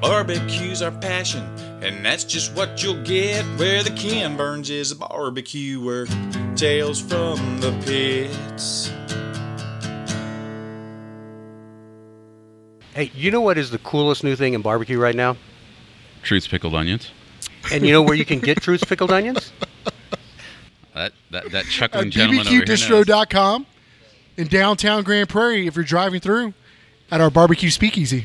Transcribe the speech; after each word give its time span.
Barbecue's 0.00 0.82
our 0.82 0.90
passion, 0.90 1.42
and 1.82 2.04
that's 2.04 2.24
just 2.24 2.54
what 2.54 2.82
you'll 2.82 3.02
get 3.02 3.44
where 3.58 3.82
the 3.82 3.90
Ken 3.90 4.36
Burns 4.36 4.70
is 4.70 4.92
a 4.92 4.96
barbecuer. 4.96 6.06
Tales 6.54 7.00
from 7.00 7.60
the 7.60 7.72
pits. 7.84 8.90
Hey, 12.94 13.10
you 13.14 13.30
know 13.30 13.42
what 13.42 13.58
is 13.58 13.70
the 13.70 13.78
coolest 13.78 14.24
new 14.24 14.36
thing 14.36 14.54
in 14.54 14.62
barbecue 14.62 14.98
right 14.98 15.14
now? 15.14 15.36
Truth's 16.22 16.48
pickled 16.48 16.74
onions. 16.74 17.10
And 17.70 17.84
you 17.84 17.92
know 17.92 18.00
where 18.00 18.14
you 18.14 18.24
can 18.24 18.38
get 18.40 18.62
Truth's 18.62 18.84
pickled 18.84 19.12
onions? 19.12 19.52
That 20.94 21.12
that 21.30 21.50
that 21.52 21.66
At 21.66 21.70
chuckling 21.70 22.10
gentleman 22.10 22.40
over 22.46 22.48
here 22.48 22.64
knows. 22.66 22.80
bbqdistro.com 22.80 23.66
in 24.38 24.46
downtown 24.46 25.02
Grand 25.02 25.28
Prairie 25.28 25.66
if 25.66 25.76
you're 25.76 25.84
driving 25.84 26.20
through 26.20 26.54
at 27.10 27.20
our 27.20 27.28
barbecue 27.28 27.68
speakeasy. 27.68 28.24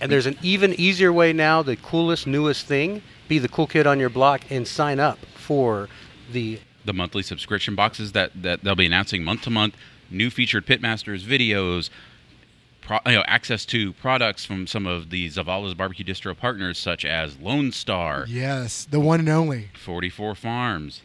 And 0.00 0.10
there's 0.10 0.26
an 0.26 0.38
even 0.42 0.72
easier 0.74 1.12
way 1.12 1.32
now, 1.32 1.62
the 1.62 1.76
coolest, 1.76 2.26
newest 2.26 2.66
thing, 2.66 3.02
be 3.28 3.38
the 3.38 3.48
cool 3.48 3.66
kid 3.66 3.86
on 3.86 4.00
your 4.00 4.08
block 4.08 4.42
and 4.50 4.66
sign 4.66 4.98
up 4.98 5.18
for 5.34 5.88
the 6.32 6.60
the 6.84 6.92
monthly 6.94 7.22
subscription 7.22 7.74
boxes 7.74 8.12
that, 8.12 8.30
that 8.42 8.64
they'll 8.64 8.74
be 8.74 8.86
announcing 8.86 9.22
month 9.22 9.42
to 9.42 9.50
month, 9.50 9.74
new 10.10 10.30
featured 10.30 10.66
pitmasters 10.66 11.22
videos, 11.22 11.90
pro, 12.80 12.98
you 13.06 13.12
know, 13.12 13.24
access 13.26 13.66
to 13.66 13.92
products 13.92 14.46
from 14.46 14.66
some 14.66 14.86
of 14.86 15.10
the 15.10 15.28
Zavala's 15.28 15.74
barbecue 15.74 16.04
distro 16.04 16.36
partners 16.36 16.78
such 16.78 17.04
as 17.04 17.38
Lone 17.38 17.70
Star, 17.70 18.24
Yes, 18.26 18.86
the 18.90 18.98
one 18.98 19.20
and 19.20 19.28
only 19.28 19.68
44 19.74 20.34
Farms, 20.34 21.02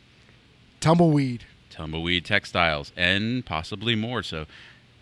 tumbleweed. 0.79 1.43
Tumbleweed 1.69 2.23
Textiles, 2.23 2.93
and 2.95 3.45
possibly 3.45 3.95
more. 3.95 4.23
So 4.23 4.45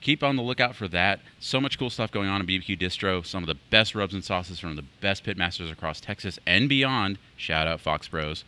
keep 0.03 0.21
on 0.21 0.35
the 0.35 0.43
lookout 0.43 0.75
for 0.75 0.87
that. 0.89 1.21
So 1.39 1.59
much 1.59 1.79
cool 1.79 1.89
stuff 1.89 2.11
going 2.11 2.29
on 2.29 2.41
in 2.41 2.45
BBQ 2.47 2.79
Distro. 2.79 3.25
Some 3.25 3.41
of 3.41 3.47
the 3.47 3.55
best 3.71 3.95
rubs 3.95 4.13
and 4.13 4.23
sauces 4.23 4.59
from 4.59 4.75
the 4.75 4.83
best 5.01 5.23
pitmasters 5.23 5.71
across 5.71 5.99
Texas 6.01 6.37
and 6.45 6.69
beyond. 6.69 7.17
Shout 7.35 7.67
out 7.67 7.79
Fox 7.79 8.07
Bros. 8.07 8.43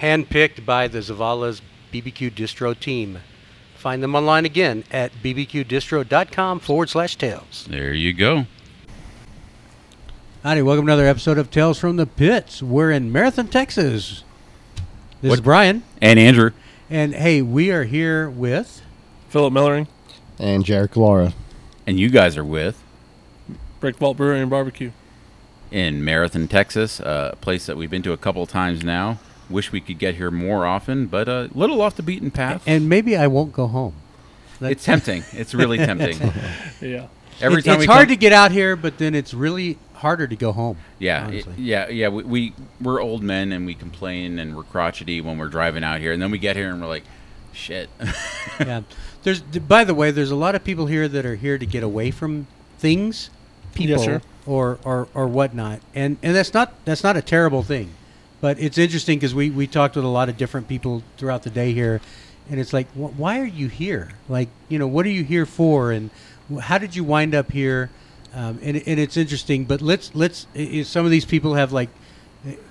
handpicked 0.00 0.64
by 0.64 0.88
the 0.88 0.98
Zavala's 1.00 1.60
BBQ 1.92 2.30
Distro 2.32 2.78
team. 2.78 3.18
Find 3.76 4.02
them 4.02 4.14
online 4.14 4.44
again 4.44 4.84
at 4.90 5.12
bbqdistro.com 5.22 6.60
forward 6.60 6.88
slash 6.88 7.16
tales. 7.16 7.66
There 7.68 7.92
you 7.92 8.12
go. 8.12 8.46
Howdy, 10.42 10.62
welcome 10.62 10.86
to 10.86 10.92
another 10.92 11.06
episode 11.06 11.36
of 11.38 11.50
Tales 11.50 11.78
from 11.78 11.96
the 11.96 12.06
Pits. 12.06 12.62
We're 12.62 12.90
in 12.92 13.10
Marathon, 13.12 13.48
Texas. 13.48 14.22
This 15.20 15.34
is 15.34 15.40
Brian, 15.40 15.82
And 16.00 16.18
Andrew. 16.18 16.52
and 16.88 17.14
hey, 17.14 17.42
we 17.42 17.70
are 17.72 17.82
here 17.84 18.30
with 18.30 18.80
Phillip 19.28 19.52
Moellering, 19.52 19.88
and 20.38 20.64
Jerek 20.64 20.96
Lara. 20.96 21.32
And 21.86 21.98
you 21.98 22.10
guys 22.10 22.36
are 22.36 22.44
with 22.44 22.82
Brick 23.80 23.96
Vault 23.96 24.16
Brewery 24.16 24.40
and 24.40 24.50
Barbecue. 24.50 24.90
in 25.70 26.02
Marathon, 26.04 26.48
Texas, 26.48 26.98
a 27.00 27.36
place 27.40 27.66
that 27.66 27.76
we've 27.76 27.90
been 27.90 28.02
to 28.02 28.12
a 28.12 28.16
couple 28.16 28.42
of 28.42 28.48
times 28.48 28.82
now. 28.82 29.18
Wish 29.50 29.72
we 29.72 29.80
could 29.80 29.98
get 29.98 30.14
here 30.16 30.30
more 30.30 30.66
often, 30.66 31.06
but 31.06 31.28
a 31.28 31.48
little 31.54 31.80
off 31.82 31.96
the 31.96 32.02
beaten 32.02 32.30
path. 32.30 32.62
and 32.66 32.88
maybe 32.88 33.16
I 33.16 33.26
won't 33.26 33.52
go 33.52 33.66
home. 33.66 33.94
That- 34.60 34.72
it's 34.72 34.84
tempting. 34.84 35.24
It's 35.32 35.54
really 35.54 35.76
tempting. 35.88 36.18
Yeah. 36.80 37.06
Every 37.40 37.60
It- 37.60 37.64
time 37.64 37.74
it's 37.74 37.80
we 37.80 37.86
hard 37.86 38.08
come- 38.08 38.14
to 38.14 38.16
get 38.16 38.32
out 38.32 38.50
here, 38.50 38.76
but 38.76 38.98
then 38.98 39.14
it's 39.14 39.32
really 39.32 39.78
harder 39.94 40.26
to 40.26 40.36
go 40.36 40.52
home. 40.52 40.76
Yeah, 40.98 41.28
it- 41.28 41.46
yeah, 41.56 41.88
yeah. 41.88 42.08
We, 42.08 42.22
we 42.24 42.52
we're 42.80 43.00
old 43.00 43.22
men 43.22 43.52
and 43.52 43.64
we 43.64 43.74
complain 43.74 44.38
and 44.38 44.56
we're 44.56 44.64
crotchety 44.64 45.20
when 45.20 45.38
we're 45.38 45.48
driving 45.48 45.84
out 45.84 46.00
here, 46.00 46.12
and 46.12 46.20
then 46.20 46.30
we 46.30 46.38
get 46.38 46.56
here 46.56 46.70
and 46.70 46.80
we're 46.80 46.88
like, 46.88 47.04
shit. 47.58 47.90
yeah. 48.60 48.82
There's 49.24 49.40
by 49.40 49.84
the 49.84 49.94
way, 49.94 50.10
there's 50.10 50.30
a 50.30 50.36
lot 50.36 50.54
of 50.54 50.64
people 50.64 50.86
here 50.86 51.08
that 51.08 51.26
are 51.26 51.34
here 51.36 51.58
to 51.58 51.66
get 51.66 51.82
away 51.82 52.10
from 52.10 52.46
things, 52.78 53.30
people, 53.74 54.02
sir. 54.02 54.20
or, 54.46 54.78
or 54.84 55.08
or 55.14 55.26
whatnot, 55.26 55.80
and 55.94 56.16
and 56.22 56.34
that's 56.34 56.54
not 56.54 56.72
that's 56.84 57.02
not 57.02 57.16
a 57.16 57.22
terrible 57.22 57.62
thing, 57.62 57.90
but 58.40 58.58
it's 58.60 58.78
interesting 58.78 59.18
because 59.18 59.34
we 59.34 59.50
we 59.50 59.66
talked 59.66 59.96
with 59.96 60.04
a 60.04 60.08
lot 60.08 60.28
of 60.28 60.36
different 60.36 60.68
people 60.68 61.02
throughout 61.16 61.42
the 61.42 61.50
day 61.50 61.72
here, 61.72 62.00
and 62.48 62.60
it's 62.60 62.72
like, 62.72 62.88
wh- 62.92 63.18
why 63.18 63.40
are 63.40 63.44
you 63.46 63.68
here? 63.68 64.10
Like, 64.28 64.48
you 64.68 64.78
know, 64.78 64.86
what 64.86 65.04
are 65.04 65.10
you 65.10 65.24
here 65.24 65.44
for, 65.46 65.90
and 65.92 66.10
wh- 66.54 66.60
how 66.60 66.78
did 66.78 66.94
you 66.96 67.04
wind 67.04 67.34
up 67.34 67.50
here? 67.52 67.90
Um, 68.34 68.58
and 68.62 68.76
and 68.86 69.00
it's 69.00 69.16
interesting, 69.16 69.64
but 69.64 69.82
let's 69.82 70.14
let's 70.14 70.46
i- 70.54 70.70
i- 70.78 70.82
some 70.84 71.04
of 71.04 71.10
these 71.10 71.24
people 71.24 71.54
have 71.54 71.72
like. 71.72 71.90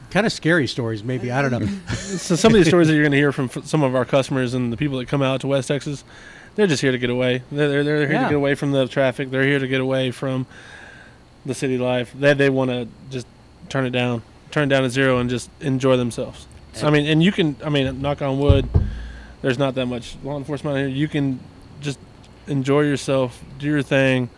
Kind 0.09 0.25
of 0.25 0.31
scary 0.31 0.67
stories, 0.67 1.03
maybe. 1.03 1.31
I 1.31 1.41
don't 1.41 1.51
know. 1.51 1.67
So 1.97 2.35
some 2.35 2.51
of 2.53 2.57
these 2.57 2.67
stories 2.67 2.87
that 2.87 2.93
you're 2.93 3.03
going 3.03 3.11
to 3.11 3.17
hear 3.17 3.31
from 3.33 3.45
f- 3.53 3.65
some 3.65 3.83
of 3.83 3.93
our 3.93 4.05
customers 4.05 4.53
and 4.53 4.71
the 4.73 4.77
people 4.77 4.97
that 4.99 5.07
come 5.07 5.21
out 5.21 5.41
to 5.41 5.47
West 5.47 5.67
Texas, 5.67 6.03
they're 6.55 6.65
just 6.67 6.81
here 6.81 6.91
to 6.93 6.97
get 6.97 7.09
away. 7.09 7.43
They're, 7.51 7.67
they're, 7.69 7.83
they're 7.83 7.97
here 8.07 8.11
Yeah. 8.13 8.23
to 8.23 8.29
get 8.29 8.35
away 8.35 8.55
from 8.55 8.71
the 8.71 8.87
traffic. 8.87 9.29
They're 9.29 9.43
here 9.43 9.59
to 9.59 9.67
get 9.67 9.81
away 9.81 10.11
from 10.11 10.47
the 11.45 11.53
city 11.53 11.77
life. 11.77 12.13
They, 12.17 12.33
they 12.33 12.49
want 12.49 12.71
to 12.71 12.87
just 13.11 13.27
turn 13.69 13.85
it 13.85 13.89
down, 13.91 14.21
turn 14.51 14.63
it 14.63 14.67
down 14.67 14.83
to 14.83 14.89
zero 14.89 15.19
and 15.19 15.29
just 15.29 15.49
enjoy 15.59 15.97
themselves. 15.97 16.47
I 16.81 16.89
mean, 16.89 17.05
and 17.07 17.21
you 17.21 17.31
can, 17.31 17.55
I 17.63 17.69
mean, 17.69 18.01
knock 18.01 18.21
on 18.21 18.39
wood, 18.39 18.67
there's 19.41 19.59
not 19.59 19.75
that 19.75 19.87
much 19.87 20.15
law 20.23 20.37
enforcement 20.37 20.77
here. 20.77 20.87
You 20.87 21.07
can 21.07 21.39
just 21.81 21.99
enjoy 22.47 22.81
yourself, 22.81 23.43
do 23.59 23.67
your 23.67 23.81
thing, 23.83 24.29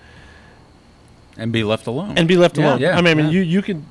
and 1.38 1.52
be 1.52 1.64
left 1.64 1.86
alone. 1.88 2.18
and 2.18 2.28
be 2.28 2.36
left 2.38 2.58
Yeah. 2.58 2.66
alone. 2.66 2.80
Yeah. 2.82 2.98
I 2.98 3.02
mean, 3.02 3.08
I 3.12 3.14
mean, 3.14 3.26
Yeah. 3.28 3.32
you 3.34 3.42
you 3.42 3.62
can 3.62 3.86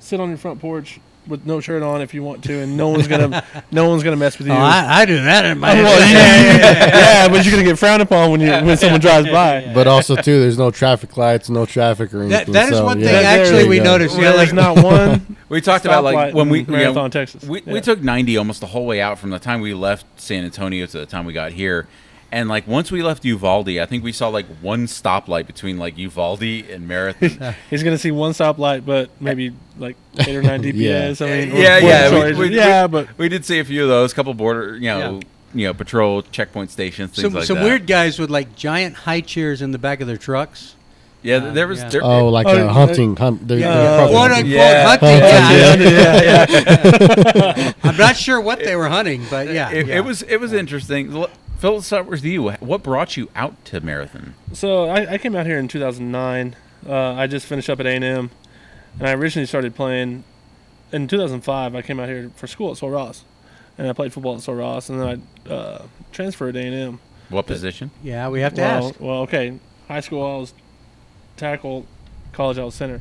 sit 0.00 0.20
on 0.20 0.28
your 0.28 0.38
front 0.38 0.60
porch 0.60 1.00
with 1.26 1.46
no 1.46 1.60
shirt 1.60 1.82
on 1.82 2.00
if 2.00 2.14
you 2.14 2.22
want 2.22 2.44
to, 2.44 2.60
and 2.60 2.76
no 2.76 2.88
one's 2.88 3.08
gonna 3.08 3.44
no 3.70 3.88
one's 3.88 4.02
gonna 4.02 4.16
mess 4.16 4.38
with 4.38 4.48
oh, 4.48 4.52
you. 4.52 4.58
Oh, 4.58 4.62
I, 4.62 5.00
I 5.00 5.04
do 5.04 5.22
that 5.22 5.44
in 5.44 5.58
my 5.58 5.72
Oh, 5.72 5.74
well, 5.82 6.00
yeah, 6.00 6.16
yeah, 6.16 6.56
yeah, 6.56 6.86
yeah, 7.24 7.28
but 7.28 7.44
you're 7.44 7.52
gonna 7.52 7.64
get 7.64 7.78
frowned 7.78 8.02
upon 8.02 8.30
when 8.30 8.40
you 8.40 8.50
when 8.50 8.76
someone 8.76 9.00
drives 9.00 9.28
by. 9.28 9.70
But 9.74 9.86
also 9.86 10.16
too, 10.16 10.40
there's 10.40 10.58
no 10.58 10.70
traffic 10.70 11.16
lights, 11.16 11.48
no 11.50 11.66
traffic 11.66 12.12
or 12.14 12.26
That, 12.28 12.34
anything. 12.34 12.54
that 12.54 12.68
is 12.70 12.78
so, 12.78 12.84
one 12.84 13.00
yeah. 13.00 13.06
thing 13.06 13.14
That- 13.22 13.40
actually 13.40 13.68
we 13.68 13.78
go. 13.78 13.84
noticed. 13.84 14.16
Yeah, 14.16 14.22
Yeah, 14.22 14.32
there's 14.36 14.52
like, 14.52 14.76
not 14.76 14.84
one. 14.84 15.36
we 15.48 15.60
talked 15.60 15.84
about 15.84 16.04
like 16.04 16.34
when 16.34 16.48
we 16.48 16.60
in 16.60 16.72
you 16.72 16.92
know, 16.92 17.08
Texas. 17.08 17.44
We, 17.44 17.62
Yeah. 17.62 17.72
we 17.72 17.80
took 17.80 18.02
90 18.02 18.36
almost 18.36 18.60
the 18.60 18.66
whole 18.66 18.86
way 18.86 19.00
out 19.00 19.18
from 19.18 19.30
the 19.30 19.38
time 19.38 19.60
we 19.60 19.74
left 19.74 20.06
San 20.20 20.44
Antonio 20.44 20.86
to 20.86 20.98
the 20.98 21.06
time 21.06 21.24
we 21.24 21.32
got 21.32 21.52
here. 21.52 21.86
And 22.34 22.48
like 22.48 22.66
once 22.66 22.90
we 22.90 23.00
left 23.00 23.24
Uvalde, 23.24 23.68
I 23.78 23.86
think 23.86 24.02
we 24.02 24.10
saw 24.10 24.26
like 24.26 24.46
one 24.60 24.86
stoplight 24.86 25.46
between 25.46 25.78
like 25.78 25.96
Uvalde 25.96 26.42
and 26.42 26.88
Marathon. 26.88 27.54
He's 27.70 27.84
gonna 27.84 27.96
see 27.96 28.10
one 28.10 28.32
stoplight, 28.32 28.84
but 28.84 29.08
maybe 29.20 29.52
like 29.78 29.96
eight 30.18 30.34
or 30.34 30.42
nine 30.42 30.60
DPS. 30.64 31.24
I 31.24 31.46
mean, 31.46 31.56
yeah, 31.56 31.78
yeah, 31.78 32.10
charges. 32.10 32.36
we, 32.36 32.48
we, 32.48 32.56
yeah, 32.56 32.88
but 32.88 33.16
we 33.18 33.28
did 33.28 33.44
see 33.44 33.60
a 33.60 33.64
few 33.64 33.84
of 33.84 33.88
those, 33.88 34.10
a 34.10 34.14
couple 34.16 34.34
border, 34.34 34.74
you 34.76 34.88
know, 34.88 35.20
you 35.54 35.68
know, 35.68 35.74
patrol 35.74 36.22
checkpoint 36.22 36.72
stations, 36.72 37.12
things 37.12 37.22
some 37.22 37.34
like 37.34 37.44
some 37.44 37.58
that. 37.58 37.64
weird 37.64 37.86
guys 37.86 38.18
with 38.18 38.30
like 38.30 38.56
giant 38.56 38.96
high 38.96 39.20
chairs 39.20 39.62
in 39.62 39.70
the 39.70 39.78
back 39.78 40.00
of 40.00 40.08
their 40.08 40.16
trucks. 40.16 40.74
Yeah, 41.22 41.36
uh, 41.36 41.52
there 41.52 41.68
was. 41.68 41.78
yeah. 41.78 41.88
There, 41.88 42.04
Oh, 42.04 42.28
like 42.30 42.46
Oh, 42.48 42.66
a 42.66 42.72
hunting 42.72 43.14
hunt. 43.16 43.46
They're, 43.48 43.58
yeah. 43.58 43.74
they're 43.74 43.96
probably 43.96 44.14
Quote 44.16 44.30
hunting. 44.32 44.52
Yeah. 44.52 44.88
hunting. 44.88 45.20
Hunting, 45.20 45.86
Yeah. 45.94 47.62
yeah. 47.64 47.72
I'm 47.84 47.96
not 47.96 48.16
sure 48.16 48.40
what 48.40 48.58
they 48.58 48.74
were 48.76 48.88
hunting, 48.88 49.24
but 49.30 49.48
yeah, 49.48 49.70
it, 49.70 49.86
yeah. 49.86 49.98
it 49.98 50.04
was 50.04 50.22
it 50.22 50.38
was 50.38 50.52
interesting. 50.52 51.24
L- 51.64 51.70
Phil, 51.70 51.74
let's 51.76 51.86
start 51.86 52.06
with 52.06 52.24
you. 52.26 52.50
What 52.50 52.82
brought 52.82 53.16
you 53.16 53.30
out 53.34 53.64
to 53.66 53.80
Marathon? 53.80 54.34
So 54.52 54.84
I, 54.84 55.14
I 55.14 55.18
came 55.18 55.34
out 55.34 55.46
here 55.46 55.58
in 55.58 55.66
2009. 55.66 56.56
Uh, 56.86 57.14
I 57.14 57.26
just 57.26 57.46
finished 57.46 57.70
up 57.70 57.80
at 57.80 57.86
A&M, 57.86 58.02
and 58.02 59.08
I 59.08 59.14
originally 59.14 59.46
started 59.46 59.74
playing 59.74 60.24
in 60.92 61.08
2005. 61.08 61.74
I 61.74 61.80
came 61.80 61.98
out 62.00 62.10
here 62.10 62.30
for 62.36 62.46
school 62.46 62.72
at 62.72 62.76
Sul 62.76 62.90
Ross, 62.90 63.24
and 63.78 63.88
I 63.88 63.94
played 63.94 64.12
football 64.12 64.34
at 64.34 64.42
Sul 64.42 64.56
Ross, 64.56 64.90
and 64.90 65.00
then 65.00 65.24
I 65.48 65.50
uh, 65.50 65.86
transferred 66.12 66.52
to 66.52 66.60
A&M. 66.60 67.00
What 67.30 67.46
position? 67.46 67.90
yeah. 68.02 68.28
We 68.28 68.42
have 68.42 68.52
to 68.54 68.60
well, 68.60 68.88
ask. 68.88 69.00
well, 69.00 69.18
okay. 69.22 69.58
High 69.88 70.00
school 70.00 70.22
I 70.22 70.36
was 70.36 70.52
tackle, 71.38 71.86
college 72.32 72.58
I 72.58 72.64
was 72.64 72.74
center. 72.74 73.00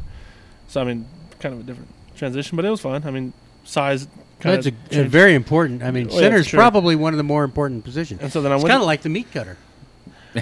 So 0.69 0.79
I 0.79 0.85
mean, 0.85 1.05
kind 1.41 1.53
of 1.53 1.59
a 1.59 1.63
different 1.63 1.89
transition, 2.15 2.55
but 2.55 2.63
it 2.63 2.69
was 2.69 2.79
fun. 2.79 3.03
I 3.05 3.11
mean, 3.11 3.33
size 3.65 4.07
kind 4.07 4.22
That's 4.51 4.67
of. 4.67 4.73
a, 4.91 5.01
a 5.01 5.03
very 5.05 5.33
important. 5.35 5.83
I 5.83 5.91
mean, 5.91 6.07
Oh, 6.09 6.13
yeah, 6.15 6.19
center's 6.21 6.45
for 6.45 6.49
sure. 6.51 6.59
probably 6.59 6.95
one 6.95 7.13
of 7.13 7.17
the 7.17 7.23
more 7.23 7.43
important 7.43 7.83
positions. 7.83 8.21
and 8.21 8.31
so 8.31 8.41
then 8.41 8.51
I 8.51 8.55
It's 8.55 8.63
went. 8.63 8.71
kind 8.71 8.81
of 8.81 8.87
like 8.87 9.01
the 9.01 9.09
meat 9.09 9.27
cutter. 9.31 9.57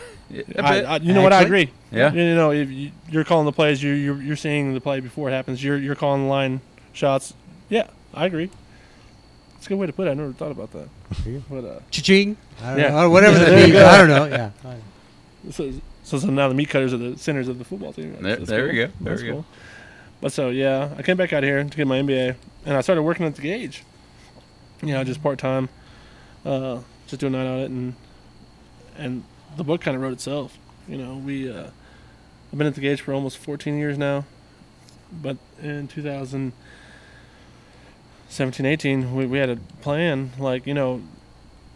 I, 0.57 0.81
I, 0.83 0.95
you 0.97 1.13
know 1.13 1.21
what? 1.21 1.33
I 1.33 1.41
agree. 1.41 1.71
Yeah. 1.91 2.13
You 2.13 2.35
know, 2.35 2.51
if 2.51 2.71
you, 2.71 2.91
you're 3.09 3.23
calling 3.25 3.45
the 3.45 3.51
plays, 3.51 3.83
you're, 3.83 3.95
you're 3.95 4.21
you're 4.21 4.35
seeing 4.37 4.73
the 4.73 4.79
play 4.81 4.99
before 5.01 5.29
it 5.29 5.33
happens. 5.33 5.61
You're 5.63 5.77
you're 5.77 5.95
calling 5.95 6.23
the 6.23 6.29
line 6.29 6.61
shots. 6.93 7.33
Yeah, 7.69 7.87
I 8.13 8.25
agree. 8.27 8.49
It's 9.57 9.65
a 9.65 9.69
good 9.69 9.77
way 9.77 9.87
to 9.87 9.93
put 9.93 10.07
it. 10.07 10.11
I 10.11 10.13
never 10.15 10.31
thought 10.33 10.51
about 10.51 10.71
that. 10.71 10.87
But 11.49 11.65
uh, 11.65 11.79
Cha-ching. 11.91 12.37
I 12.63 12.69
don't 12.71 12.79
Yeah. 12.79 12.89
know. 12.91 13.09
Whatever 13.09 13.37
There 13.39 13.49
the 13.51 13.59
you 13.59 13.67
meat. 13.67 13.73
go. 13.73 13.85
I 13.85 13.97
don't 13.97 14.07
know. 14.09 14.25
Yeah. 14.25 14.49
so, 15.51 15.71
so 16.03 16.17
so 16.17 16.27
now 16.27 16.47
the 16.47 16.55
meat 16.55 16.69
cutters 16.69 16.93
are 16.93 16.97
the 16.97 17.17
centers 17.17 17.47
of 17.47 17.59
the 17.59 17.65
football 17.65 17.93
team. 17.93 18.13
There- 18.21 18.37
That's 18.37 18.49
there 18.49 18.61
cool. 18.61 18.69
we 18.69 18.75
go. 18.75 18.85
There 19.01 19.11
That's 19.13 19.21
we 19.21 19.27
go. 19.27 19.33
cool. 19.33 19.45
But 20.21 20.31
so 20.31 20.49
yeah, 20.49 20.89
I 20.97 21.01
came 21.03 21.17
back 21.17 21.33
out 21.33 21.43
here 21.43 21.61
to 21.63 21.77
get 21.77 21.85
my 21.87 21.99
MBA, 22.01 22.35
and 22.65 22.77
I 22.77 22.81
started 22.81 23.01
working 23.03 23.25
at 23.25 23.35
the 23.35 23.41
Gage. 23.41 23.83
You 24.81 24.93
know, 24.93 25.03
just 25.03 25.21
part 25.21 25.37
time, 25.37 25.69
uh, 26.45 26.79
just 27.07 27.19
doing 27.19 27.33
night 27.33 27.47
audit, 27.47 27.69
and 27.69 27.95
and 28.97 29.23
the 29.57 29.63
book 29.63 29.81
kind 29.81 29.95
of 29.95 30.01
wrote 30.01 30.13
itself. 30.13 30.57
You 30.87 30.97
know, 30.97 31.17
we 31.17 31.51
uh, 31.51 31.69
I've 32.51 32.57
been 32.57 32.67
at 32.67 32.75
the 32.75 32.81
Gage 32.81 33.01
for 33.01 33.13
almost 33.13 33.37
14 33.37 33.77
years 33.77 33.97
now, 33.97 34.25
but 35.11 35.37
in 35.61 35.87
2017, 35.87 38.65
18, 38.65 39.15
we, 39.15 39.25
we 39.25 39.37
had 39.37 39.49
a 39.49 39.57
plan. 39.81 40.31
Like 40.39 40.65
you 40.65 40.73
know, 40.73 41.01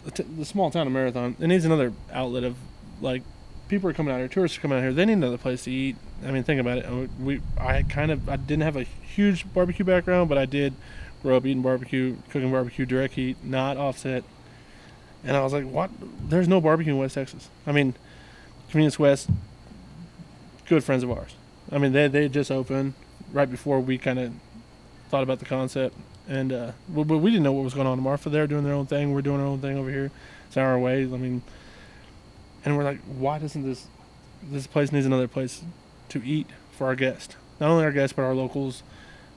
the, 0.04 0.12
t- 0.12 0.24
the 0.24 0.46
small 0.46 0.72
town 0.72 0.88
of 0.88 0.94
Marathon, 0.94 1.36
it 1.40 1.48
needs 1.48 1.66
another 1.66 1.94
outlet 2.12 2.44
of 2.44 2.56
like 3.01 3.22
people 3.68 3.90
are 3.90 3.94
coming 3.94 4.13
out 4.13 4.18
here, 4.18 4.28
tourists 4.28 4.58
are 4.58 4.62
coming 4.62 4.78
out 4.78 4.81
here. 4.81 4.94
They 4.94 5.06
need 5.06 5.13
another 5.13 5.38
place 5.38 5.63
to 5.63 5.72
eat. 5.72 5.96
I 6.25 6.31
mean, 6.31 6.44
think 6.44 6.62
about 6.62 6.80
it. 6.80 7.10
We, 7.19 7.42
I 7.60 7.84
kind 7.84 8.12
of, 8.12 8.30
I 8.30 8.36
didn't 8.36 8.63
have 8.63 8.78
a 8.78 8.84
huge 8.84 9.51
barbecue 9.54 9.86
background, 9.86 10.30
but 10.30 10.38
I 10.38 10.46
did 10.46 10.74
up 11.33 11.45
eating 11.45 11.62
barbecue, 11.62 12.18
cooking 12.30 12.51
barbecue, 12.51 12.86
direct 12.86 13.13
heat, 13.16 13.38
not 13.44 13.77
offset. 13.77 14.24
And 15.24 15.36
I 15.36 15.42
was 15.42 15.54
like, 15.54 15.66
what? 15.66 15.89
There's 16.30 16.48
no 16.48 16.62
barbecue 16.62 16.94
in 16.94 17.00
West 17.00 17.16
Texas. 17.16 17.50
I 17.66 17.72
mean, 17.72 17.95
Convenience 18.69 19.00
West, 19.00 19.30
good 20.68 20.83
friends 20.83 21.04
of 21.04 21.12
ours. 21.12 21.36
I 21.72 21.77
mean, 21.77 21.94
they 21.94 22.07
they 22.07 22.30
just 22.30 22.51
opened 22.51 22.94
right 23.31 23.50
before 23.50 23.80
we 23.80 23.98
kind 23.98 24.19
of 24.19 24.33
thought 25.10 25.24
about 25.24 25.39
the 25.39 25.45
concept, 25.45 25.95
and 26.27 26.51
uh, 26.54 26.72
but 26.89 27.07
we 27.07 27.31
didn't 27.31 27.44
know 27.44 27.54
what 27.54 27.63
was 27.63 27.74
going 27.74 27.88
on 27.88 27.98
in 27.98 28.04
Marfa. 28.04 28.30
They're 28.30 28.48
doing 28.48 28.63
their 28.63 28.74
own 28.74 28.86
thing. 28.86 29.13
We're 29.13 29.22
doing 29.22 29.42
our 29.42 29.48
own 29.48 29.60
thing 29.60 29.77
over 29.77 29.89
here. 29.89 30.12
It's 30.48 30.57
our 30.57 30.77
way. 30.77 31.04
I 31.04 31.07
mean, 31.07 31.42
and 32.63 32.77
we're 32.77 32.83
like, 32.83 33.00
why 33.01 33.39
doesn't 33.39 33.63
this 33.63 33.88
this 34.44 34.68
place 34.68 34.92
needs 34.92 35.06
another 35.06 35.27
place 35.27 35.63
to 36.10 36.24
eat 36.24 36.48
for 36.72 36.88
our 36.88 36.95
guests? 36.95 37.36
Not 37.60 37.69
only 37.69 37.86
our 37.86 37.92
guests, 37.92 38.13
but 38.16 38.24
our 38.24 38.36
locals. 38.36 38.83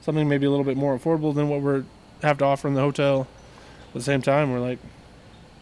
Something 0.00 0.28
maybe 0.28 0.46
a 0.46 0.50
little 0.50 0.64
bit 0.64 0.76
more 0.76 0.98
affordable 0.98 1.34
than 1.34 1.48
what 1.48 1.60
we're 1.60 1.84
have 2.22 2.38
to 2.38 2.44
offer 2.44 2.68
in 2.68 2.74
the 2.74 2.80
hotel. 2.80 3.26
At 3.88 3.94
the 3.94 4.02
same 4.02 4.22
time, 4.22 4.52
we're 4.52 4.60
like, 4.60 4.78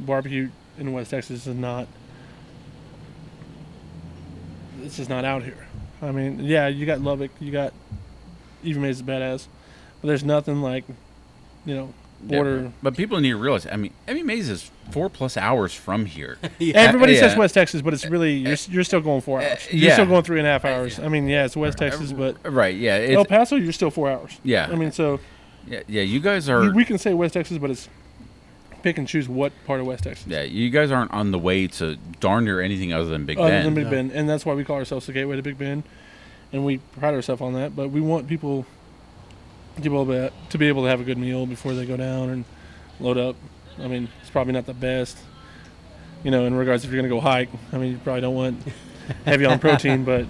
barbecue 0.01 0.51
in 0.79 0.93
West 0.93 1.11
Texas 1.11 1.47
is 1.47 1.55
not. 1.55 1.87
It's 4.83 4.97
just 4.97 5.11
not 5.11 5.25
out 5.25 5.43
here. 5.43 5.67
I 6.03 6.13
mean, 6.13 6.41
yeah, 6.41 6.69
you 6.69 6.87
got 6.87 7.01
Lubbock, 7.01 7.31
you 7.41 7.51
got 7.51 7.73
Evie 8.63 8.81
Mae's 8.81 8.97
is 8.97 9.01
a 9.01 9.05
badass, 9.05 9.47
but 10.01 10.09
there's 10.09 10.25
nothing 10.25 10.61
like, 10.61 10.85
you 11.65 11.75
know, 11.75 11.95
Yeah, 12.25 12.69
but 12.83 12.97
people 12.97 13.21
need 13.21 13.31
to 13.31 13.37
realize. 13.37 13.67
I 13.67 13.77
mean, 13.77 13.93
Evie 14.09 14.23
Mae's 14.23 14.49
is 14.49 14.71
four 14.91 15.09
plus 15.09 15.37
hours 15.37 15.75
from 15.75 16.07
here. 16.07 16.39
Everybody 16.61 17.15
yeah. 17.15 17.21
says 17.21 17.37
West 17.37 17.55
Texas, 17.55 17.83
but 17.83 17.95
it's 17.95 18.05
eh, 18.05 18.09
really 18.09 18.35
you're, 18.35 18.53
eh, 18.53 18.69
you're 18.69 18.85
still 18.85 19.01
going 19.01 19.21
four 19.21 19.41
eh, 19.41 19.51
hours. 19.51 19.69
You're 19.71 19.89
yeah. 19.89 19.93
still 19.95 20.07
going 20.07 20.25
three 20.25 20.39
and 20.39 20.47
a 20.47 20.51
half 20.51 20.65
hours. 20.65 20.99
I 20.99 21.09
mean, 21.09 21.29
yeah, 21.29 21.45
it's 21.45 21.57
West 21.57 21.79
Texas, 21.79 22.13
but 22.13 22.37
right? 22.51 22.75
Yeah, 22.75 22.95
El 22.95 23.25
Paso, 23.25 23.57
you're 23.57 23.73
still 23.73 23.91
four 23.91 24.11
hours. 24.11 24.39
yeah, 24.43 24.69
I 24.71 24.77
mean, 24.77 24.93
so 24.93 25.21
yeah, 25.67 25.83
yeah. 25.89 26.03
You 26.03 26.21
guys 26.21 26.49
are. 26.49 26.73
we 26.73 26.85
can 26.85 26.99
say 26.99 27.15
West 27.15 27.35
Texas, 27.35 27.59
but 27.59 27.71
it's 27.71 27.89
pick 28.83 28.99
and 28.99 29.07
choose 29.09 29.29
what 29.29 29.53
part 29.67 29.81
of 29.81 29.87
West 29.87 30.05
Texas. 30.05 30.27
yeah, 30.27 30.43
you 30.43 30.71
guys 30.71 30.91
aren't 30.91 31.13
on 31.13 31.31
the 31.33 31.39
way 31.39 31.67
to 31.67 31.97
darn 32.21 32.45
near 32.45 32.61
anything 32.61 32.93
other 32.93 33.07
than 33.07 33.27
Big 33.27 33.39
Other 33.39 33.51
Ben. 33.51 33.65
than 33.65 33.75
Big 33.75 33.91
Bend, 33.91 34.13
and 34.13 34.29
that's 34.29 34.47
why 34.47 34.55
we 34.55 34.65
call 34.65 34.77
ourselves 34.77 35.07
the 35.07 35.13
Gateway 35.13 35.37
to 35.37 35.43
Big 35.43 35.59
Bend, 35.59 35.85
and 36.53 36.65
we 36.65 36.79
pride 36.79 37.15
ourselves 37.15 37.43
on 37.43 37.53
that. 37.55 37.77
But 37.77 37.91
we 37.91 38.01
want 38.01 38.27
people 38.27 38.67
to 39.77 39.83
be 39.83 39.89
able 39.89 40.07
to, 40.07 40.33
to 40.51 40.59
be 40.59 40.69
able 40.69 40.83
to 40.83 40.89
have 40.89 41.01
a 41.01 41.05
good 41.05 41.19
meal 41.19 41.47
before 41.47 41.75
they 41.75 41.87
go 41.87 41.97
down 41.97 42.31
and 42.31 42.45
load 43.01 43.19
up. 43.19 43.37
I 43.79 43.89
mean, 43.89 44.09
it's 44.21 44.31
probably 44.31 44.55
not 44.55 44.67
the 44.67 44.75
best, 44.75 45.19
you 46.25 46.31
know, 46.31 46.47
in 46.47 46.55
regards 46.55 46.85
if 46.85 46.91
you're 46.91 47.01
going 47.01 47.11
to 47.11 47.15
go 47.15 47.21
hike. 47.21 47.51
I 47.73 47.79
mean, 47.79 47.93
you 47.93 47.99
probably 47.99 48.23
don't 48.23 48.35
want 48.35 48.63
heavy 49.25 49.45
on 49.45 49.59
protein, 49.59 50.05
but 50.07 50.27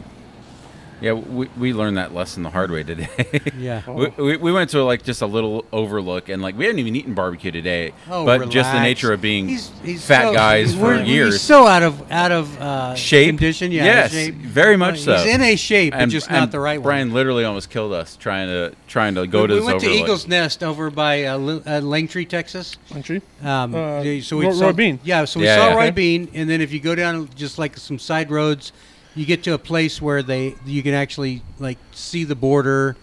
yeah, 1.00 1.12
we, 1.12 1.48
we 1.58 1.72
learned 1.72 1.96
that 1.98 2.14
lesson 2.14 2.42
the 2.42 2.50
hard 2.50 2.70
way 2.70 2.82
today. 2.82 3.08
Yeah. 3.58 3.88
we, 3.90 4.06
we, 4.08 4.36
we 4.36 4.52
went 4.52 4.70
to 4.70 4.82
like 4.84 5.02
just 5.02 5.22
a 5.22 5.26
little 5.26 5.64
overlook 5.72 6.28
and 6.28 6.40
like 6.42 6.56
we 6.56 6.64
hadn't 6.66 6.78
even 6.78 6.94
eaten 6.96 7.14
barbecue 7.14 7.50
today, 7.50 7.92
Oh, 8.10 8.24
but 8.24 8.48
just 8.50 8.70
the 8.72 8.80
nature 8.80 9.12
of 9.12 9.20
being 9.20 9.48
He's, 9.48 9.70
he's 9.82 10.04
fat 10.06 10.24
so- 10.24 10.32
guys 10.34 10.74
for 10.74 10.82
we're- 10.82 11.04
years. 11.06 11.34
He's 11.34 11.42
so 11.42 11.66
out 11.66 11.82
of 11.82 12.10
out 12.12 12.32
of 12.32 12.60
uh, 12.60 12.94
Shape? 12.94 13.28
condition. 13.28 13.72
Yeah, 13.72 13.84
Yes, 13.84 14.12
shape. 14.12 14.34
very 14.34 14.76
much 14.76 15.00
so. 15.00 15.16
He's 15.16 15.34
in 15.34 15.42
a 15.42 15.56
shape, 15.56 15.92
but 15.94 16.08
just 16.08 16.28
and 16.28 16.36
not 16.36 16.50
the 16.52 16.60
right 16.60 16.82
Brian 16.82 17.08
one. 17.08 17.14
literally 17.14 17.44
almost 17.44 17.70
killed 17.70 17.92
us 17.92 18.16
trying 18.16 18.48
to 18.48 18.74
trying 18.86 19.14
to 19.16 19.26
go 19.26 19.42
we, 19.42 19.46
to 19.48 19.54
we 19.54 19.58
this 19.60 19.66
went 19.66 19.80
to. 19.80 19.90
Eagles 19.90 20.26
Nest 20.28 20.62
over 20.62 20.90
by 20.90 21.24
uh, 21.24 21.36
Li- 21.38 21.62
uh, 21.66 21.80
Langtry, 21.80 22.28
Texas. 22.28 22.76
country. 22.92 23.22
Um, 23.42 23.74
Uh, 23.74 24.02
so 24.22 24.36
we 24.36 24.46
Roy- 24.46 24.52
saw, 24.52 24.66
Roy 24.66 24.72
Bean. 24.72 25.00
Yeah, 25.04 25.24
so 25.24 25.40
we 25.40 25.46
Yeah, 25.46 25.56
saw 25.56 25.68
yeah. 25.68 25.74
Roy 25.74 25.82
Okay. 25.84 25.90
Bean, 25.90 26.28
and 26.34 26.48
then 26.48 26.60
if 26.60 26.72
you 26.72 26.80
go 26.80 26.94
down 26.94 27.28
just 27.34 27.58
like 27.58 27.76
some 27.76 27.98
side 27.98 28.30
roads, 28.30 28.72
you 29.16 29.26
get 29.26 29.42
to 29.44 29.54
a 29.54 29.58
place 29.58 30.00
where 30.00 30.22
they 30.22 30.54
you 30.64 30.82
can 30.82 30.94
actually 30.94 31.42
like 31.58 31.78
see 31.92 32.22
the 32.24 32.36
border. 32.36 32.96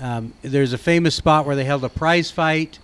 Um, 0.00 0.32
there's 0.42 0.72
a 0.72 0.78
famous 0.78 1.14
spot 1.14 1.44
where 1.46 1.56
they 1.56 1.64
held 1.64 1.84
a 1.84 1.88
prize 1.88 2.30
fight. 2.30 2.78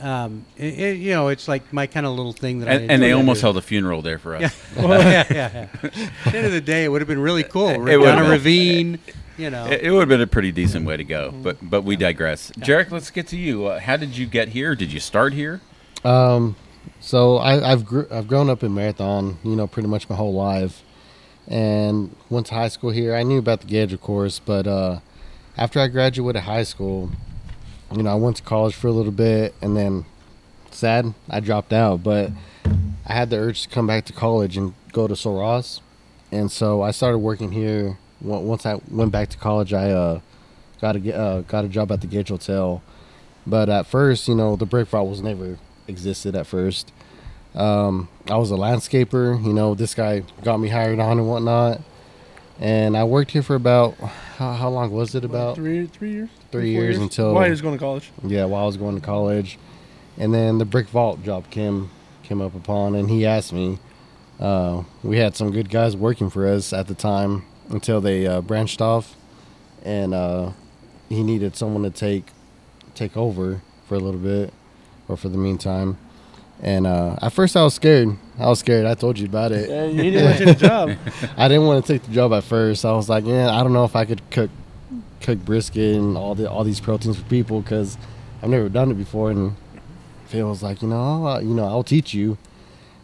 Um, 0.00 0.46
it, 0.56 0.78
it- 0.78 0.98
you 0.98 1.10
know, 1.10 1.28
it's 1.28 1.46
like 1.48 1.70
my 1.72 1.86
kind 1.86 2.06
of 2.06 2.12
little 2.12 2.32
thing 2.32 2.60
that 2.60 2.68
I 2.68 2.72
and, 2.74 2.90
and 2.92 3.02
they 3.02 3.12
almost 3.12 3.42
held 3.42 3.56
a 3.58 3.62
funeral 3.62 4.00
there 4.00 4.18
for 4.18 4.36
us. 4.36 4.56
Yeah. 4.74 4.82
yeah, 4.86 5.26
yeah, 5.30 5.50
yeah. 5.52 5.66
At 5.82 6.32
the 6.32 6.36
end 6.38 6.46
of 6.46 6.52
the 6.52 6.60
day, 6.62 6.84
it 6.84 6.88
would 6.88 7.00
have 7.02 7.08
been 7.08 7.20
really 7.20 7.42
cool. 7.44 7.68
It 7.68 7.76
down 7.76 8.00
would've 8.00 8.02
a 8.18 8.22
been. 8.22 8.30
ravine, 8.30 8.98
you 9.36 9.50
know. 9.50 9.66
It, 9.66 9.82
it 9.82 9.90
would 9.90 10.00
have 10.00 10.08
been 10.08 10.22
a 10.22 10.26
pretty 10.26 10.52
decent 10.52 10.86
way 10.86 10.96
to 10.96 11.04
go, 11.04 11.30
Mm-hmm. 11.30 11.42
but 11.42 11.56
but 11.62 11.82
we 11.82 11.96
digress. 11.96 12.50
Jerek, 12.52 12.90
let's 12.90 13.10
get 13.10 13.26
to 13.28 13.36
you. 13.36 13.66
Uh, 13.66 13.78
how 13.80 13.96
did 13.98 14.16
you 14.16 14.26
get 14.26 14.48
here? 14.48 14.74
Did 14.74 14.90
you 14.92 15.00
start 15.00 15.32
here? 15.34 15.60
Um, 16.04 16.56
so 17.00 17.36
I, 17.36 17.72
I've 17.72 17.84
gr- 17.84 18.10
I've 18.10 18.26
grown 18.28 18.48
up 18.48 18.62
in 18.62 18.74
Marathon, 18.74 19.38
you 19.44 19.54
know, 19.56 19.66
pretty 19.66 19.88
much 19.88 20.08
my 20.08 20.16
whole 20.16 20.32
life, 20.34 20.82
and 21.50 22.14
went 22.30 22.46
to 22.46 22.54
high 22.54 22.68
school 22.68 22.90
here. 22.90 23.14
I 23.14 23.24
knew 23.24 23.38
about 23.38 23.60
the 23.60 23.66
Gage, 23.66 23.92
of 23.92 24.00
course, 24.00 24.38
but 24.38 24.66
uh, 24.66 25.00
after 25.58 25.80
I 25.80 25.88
graduated 25.88 26.42
high 26.42 26.62
school, 26.62 27.10
you 27.92 28.04
know, 28.04 28.10
I 28.10 28.14
went 28.14 28.36
to 28.36 28.42
college 28.44 28.74
for 28.74 28.86
a 28.86 28.92
little 28.92 29.12
bit, 29.12 29.54
and 29.60 29.76
then 29.76 30.06
sad 30.70 31.12
I 31.28 31.40
dropped 31.40 31.72
out. 31.72 32.04
But 32.04 32.30
I 33.04 33.12
had 33.12 33.30
the 33.30 33.36
urge 33.36 33.62
to 33.62 33.68
come 33.68 33.88
back 33.88 34.04
to 34.06 34.12
college 34.12 34.56
and 34.56 34.74
go 34.92 35.08
to 35.08 35.16
Sul 35.16 35.38
Ross, 35.38 35.80
and 36.30 36.50
so 36.52 36.82
I 36.82 36.92
started 36.92 37.18
working 37.18 37.50
here. 37.50 37.98
Once 38.20 38.64
I 38.64 38.80
went 38.88 39.10
back 39.10 39.28
to 39.30 39.38
college, 39.38 39.72
I 39.72 39.90
uh, 39.90 40.20
got 40.80 40.94
a 40.94 41.16
uh, 41.16 41.40
got 41.42 41.64
a 41.64 41.68
job 41.68 41.90
at 41.90 42.00
the 42.00 42.06
Gage 42.06 42.28
Hotel. 42.28 42.80
But 43.46 43.68
at 43.68 43.86
first, 43.86 44.28
you 44.28 44.36
know, 44.36 44.54
the 44.54 44.66
brick 44.66 44.88
vault 44.88 45.08
was 45.08 45.22
never 45.22 45.58
existed 45.88 46.36
at 46.36 46.46
first. 46.46 46.92
Um, 47.54 48.08
I 48.28 48.36
was 48.36 48.50
a 48.50 48.54
landscaper. 48.56 49.42
You 49.44 49.52
know, 49.52 49.74
this 49.74 49.94
guy 49.94 50.22
got 50.42 50.58
me 50.58 50.68
hired 50.68 50.98
on 51.00 51.18
and 51.18 51.28
whatnot. 51.28 51.80
And 52.60 52.96
I 52.96 53.04
worked 53.04 53.30
here 53.30 53.42
for 53.42 53.54
about 53.54 53.94
how, 54.36 54.52
how 54.52 54.68
long 54.68 54.90
was 54.90 55.14
it? 55.14 55.24
About 55.24 55.54
three 55.54 55.86
three 55.86 56.12
years. 56.12 56.28
three 56.52 56.74
four 56.74 56.82
years 56.82 56.98
until 56.98 57.32
while 57.32 57.44
he 57.44 57.50
was 57.50 57.62
going 57.62 57.74
to 57.74 57.78
college. 57.82 58.10
yeah, 58.22 58.44
while 58.44 58.64
I 58.64 58.66
was 58.66 58.76
going 58.76 58.94
to 58.96 59.00
college. 59.04 59.58
And 60.18 60.34
then 60.34 60.58
the 60.58 60.66
brick 60.66 60.88
vault 60.88 61.22
job 61.24 61.50
came 61.50 61.90
came 62.22 62.40
up 62.42 62.54
upon, 62.54 62.94
and 62.94 63.08
he 63.10 63.24
asked 63.26 63.52
me. 63.52 63.78
Uh, 64.38 64.84
we 65.02 65.18
had 65.18 65.36
some 65.36 65.50
good 65.50 65.68
guys 65.68 65.94
working 65.94 66.30
for 66.30 66.46
us 66.46 66.72
at 66.72 66.86
the 66.86 66.94
time 66.94 67.44
until 67.68 68.00
they 68.00 68.26
uh, 68.26 68.40
branched 68.40 68.80
off, 68.80 69.14
and 69.82 70.14
uh, 70.14 70.52
he 71.10 71.22
needed 71.22 71.56
someone 71.56 71.82
to 71.82 71.90
take 71.90 72.26
take 72.94 73.16
over 73.16 73.60
for 73.86 73.96
a 73.96 73.98
little 73.98 74.20
bit, 74.20 74.52
or 75.08 75.16
for 75.16 75.28
the 75.28 75.38
meantime. 75.38 75.98
And 76.62 76.86
uh, 76.86 77.16
at 77.22 77.32
first, 77.32 77.56
I 77.56 77.62
was 77.62 77.74
scared. 77.74 78.16
I 78.38 78.48
was 78.48 78.58
scared. 78.58 78.84
I 78.86 78.94
told 78.94 79.18
you 79.18 79.26
about 79.26 79.50
it. 79.52 79.68
Yeah, 79.70 79.86
he 79.86 80.10
didn't 80.10 80.24
want 80.24 80.38
to 80.38 80.44
take 80.44 80.58
the 80.58 80.66
job. 80.66 80.90
I 81.36 81.48
didn't 81.48 81.66
want 81.66 81.84
to 81.86 81.92
take 81.92 82.02
the 82.02 82.12
job 82.12 82.32
at 82.34 82.44
first. 82.44 82.84
I 82.84 82.92
was 82.92 83.08
like, 83.08 83.24
yeah, 83.24 83.50
I 83.50 83.62
don't 83.62 83.72
know 83.72 83.84
if 83.84 83.96
I 83.96 84.04
could 84.04 84.20
cook 84.30 84.50
cook 85.22 85.38
brisket 85.38 85.96
and 85.96 86.16
all 86.16 86.34
the 86.34 86.50
all 86.50 86.64
these 86.64 86.80
proteins 86.80 87.18
for 87.18 87.24
people 87.28 87.60
because 87.60 87.96
I've 88.42 88.48
never 88.50 88.68
done 88.68 88.90
it 88.90 88.94
before. 88.94 89.30
And 89.30 89.56
Phil 90.26 90.48
was 90.48 90.62
like, 90.62 90.82
you 90.82 90.88
know, 90.88 91.26
I'll, 91.26 91.42
you 91.42 91.54
know, 91.54 91.64
I'll 91.66 91.82
teach 91.84 92.12
you. 92.14 92.36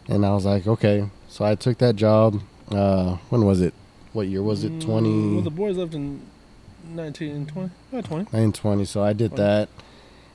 And 0.08 0.24
I 0.26 0.32
was 0.34 0.44
like, 0.44 0.66
okay. 0.66 1.08
So 1.28 1.44
I 1.44 1.54
took 1.54 1.78
that 1.78 1.96
job. 1.96 2.40
Uh, 2.70 3.16
when 3.30 3.44
was 3.44 3.60
it? 3.60 3.72
What 4.12 4.26
year 4.28 4.42
was 4.42 4.64
it? 4.64 4.72
Mm, 4.72 4.80
Twenty 4.84 5.32
Well, 5.34 5.42
the 5.42 5.50
boys 5.50 5.76
left 5.76 5.94
in 5.94 6.20
19, 6.90 7.46
20, 7.46 7.70
about 7.92 8.04
20. 8.04 8.36
nine 8.36 8.52
twenty. 8.52 8.84
So 8.84 9.02
I 9.02 9.12
did 9.12 9.30
Twenty. 9.32 9.42
that, 9.42 9.68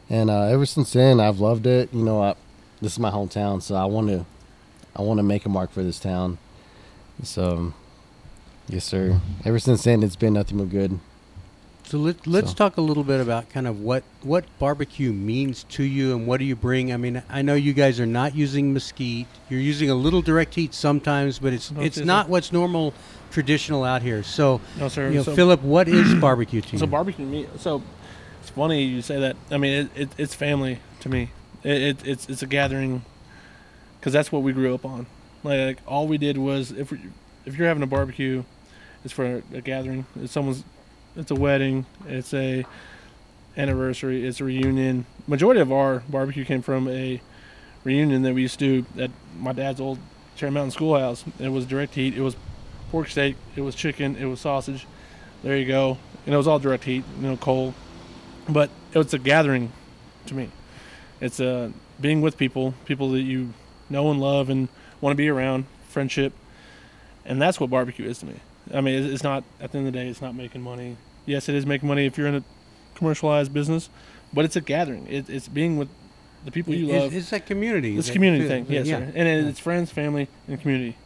and 0.10 0.30
uh, 0.30 0.44
ever 0.44 0.66
since 0.66 0.92
then, 0.94 1.20
I've 1.20 1.40
loved 1.40 1.66
it. 1.66 1.94
You 1.94 2.04
know, 2.04 2.22
I, 2.22 2.36
this 2.82 2.94
is 2.94 3.00
my 3.00 3.12
hometown, 3.12 3.62
so 3.62 3.76
I 3.76 3.86
want 3.86 4.08
to, 4.10 4.26
I 4.96 5.02
want 5.02 5.18
to 5.20 5.24
make 5.24 5.46
a 5.46 5.50
mark 5.50 5.72
for 5.72 5.84
this 5.84 6.00
town. 6.00 6.38
So, 7.24 7.52
um, 7.52 7.74
yes, 8.68 8.86
sir. 8.86 9.20
Ever 9.46 9.60
since 9.60 9.84
then, 9.84 10.02
it's 10.04 10.16
been 10.16 10.34
nothing 10.34 10.58
but 10.58 10.70
good. 10.70 11.00
So 11.84 11.98
let, 11.98 12.26
let's 12.26 12.50
So- 12.52 12.56
talk 12.56 12.78
a 12.78 12.82
little 12.82 13.04
bit 13.04 13.20
about 13.20 13.50
kind 13.50 13.68
of 13.68 13.82
what, 13.82 14.04
what 14.24 14.46
barbecue 14.60 15.12
means 15.12 15.64
to 15.72 15.84
you 15.84 16.16
and 16.16 16.26
what 16.26 16.38
do 16.40 16.46
you 16.46 16.56
bring. 16.56 16.94
I 16.94 16.98
mean, 16.98 17.22
I 17.30 17.42
know 17.42 17.54
you 17.54 17.74
guys 17.74 18.00
are 18.00 18.06
not 18.06 18.34
using 18.34 18.74
mesquite. 18.74 19.28
You're 19.50 19.60
using 19.60 19.90
a 19.90 19.96
little 19.96 20.22
direct 20.22 20.56
heat 20.56 20.74
sometimes, 20.74 21.38
but 21.40 21.52
it's 21.54 21.70
No, 21.72 21.82
it's 21.82 21.98
it's- 21.98 22.08
not 22.08 22.30
what's 22.30 22.52
normal, 22.54 22.94
traditional 23.30 23.84
out 23.84 24.02
here. 24.04 24.24
So, 24.24 24.62
No, 24.80 24.88
sir. 24.88 25.10
you 25.10 25.16
know, 25.16 25.24
so, 25.24 25.36
Phillip, 25.36 25.62
what 25.64 25.88
is 25.90 26.14
barbecue 26.22 26.62
to 26.62 26.72
you? 26.72 26.78
so 26.80 26.88
barbecue 26.88 27.26
meat. 27.26 27.50
So 27.60 27.84
it's 28.42 28.50
funny 28.52 28.84
you 28.84 29.02
say 29.02 29.20
that. 29.20 29.36
I 29.52 29.58
mean, 29.58 29.74
it, 29.96 30.02
it, 30.04 30.10
it's 30.18 30.34
family 30.34 30.80
to 31.02 31.10
me. 31.10 31.30
It, 31.64 31.82
it, 31.82 32.08
it's 32.08 32.30
it's 32.30 32.42
a 32.42 32.48
gathering 32.48 33.04
because 34.00 34.14
that's 34.14 34.32
what 34.32 34.42
we 34.42 34.52
grew 34.52 34.74
up 34.74 34.86
on. 34.86 35.06
Like, 35.44 35.80
all 35.88 36.08
we 36.08 36.18
did 36.18 36.38
was 36.38 36.72
if 36.72 36.92
we, 36.92 37.00
if 37.46 37.58
you're 37.58 37.68
having 37.68 37.84
a 37.84 37.88
barbecue, 37.88 38.44
it's 39.04 39.14
for 39.14 39.42
a 39.54 39.62
gathering. 39.62 40.06
It's 40.16 40.32
someone's. 40.32 40.64
It's 41.16 41.30
a 41.30 41.36
wedding. 41.36 41.86
It's 42.08 42.34
a 42.34 42.66
anniversary. 43.58 44.26
It's 44.26 44.40
a 44.40 44.46
reunion. 44.46 45.06
Majority 45.28 45.60
of 45.60 45.72
our 45.72 46.04
barbecue 46.08 46.46
came 46.46 46.62
from 46.62 46.88
a 46.88 47.22
reunion 47.84 48.22
that 48.22 48.34
we 48.34 48.44
used 48.44 48.60
to 48.60 48.84
do 48.84 49.02
at 49.02 49.12
my 49.38 49.52
dad's 49.52 49.82
old 49.82 50.00
Cherry 50.36 50.52
Mountain 50.52 50.72
Schoolhouse. 50.72 51.26
It 51.40 51.50
was 51.50 51.66
direct 51.66 51.96
heat. 51.96 52.16
It 52.16 52.22
was 52.22 52.36
pork 52.92 53.10
steak. 53.10 53.36
It 53.56 53.62
was 53.62 53.76
chicken. 53.76 54.16
It 54.16 54.26
was 54.26 54.40
sausage. 54.40 54.88
There 55.44 55.58
you 55.58 55.66
go. 55.66 55.98
And 56.26 56.34
it 56.34 56.38
was 56.38 56.48
all 56.48 56.60
direct 56.60 56.86
heat. 56.86 57.04
You 57.20 57.28
know, 57.28 57.38
coal. 57.38 57.74
But 58.48 58.70
it 58.94 58.98
was 58.98 59.14
a 59.14 59.20
gathering 59.20 59.72
to 60.28 60.36
me. 60.36 60.50
It's 61.22 61.40
uh, 61.40 61.70
being 62.02 62.22
with 62.22 62.38
people, 62.38 62.74
people 62.86 63.12
that 63.12 63.22
you 63.22 63.54
know 63.90 64.10
and 64.12 64.20
love 64.20 64.50
and 64.50 64.68
want 65.00 65.14
to 65.14 65.18
be 65.18 65.30
around, 65.30 65.66
friendship. 65.88 66.34
and 67.26 67.42
that's 67.42 67.60
what 67.60 67.70
barbecue 67.70 68.06
is 68.08 68.20
to 68.20 68.26
me. 68.26 68.36
I 68.74 68.82
mean, 68.82 69.04
it's 69.12 69.24
not 69.24 69.44
at 69.60 69.72
the 69.72 69.78
end 69.78 69.88
of 69.88 69.94
the 69.94 70.00
day, 70.00 70.08
it's 70.08 70.22
not 70.22 70.36
making 70.36 70.62
money. 70.62 70.98
Yes, 71.26 71.48
it 71.48 71.56
is 71.56 71.66
making 71.66 71.88
money 71.88 72.06
if 72.06 72.18
you're 72.18 72.28
in 72.28 72.36
a 72.36 72.44
commercialized 72.96 73.54
business, 73.54 73.90
but 74.34 74.46
it's 74.46 74.56
a 74.56 74.62
gathering. 74.62 75.08
It, 75.08 75.30
it's 75.30 75.48
being 75.48 75.78
with 75.78 75.90
the 76.44 76.52
people 76.52 76.74
you 76.74 76.88
love. 76.88 77.14
It's, 77.14 77.32
a 77.32 77.40
community. 77.40 77.98
It's 77.98 78.10
a 78.10 78.14
community 78.14 78.48
thing, 78.48 78.66
yes, 78.68 78.88
yeah. 78.88 78.98
sir. 79.00 79.12
And 79.16 79.28
it- 79.28 79.46
it's 79.46 79.60
friends, 79.60 79.92
family, 79.92 80.28
and 80.48 80.60
community. 80.60 80.98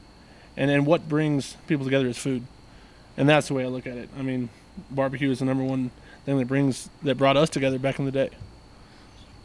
And 0.56 0.70
then 0.70 0.86
what 0.86 1.10
brings 1.10 1.58
people 1.68 1.84
together 1.84 2.08
is 2.08 2.18
food, 2.18 2.44
and 3.18 3.28
that's 3.28 3.50
the 3.50 3.54
way 3.54 3.66
I 3.66 3.68
look 3.68 3.86
at 3.86 3.98
it. 3.98 4.10
I 4.18 4.22
mean, 4.22 4.48
barbecue 4.90 5.30
is 5.30 5.40
the 5.40 5.46
number 5.46 5.64
one 5.64 5.92
thing 6.26 6.38
that 6.38 6.48
brings 6.48 6.90
that 7.04 7.18
brought 7.18 7.36
us 7.36 7.50
together 7.50 7.78
back 7.78 8.00
in 8.00 8.06
the 8.06 8.12
day. 8.12 8.30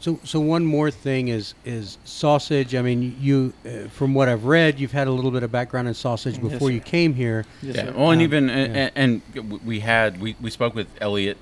So, 0.01 0.19
so 0.23 0.39
one 0.39 0.65
more 0.65 0.89
thing 0.89 1.27
is 1.27 1.53
is 1.63 1.97
sausage. 2.05 2.73
I 2.73 2.81
mean, 2.81 3.15
you, 3.21 3.53
uh, 3.63 3.87
from 3.89 4.13
what 4.15 4.27
I've 4.29 4.45
read, 4.45 4.79
you've 4.79 4.91
had 4.91 5.07
a 5.07 5.11
little 5.11 5.29
bit 5.31 5.43
of 5.43 5.51
background 5.51 5.87
in 5.87 5.93
sausage 5.93 6.41
before 6.41 6.69
sir. 6.69 6.73
you 6.73 6.79
came 6.81 7.13
here. 7.13 7.45
Yes, 7.61 7.75
yeah. 7.75 7.85
sir. 7.85 7.93
Well, 7.95 8.09
and 8.11 8.19
Um, 8.19 8.23
even 8.23 8.47
yeah. 8.49 8.55
and, 8.55 8.91
and 8.95 9.21
and 9.35 9.61
we 9.63 9.79
had 9.81 10.19
we, 10.19 10.35
we 10.41 10.49
spoke 10.49 10.73
with 10.73 10.87
Elliot 10.99 11.37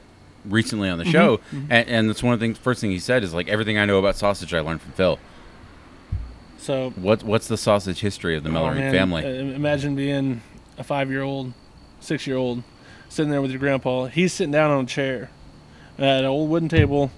recently 0.46 0.90
on 0.90 1.00
Mm-hmm. 1.00 1.06
the 1.06 1.12
show, 1.12 1.40
and, 1.70 1.88
and 1.88 2.10
that's 2.10 2.22
one 2.22 2.34
of 2.34 2.40
the 2.42 2.44
things. 2.46 2.58
First 2.58 2.82
thing 2.82 2.92
he 2.92 3.00
said 3.00 3.24
is 3.24 3.34
like 3.34 3.48
everything 3.48 3.78
I 3.78 3.86
know 3.86 3.98
about 3.98 4.18
sausage 4.18 4.54
I 4.54 4.60
learned 4.60 4.82
from 4.82 4.92
Phil. 4.92 5.20
So 6.58 6.90
What 6.98 7.24
what's 7.24 7.48
the 7.48 7.58
sausage 7.58 8.02
history 8.02 8.36
of 8.36 8.44
the 8.44 8.50
Oh, 8.50 8.74
family? 8.74 9.24
uh, 9.24 9.30
imagine 9.30 9.96
being 9.96 10.42
a 10.78 10.84
five-year-old, 10.84 11.54
six-year-old, 12.02 12.64
sitting 13.08 13.32
there 13.32 13.42
with 13.42 13.52
your 13.52 13.60
grandpa. 13.62 14.06
He's 14.08 14.34
sitting 14.34 14.52
down 14.52 14.70
on 14.72 14.84
a 14.84 14.88
chair 14.88 15.30
at 15.98 16.20
an 16.20 16.26
old 16.26 16.50
wooden 16.50 16.68
table. 16.68 17.12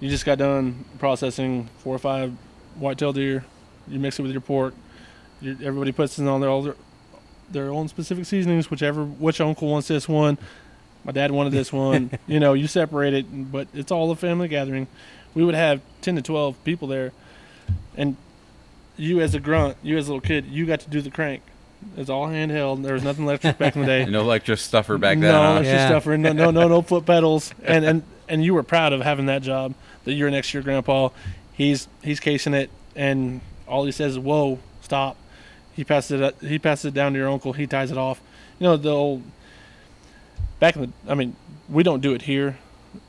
You 0.00 0.08
just 0.10 0.24
got 0.24 0.38
done 0.38 0.84
processing 0.98 1.68
four 1.78 1.94
or 1.94 1.98
five 1.98 2.32
white-tailed 2.76 3.14
deer. 3.14 3.44
You 3.88 3.98
mix 3.98 4.18
it 4.18 4.22
with 4.22 4.32
your 4.32 4.40
pork. 4.40 4.74
You, 5.40 5.56
everybody 5.62 5.92
puts 5.92 6.18
in 6.18 6.26
on 6.28 6.40
their 6.40 6.50
all 6.50 6.62
their, 6.62 6.76
their 7.50 7.70
own 7.70 7.88
specific 7.88 8.24
seasonings. 8.26 8.70
Whichever 8.70 9.04
which 9.04 9.40
uncle 9.40 9.68
wants 9.68 9.88
this 9.88 10.08
one. 10.08 10.38
My 11.04 11.12
dad 11.12 11.30
wanted 11.30 11.52
this 11.52 11.72
one. 11.72 12.10
you 12.26 12.40
know, 12.40 12.54
you 12.54 12.66
separate 12.66 13.14
it, 13.14 13.52
but 13.52 13.68
it's 13.74 13.92
all 13.92 14.10
a 14.10 14.16
family 14.16 14.48
gathering. 14.48 14.86
We 15.34 15.44
would 15.44 15.54
have 15.54 15.80
ten 16.00 16.16
to 16.16 16.22
twelve 16.22 16.62
people 16.64 16.88
there, 16.88 17.12
and 17.96 18.16
you 18.96 19.20
as 19.20 19.34
a 19.34 19.40
grunt, 19.40 19.76
you 19.82 19.98
as 19.98 20.06
a 20.08 20.12
little 20.14 20.20
kid, 20.26 20.46
you 20.46 20.66
got 20.66 20.80
to 20.80 20.90
do 20.90 21.00
the 21.00 21.10
crank. 21.10 21.42
It's 21.96 22.08
all 22.08 22.28
handheld. 22.28 22.82
There 22.82 22.94
was 22.94 23.02
nothing 23.04 23.24
electric 23.24 23.58
back 23.58 23.74
in 23.76 23.82
the 23.82 23.86
day. 23.86 24.04
no 24.08 24.20
electric 24.22 24.58
stuffer 24.58 24.96
back 24.96 25.18
then. 25.18 25.32
No 25.32 25.42
huh? 25.42 25.50
electric 25.50 25.66
Yeah. 25.74 25.86
stuffer. 25.88 26.16
No, 26.16 26.32
no, 26.32 26.50
no, 26.50 26.68
no 26.68 26.80
foot 26.82 27.04
pedals. 27.04 27.52
And 27.64 27.84
and 27.84 28.02
and 28.28 28.44
you 28.44 28.54
were 28.54 28.62
proud 28.62 28.92
of 28.92 29.00
having 29.02 29.26
that 29.26 29.42
job. 29.42 29.74
That 30.04 30.12
you're 30.14 30.30
next 30.30 30.50
to 30.50 30.58
your 30.58 30.62
grandpa. 30.62 31.08
He's 31.52 31.88
he's 32.02 32.20
casing 32.20 32.54
it, 32.54 32.70
and 32.96 33.40
all 33.66 33.84
he 33.84 33.92
says 33.92 34.12
is, 34.12 34.18
"Whoa, 34.18 34.58
stop." 34.82 35.16
He 35.74 35.82
passes 35.84 36.20
it. 36.20 36.22
Uh, 36.22 36.46
he 36.46 36.58
passes 36.58 36.86
it 36.86 36.94
down 36.94 37.12
to 37.14 37.18
your 37.18 37.28
uncle. 37.28 37.52
He 37.52 37.66
ties 37.66 37.90
it 37.90 37.98
off. 37.98 38.20
You 38.58 38.64
know 38.64 38.76
the 38.76 38.90
old. 38.90 39.22
Back 40.60 40.76
in 40.76 40.82
the, 40.82 40.92
I 41.10 41.14
mean, 41.14 41.34
we 41.68 41.82
don't 41.82 42.00
do 42.00 42.14
it 42.14 42.22
here, 42.22 42.58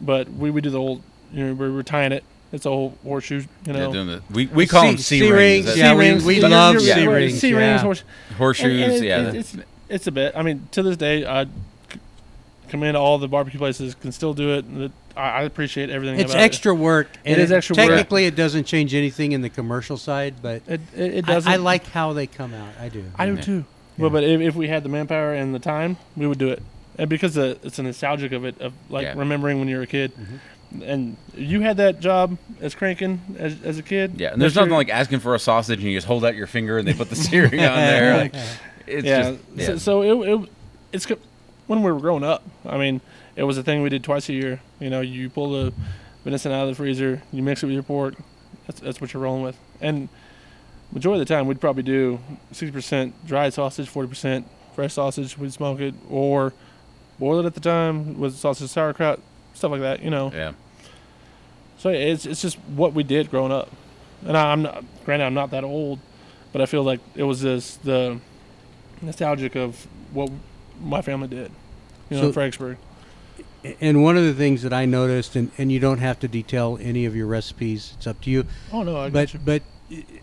but 0.02 0.30
we 0.30 0.50
we 0.52 0.62
do 0.62 0.70
the 0.70 0.80
old. 0.80 1.02
You 1.34 1.48
know, 1.48 1.54
we're, 1.54 1.72
we're 1.72 1.84
tying 1.84 2.12
it. 2.12 2.24
It's 2.52 2.66
a 2.66 2.70
whole 2.70 2.98
horshoe. 3.06 3.46
You 3.66 3.74
know. 3.74 3.88
Yeah, 3.88 3.94
doing 3.94 4.08
the, 4.08 4.22
we 4.32 4.46
we 4.48 4.66
call 4.68 4.84
them 4.86 4.98
C- 4.98 5.20
C, 5.20 5.32
rings. 5.32 5.66
C-rings, 5.66 5.78
yeah, 5.78 5.92
C 5.92 5.96
we- 5.98 6.00
rings. 6.10 6.24
we 6.26 6.36
You're- 6.38 6.50
love 6.50 6.74
you're- 6.76 6.86
C 6.86 6.92
right, 7.08 7.14
rings, 7.14 7.40
C 7.40 7.54
rings. 7.54 7.62
yeah. 7.62 7.78
horse- 7.80 8.04
Horseshoes. 8.38 8.72
and- 8.72 8.84
and 8.84 8.94
it- 8.94 9.04
yeah. 9.08 9.22
it- 9.30 9.36
it's 9.36 9.58
it's 9.90 10.08
a 10.08 10.12
bit. 10.12 10.34
I 10.36 10.42
mean, 10.42 10.68
to 10.72 10.82
this 10.84 10.98
day, 10.98 11.26
I 11.26 11.46
c- 11.46 11.50
commend 12.70 12.96
all 12.98 13.18
the 13.18 13.28
barbecue 13.28 13.60
places 13.60 13.94
can 13.96 14.12
still 14.12 14.34
do 14.34 14.54
it. 14.54 14.66
and 14.66 14.84
it- 14.84 14.92
I, 15.16 15.22
I 15.30 15.42
appreciate 15.44 15.90
everything. 15.90 16.20
It's 16.20 16.34
about 16.34 16.44
extra 16.44 16.74
work. 16.76 17.08
It 17.24 17.34
and 17.34 17.42
is 17.42 17.52
extra 17.52 17.76
work. 17.76 17.88
Technically, 17.88 18.26
it 18.26 18.36
doesn't 18.36 18.66
change 18.66 18.94
anything 18.94 19.32
in 19.32 19.42
the 19.42 19.50
commercial 19.50 19.98
side, 19.98 20.36
but 20.42 20.62
It 20.68 20.82
it, 20.96 21.14
it 21.16 21.30
I, 21.30 21.34
doesn't. 21.34 21.52
I 21.52 21.56
like 21.58 21.88
how 21.88 22.14
they 22.14 22.28
come 22.28 22.54
out. 22.54 22.74
I 22.80 22.90
do. 22.90 23.04
I 23.18 23.26
do 23.28 23.38
too. 23.38 23.58
Yeah. 23.58 23.64
Well, 23.98 24.10
but 24.10 24.24
if, 24.24 24.42
if 24.42 24.56
we 24.56 24.68
had 24.68 24.84
the 24.84 24.90
manpower 24.90 25.34
and 25.34 25.56
the 25.56 25.60
time, 25.60 25.98
we 26.18 26.28
would 26.28 26.38
do 26.38 26.50
it. 26.50 26.62
And 26.98 27.10
because 27.10 27.34
the, 27.36 27.58
it's 27.64 27.80
a 27.80 27.84
nostalgic 27.84 28.32
of 28.34 28.46
it, 28.46 28.60
of 28.62 28.74
like 28.90 29.04
Yeah. 29.04 29.14
remembering 29.18 29.60
when 29.60 29.68
you 29.68 29.78
were 29.78 29.84
a 29.84 29.88
kid, 29.88 30.12
Mm-hmm. 30.14 30.82
and 30.82 31.18
you 31.36 31.62
had 31.62 31.78
that 31.78 32.00
job 32.02 32.38
as 32.62 32.76
cranking 32.76 33.22
as, 33.40 33.56
as 33.64 33.78
a 33.78 33.84
kid. 33.84 34.20
Yeah, 34.20 34.34
and 34.34 34.42
there's 34.42 34.54
That's 34.54 34.66
nothing 34.66 34.74
like 34.76 34.90
asking 34.90 35.20
for 35.20 35.34
a 35.36 35.40
sausage 35.40 35.80
and 35.80 35.88
you 35.90 35.96
just 35.98 36.08
hold 36.08 36.26
out 36.26 36.36
your 36.36 36.48
finger 36.48 36.78
and 36.78 36.86
they 36.88 36.94
put 36.94 37.10
the 37.10 37.16
searing 37.16 37.60
on 37.62 37.76
there. 37.78 38.18
Like, 38.18 38.36
it's 38.88 39.06
yeah. 39.06 39.32
just 39.32 39.44
yeah. 39.56 39.66
So, 39.68 39.78
so 39.78 40.24
it, 40.24 40.30
it 40.44 40.50
it's 40.92 41.08
when 41.68 41.82
we 41.84 41.92
were 41.92 42.00
growing 42.00 42.24
up. 42.24 42.44
I 42.66 42.78
mean, 42.78 43.00
it 43.36 43.44
was 43.44 43.58
a 43.58 43.64
thing 43.64 43.82
we 43.82 43.90
did 43.90 44.04
twice 44.04 44.30
a 44.30 44.34
year. 44.34 44.62
You 44.80 44.90
know, 44.90 45.02
you 45.02 45.30
pull 45.30 45.52
the 45.52 45.74
venison 46.24 46.52
out 46.52 46.64
of 46.64 46.70
the 46.70 46.76
freezer, 46.76 47.22
you 47.32 47.44
mix 47.44 47.64
it 47.64 47.68
with 47.68 47.74
your 47.74 47.84
pork. 47.84 48.16
That's 48.68 48.80
that's 48.80 49.02
what 49.02 49.14
you're 49.14 49.22
rolling 49.24 49.44
with. 49.44 49.58
And 49.82 50.10
majority 50.92 51.22
of 51.22 51.28
the 51.28 51.34
time, 51.34 51.46
we'd 51.48 51.60
probably 51.62 51.84
do 51.84 52.20
60% 52.54 53.14
dried 53.26 53.54
sausage, 53.54 53.92
40% 53.92 54.46
fresh 54.76 54.94
sausage. 54.94 55.38
We'd 55.38 55.54
smoke 55.54 55.80
it 55.80 55.94
or 56.10 56.54
boil 57.20 57.40
it 57.42 57.46
at 57.46 57.54
the 57.54 57.60
time 57.60 58.20
with 58.20 58.36
sausage, 58.36 58.70
sauerkraut, 58.70 59.20
stuff 59.54 59.72
like 59.72 59.82
that. 59.82 60.02
You 60.02 60.10
know. 60.10 60.32
yeah. 60.34 60.54
So 61.78 61.90
it's 61.90 62.26
it's 62.26 62.42
just 62.42 62.58
what 62.76 62.94
we 62.94 63.04
did 63.04 63.30
growing 63.30 63.52
up, 63.52 63.70
and 64.26 64.36
I, 64.38 64.52
I'm 64.52 64.62
not. 64.64 64.84
Granted, 65.04 65.26
I'm 65.26 65.34
not 65.34 65.52
that 65.52 65.64
old, 65.64 66.00
but 66.52 66.62
I 66.62 66.66
feel 66.66 66.84
like 66.84 67.00
it 67.16 67.24
was 67.24 67.42
this 67.42 67.76
the 67.78 68.20
nostalgic 69.02 69.56
of 69.56 69.86
what 70.14 70.32
my 70.82 71.02
family 71.02 71.28
did. 71.28 71.52
You 72.10 72.18
know, 72.18 72.22
So- 72.22 72.28
in 72.28 72.34
Fredericksburg. 72.34 72.78
And 73.82 74.04
one 74.04 74.18
of 74.18 74.24
the 74.24 74.34
things 74.34 74.62
that 74.64 74.74
I 74.74 74.86
noticed, 74.86 75.36
and, 75.36 75.52
and 75.58 75.72
you 75.72 75.80
don't 75.80 76.00
have 76.00 76.20
to 76.20 76.28
detail 76.28 76.78
any 76.82 77.06
of 77.06 77.16
your 77.16 77.28
recipes; 77.28 77.94
it's 77.98 78.08
up 78.08 78.20
to 78.22 78.30
you. 78.30 78.46
Oh 78.72 78.84
no, 78.84 78.98
I 78.98 79.10
but 79.10 79.28
got 79.28 79.34
you. 79.34 79.40
but 79.44 79.62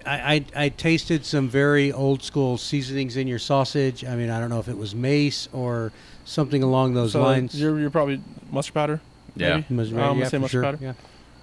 I, 0.06 0.44
I 0.56 0.64
I 0.64 0.68
tasted 0.68 1.24
some 1.24 1.48
very 1.48 1.92
old 1.92 2.22
school 2.22 2.58
seasonings 2.58 3.16
in 3.16 3.26
your 3.26 3.38
sausage. 3.38 4.04
I 4.04 4.16
mean, 4.16 4.30
I 4.30 4.38
don't 4.40 4.50
know 4.50 4.60
if 4.60 4.68
it 4.68 4.76
was 4.76 4.94
mace 4.94 5.48
or 5.52 5.92
something 6.24 6.62
along 6.62 6.94
those 6.94 7.12
so 7.12 7.22
lines. 7.22 7.60
You're, 7.60 7.78
you're 7.78 7.90
probably 7.90 8.20
mustard 8.50 8.74
powder. 8.74 9.00
Yeah. 9.34 9.56
maybe? 9.56 9.74
Must- 9.74 9.92
uh, 9.92 9.96
I'm 9.96 10.18
gonna 10.18 10.30
say 10.30 10.38
mustard 10.38 10.50
sure. 10.50 10.62
powder. 10.62 10.78
Yeah. 10.80 10.92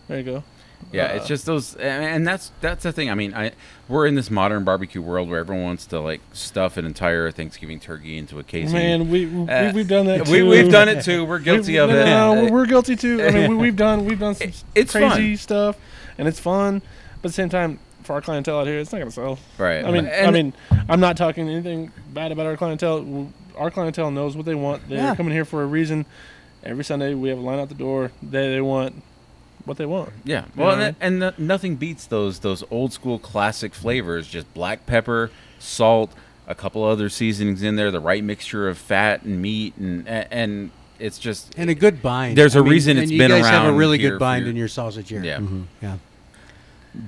There 0.07 0.17
you 0.17 0.23
go. 0.23 0.43
Yeah, 0.91 1.03
Uh, 1.05 1.15
it's 1.15 1.27
just 1.27 1.45
those, 1.45 1.75
and- 1.75 2.03
and 2.03 2.27
that's 2.27 2.51
that's 2.61 2.83
the 2.83 2.91
thing. 2.91 3.11
I 3.11 3.13
mean, 3.13 3.33
I 3.33 3.51
we're 3.87 4.07
in 4.07 4.15
this 4.15 4.31
modern 4.31 4.63
barbecue 4.63 5.01
world 5.01 5.29
where 5.29 5.39
everyone 5.39 5.63
wants 5.65 5.85
to 5.87 5.99
like 5.99 6.21
stuff 6.33 6.77
an 6.77 6.85
entire 6.85 7.29
Thanksgiving 7.31 7.79
turkey 7.79 8.17
into 8.17 8.39
a 8.39 8.43
casing. 8.43 8.73
Man, 8.73 9.09
we, 9.09 9.25
we 9.27 9.47
Uh, 9.49 9.71
we've 9.73 9.87
done 9.87 10.05
that. 10.07 10.27
we, 10.27 10.39
too. 10.39 10.49
we've 10.49 10.71
done 10.71 10.89
it 10.89 11.03
too. 11.03 11.25
We're 11.25 11.39
guilty 11.49 11.73
We- 11.73 11.77
of 11.79 11.89
no, 11.89 11.95
it. 12.01 12.05
No, 12.05 12.47
Uh, 12.47 12.49
we're 12.49 12.65
guilty 12.65 12.95
too. 12.95 13.21
I 13.23 13.29
mean, 13.31 13.49
we, 13.51 13.55
we've 13.57 13.75
done 13.87 14.05
we've 14.05 14.19
done 14.19 14.35
some 14.35 14.51
it's 14.73 14.91
crazy 14.91 15.35
fun. 15.35 15.37
stuff, 15.37 15.77
and 16.17 16.27
it's 16.27 16.39
fun. 16.39 16.81
But 17.21 17.29
at 17.29 17.31
the 17.31 17.33
same 17.33 17.49
time, 17.49 17.79
for 18.03 18.13
our 18.13 18.21
clientele 18.21 18.59
out 18.59 18.65
here, 18.67 18.79
it's 18.79 18.91
not 18.91 18.97
gonna 18.99 19.11
sell. 19.11 19.37
right. 19.59 19.85
I 19.85 19.91
mean, 19.91 20.09
I 20.09 20.31
mean, 20.31 20.53
I'm 20.87 20.99
not 20.99 21.17
talking 21.17 21.47
anything 21.49 21.91
bad 22.13 22.31
about 22.31 22.45
our 22.47 22.57
clientele. 22.57 23.31
Our 23.57 23.69
clientele 23.69 24.09
knows 24.09 24.35
what 24.37 24.45
they 24.45 24.55
want. 24.55 24.87
They're 24.89 24.97
Yeah. 24.97 25.15
coming 25.15 25.33
here 25.33 25.45
for 25.45 25.61
a 25.61 25.67
reason. 25.67 26.05
Every 26.63 26.83
Sunday, 26.83 27.13
we 27.13 27.29
have 27.29 27.37
a 27.37 27.41
line 27.41 27.59
out 27.59 27.69
the 27.69 27.75
door. 27.75 28.11
They 28.23 28.49
they 28.49 28.61
want 28.61 29.03
what 29.69 29.77
they 29.77 29.85
want. 29.85 30.11
Yeah, 30.25 30.45
You 30.55 30.63
well, 30.63 30.75
know 30.75 30.83
and, 30.83 30.95
and 30.99 31.19
no- 31.19 31.33
nothing 31.37 31.77
beats 31.77 32.05
those 32.05 32.39
those 32.39 32.63
old 32.69 32.91
school 32.91 33.17
classic 33.19 33.73
flavors. 33.73 34.27
Just 34.27 34.53
black 34.53 34.85
pepper, 34.85 35.31
salt, 35.59 36.11
a 36.47 36.55
couple 36.55 36.83
other 36.83 37.07
seasonings 37.07 37.63
in 37.63 37.77
there, 37.77 37.91
the 37.91 37.99
right 38.01 38.23
mixture 38.23 38.67
of 38.67 38.77
fat 38.77 39.23
and 39.23 39.41
meat, 39.41 39.75
and 39.77 40.05
and 40.07 40.71
it's 40.99 41.17
just 41.19 41.53
and 41.57 41.69
a 41.69 41.75
good 41.75 42.01
bind. 42.01 42.37
There's 42.37 42.55
a 42.55 42.59
a 42.59 42.63
reason 42.63 42.97
it's 42.97 43.03
and 43.03 43.11
you 43.11 43.17
been 43.19 43.31
guys 43.31 43.47
have 43.47 43.71
a 43.73 43.77
really 43.77 43.97
good 43.97 44.19
bind 44.19 44.41
your- 44.43 44.49
in 44.49 44.57
your 44.57 44.67
sausage 44.67 45.07
here. 45.09 45.23
yeah. 45.23 45.37
Mm-hmm. 45.37 45.61
yeah. 45.81 45.97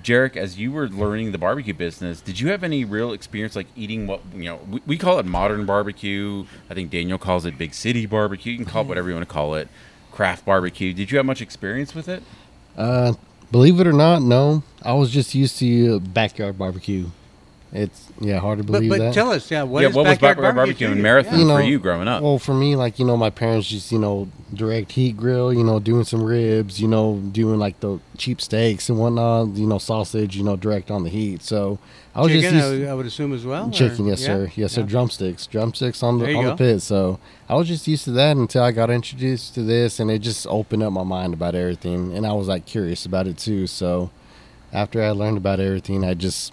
Jerek, 0.03 0.37
as 0.37 0.59
you 0.59 0.71
were 0.71 0.87
learning 0.87 1.31
the 1.31 1.39
barbecue 1.39 1.73
business, 1.73 2.21
did 2.21 2.39
you 2.39 2.51
have 2.51 2.63
any 2.63 2.85
real 2.85 3.11
experience 3.13 3.55
like 3.55 3.65
eating 3.75 4.05
what 4.05 4.21
you 4.35 4.43
know? 4.43 4.59
We, 4.69 4.81
we 4.85 4.97
call 4.97 5.17
it 5.17 5.25
modern 5.25 5.65
barbecue. 5.65 6.45
I 6.69 6.75
think 6.75 6.91
Daniel 6.91 7.17
calls 7.17 7.45
it 7.45 7.57
big 7.57 7.73
city 7.73 8.05
barbecue. 8.05 8.51
You 8.51 8.59
can 8.59 8.67
call 8.67 8.83
it 8.83 8.87
whatever 8.87 9.09
you 9.09 9.15
want 9.15 9.27
to 9.27 9.33
call 9.33 9.55
it. 9.55 9.67
Craft 10.11 10.45
barbecue. 10.45 10.93
Did 10.93 11.09
you 11.09 11.17
have 11.17 11.25
much 11.25 11.41
experience 11.41 11.95
with 11.95 12.07
it? 12.07 12.21
Uh, 12.77 13.13
believe 13.51 13.79
it 13.79 13.87
or 13.87 13.93
not, 13.93 14.21
no. 14.21 14.63
I 14.81 14.93
was 14.93 15.11
just 15.11 15.35
used 15.35 15.57
to 15.59 15.95
uh, 15.95 15.99
backyard 15.99 16.57
barbecue. 16.57 17.07
It's 17.73 18.09
yeah, 18.19 18.39
hard 18.39 18.57
to 18.57 18.65
believe 18.65 18.89
but 18.89 18.99
that. 18.99 19.13
tell 19.13 19.31
us, 19.31 19.49
yeah, 19.49 19.63
what 19.63 19.81
yeah, 19.81 19.89
is 19.89 19.95
what 19.95 20.03
was 20.05 20.15
backyard 20.15 20.37
backyard 20.37 20.55
barbecue 20.55 20.87
to 20.87 20.91
in 20.91 20.97
you? 20.97 21.03
Marathon 21.03 21.39
You 21.39 21.45
know, 21.45 21.55
for 21.55 21.63
you 21.63 21.79
growing 21.79 22.07
up? 22.09 22.21
Well, 22.21 22.37
for 22.37 22.53
me, 22.53 22.75
like 22.75 22.99
you 22.99 23.05
know, 23.05 23.15
my 23.15 23.29
parents 23.29 23.69
just 23.69 23.93
you 23.93 23.99
know 23.99 24.27
direct 24.53 24.91
heat 24.91 25.15
grill, 25.15 25.53
you 25.53 25.63
know, 25.63 25.79
doing 25.79 26.03
some 26.03 26.21
ribs, 26.21 26.81
you 26.81 26.87
know, 26.89 27.17
doing 27.31 27.59
like 27.59 27.79
the 27.79 27.99
cheap 28.17 28.41
steaks 28.41 28.89
and 28.89 28.99
whatnot, 28.99 29.55
you 29.55 29.65
know, 29.65 29.77
sausage, 29.77 30.35
you 30.35 30.43
know, 30.43 30.57
direct 30.57 30.91
on 30.91 31.03
the 31.05 31.09
heat. 31.09 31.41
So 31.43 31.79
I 32.13 32.19
was 32.21 32.33
Chicken, 32.33 32.41
just 32.41 32.53
I 32.53 32.67
used 32.69 32.79
would, 32.81 32.89
I 32.89 32.93
would 32.93 33.05
assume 33.05 33.33
as 33.33 33.45
well. 33.45 33.69
or- 33.69 33.71
chicken, 33.71 34.05
yes 34.07 34.19
yeah? 34.21 34.27
sir, 34.27 34.51
yes 34.55 34.73
sir, 34.73 34.83
drumsticks, 34.83 35.47
drumsticks 35.47 36.03
on 36.03 36.19
the 36.19 36.35
on 36.35 36.43
go. 36.43 36.49
the 36.49 36.55
pit. 36.57 36.81
So 36.81 37.19
I 37.47 37.55
was 37.55 37.69
just 37.69 37.87
used 37.87 38.03
to 38.03 38.11
that 38.11 38.35
until 38.35 38.63
I 38.63 38.73
got 38.73 38.89
introduced 38.89 39.53
to 39.55 39.63
this, 39.63 39.97
and 40.01 40.11
it 40.11 40.19
just 40.19 40.45
opened 40.47 40.83
up 40.83 40.91
my 40.91 41.03
mind 41.03 41.33
about 41.33 41.55
everything, 41.55 42.13
and 42.17 42.27
I 42.27 42.33
was 42.33 42.49
like 42.49 42.65
curious 42.65 43.05
about 43.05 43.27
it 43.27 43.37
too. 43.37 43.65
So 43.65 44.11
after 44.73 45.01
I 45.01 45.11
learned 45.11 45.37
about 45.37 45.61
everything, 45.61 46.03
I 46.03 46.15
just 46.15 46.51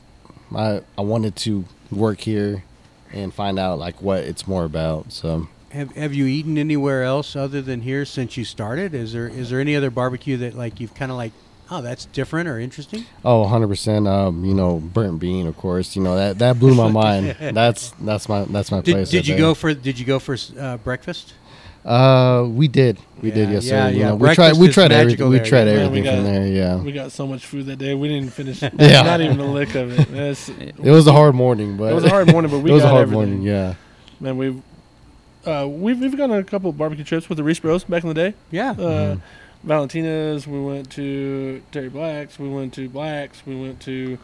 I 0.55 0.83
I 0.97 1.03
wanted 1.03 1.37
to 1.37 1.65
work 1.91 2.21
here 2.21 2.65
and 3.13 3.33
find 3.33 3.59
out 3.59 3.79
like 3.79 4.03
what 4.03 4.21
it's 4.21 4.47
more 4.47 4.65
about. 4.65 5.13
So. 5.13 5.49
Have 5.71 5.95
Have 5.97 6.15
you 6.15 6.27
eaten 6.27 6.57
anywhere 6.57 7.05
else 7.05 7.37
other 7.37 7.61
than 7.61 7.83
here 7.83 8.05
since 8.07 8.37
you 8.37 8.45
started? 8.45 8.95
Is 8.95 9.13
there 9.13 9.29
Is 9.29 9.51
there 9.51 9.61
any 9.61 9.77
other 9.77 9.91
barbecue 9.91 10.37
that 10.39 10.55
like 10.55 10.81
you've 10.81 10.95
kind 10.95 11.11
of 11.11 11.17
like 11.17 11.33
Oh, 11.71 11.83
that's 11.83 12.07
different 12.07 12.49
or 12.49 12.59
interesting. 12.59 13.05
Oh, 13.25 13.41
100 13.41 13.69
percent. 13.69 14.09
Um, 14.09 14.45
you 14.45 14.55
know, 14.55 14.79
burnt 14.79 15.21
bean, 15.21 15.47
of 15.47 15.57
course. 15.59 15.95
You 15.97 16.03
know 16.03 16.17
that 16.17 16.39
that 16.39 16.59
blew 16.59 16.75
my 16.75 16.89
mind. 17.05 17.37
That's 17.39 17.91
that's 18.01 18.29
my 18.29 18.45
that's 18.45 18.71
my 18.71 18.81
Did, 18.81 18.95
place. 18.95 19.11
did 19.11 19.27
you 19.29 19.35
there. 19.35 19.43
go 19.43 19.55
for 19.55 19.75
Did 19.75 19.99
you 19.99 20.07
go 20.07 20.19
for 20.19 20.37
uh, 20.59 20.79
breakfast? 20.79 21.35
Uh, 21.89 22.47
we 22.49 22.69
did. 22.69 22.99
We 23.23 23.31
did. 23.31 23.49
Yeah, 23.49 23.55
Yes, 23.55 23.65
yeah, 23.65 23.87
sir. 23.87 23.91
You 23.93 23.99
yeah. 24.01 24.09
know, 24.11 24.17
we 24.17 24.35
tried. 24.35 24.57
We 24.59 24.69
tried 24.69 24.93
everything. 24.93 25.29
magical 25.29 25.29
We 25.31 25.39
tried 25.41 25.59
yeah. 25.69 25.75
Man, 25.75 25.87
everything 25.87 25.93
we 26.05 26.09
from 26.09 26.17
got- 26.25 26.31
there. 26.31 26.47
Yeah. 26.47 26.77
We 26.77 26.93
got 26.93 27.13
so 27.13 27.27
much 27.27 27.47
food 27.47 27.67
that 27.67 27.77
day. 27.79 27.95
We 27.95 28.09
didn't 28.09 28.33
finish. 28.33 28.63
Yeah. 28.79 29.03
Not 29.03 29.21
even 29.23 29.41
a 29.41 29.47
lick 29.51 29.75
of 29.75 29.99
it. 29.99 30.11
It's- 30.11 30.49
It 30.59 30.79
was 30.91 31.07
a 31.07 31.13
hard 31.13 31.35
morning, 31.35 31.77
but 31.77 31.91
It 31.91 31.95
was 31.95 32.05
a 32.05 32.11
hard 32.11 32.31
morning, 32.31 32.51
but 32.51 32.59
we 32.61 32.71
it 32.71 32.75
was 32.75 32.83
got 32.83 32.89
a 32.89 32.91
hard 32.91 33.03
everything. 33.05 33.31
morning. 33.31 33.43
Yeah. 33.43 33.75
Man, 34.21 34.37
we've 34.37 34.63
uh, 35.47 35.67
we've 35.69 35.99
we've 35.99 36.17
gone 36.17 36.31
on 36.31 36.39
a 36.39 36.45
couple 36.45 36.69
of 36.71 36.77
barbecue 36.77 37.05
trips 37.05 37.29
with 37.29 37.39
the 37.39 37.45
Reese 37.45 37.61
Bros 37.61 37.85
back 37.85 38.03
in 38.03 38.09
the 38.09 38.15
day. 38.15 38.35
Yeah. 38.51 38.71
Uh, 38.73 38.75
Mm-hmm. 38.75 39.21
Valentina's. 39.65 40.47
We 40.47 40.61
went 40.61 40.89
to 40.93 41.61
Terry 41.73 41.89
Black's. 41.89 42.39
We 42.39 42.49
went 42.49 42.75
to 42.75 42.89
Black's. 42.89 43.45
We 43.45 43.57
went 43.61 43.81
to 43.81 44.17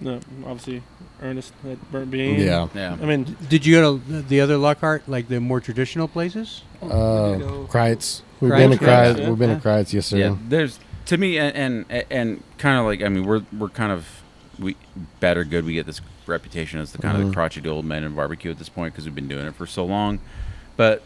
no, 0.00 0.20
obviously 0.46 0.82
Ernest 1.22 1.52
at 1.70 1.92
Burnt 1.92 2.10
Bean. 2.10 2.40
Yeah. 2.40 2.68
Yeah. 2.74 2.96
I 3.00 3.04
mean, 3.04 3.36
Did 3.48 3.66
you 3.66 3.76
go 3.76 3.98
to 3.98 4.22
the 4.22 4.40
other 4.40 4.56
Lockhart, 4.56 5.08
like 5.08 5.28
the 5.28 5.40
more 5.40 5.60
traditional 5.60 6.08
places? 6.08 6.62
Uh. 6.82 7.66
Kreuz. 7.68 8.22
We've 8.40 8.50
Kreuz, 8.52 8.56
been 8.58 8.70
to 8.70 8.76
Kreuz, 8.78 8.86
Kreuz. 9.14 9.18
yeah. 9.18 9.28
We've 9.28 9.38
been 9.38 9.60
to 9.60 9.68
Kreuz. 9.68 9.92
Yes, 9.92 10.06
sir. 10.06 10.16
Yeah, 10.16 10.36
there's 10.48 10.80
to 11.06 11.16
me 11.18 11.38
and 11.38 11.84
and, 11.90 12.04
and 12.10 12.42
kind 12.58 12.78
of 12.78 12.86
like 12.86 13.02
I 13.02 13.08
mean 13.08 13.24
we're 13.26 13.42
we're 13.56 13.68
kind 13.68 13.92
of 13.92 14.06
we 14.58 14.76
bad 15.20 15.36
or 15.36 15.44
good 15.44 15.64
we 15.64 15.74
get 15.74 15.86
this 15.86 16.00
reputation 16.26 16.80
as 16.80 16.92
the 16.92 16.98
kind 16.98 17.20
of 17.20 17.26
the 17.28 17.32
crotchety 17.34 17.68
old 17.68 17.84
men 17.84 18.04
in 18.04 18.14
barbecue 18.14 18.50
at 18.50 18.58
this 18.58 18.68
point 18.68 18.94
because 18.94 19.04
we've 19.04 19.14
been 19.14 19.28
doing 19.28 19.46
it 19.46 19.54
for 19.54 19.66
so 19.66 19.84
long, 19.84 20.20
but 20.76 21.02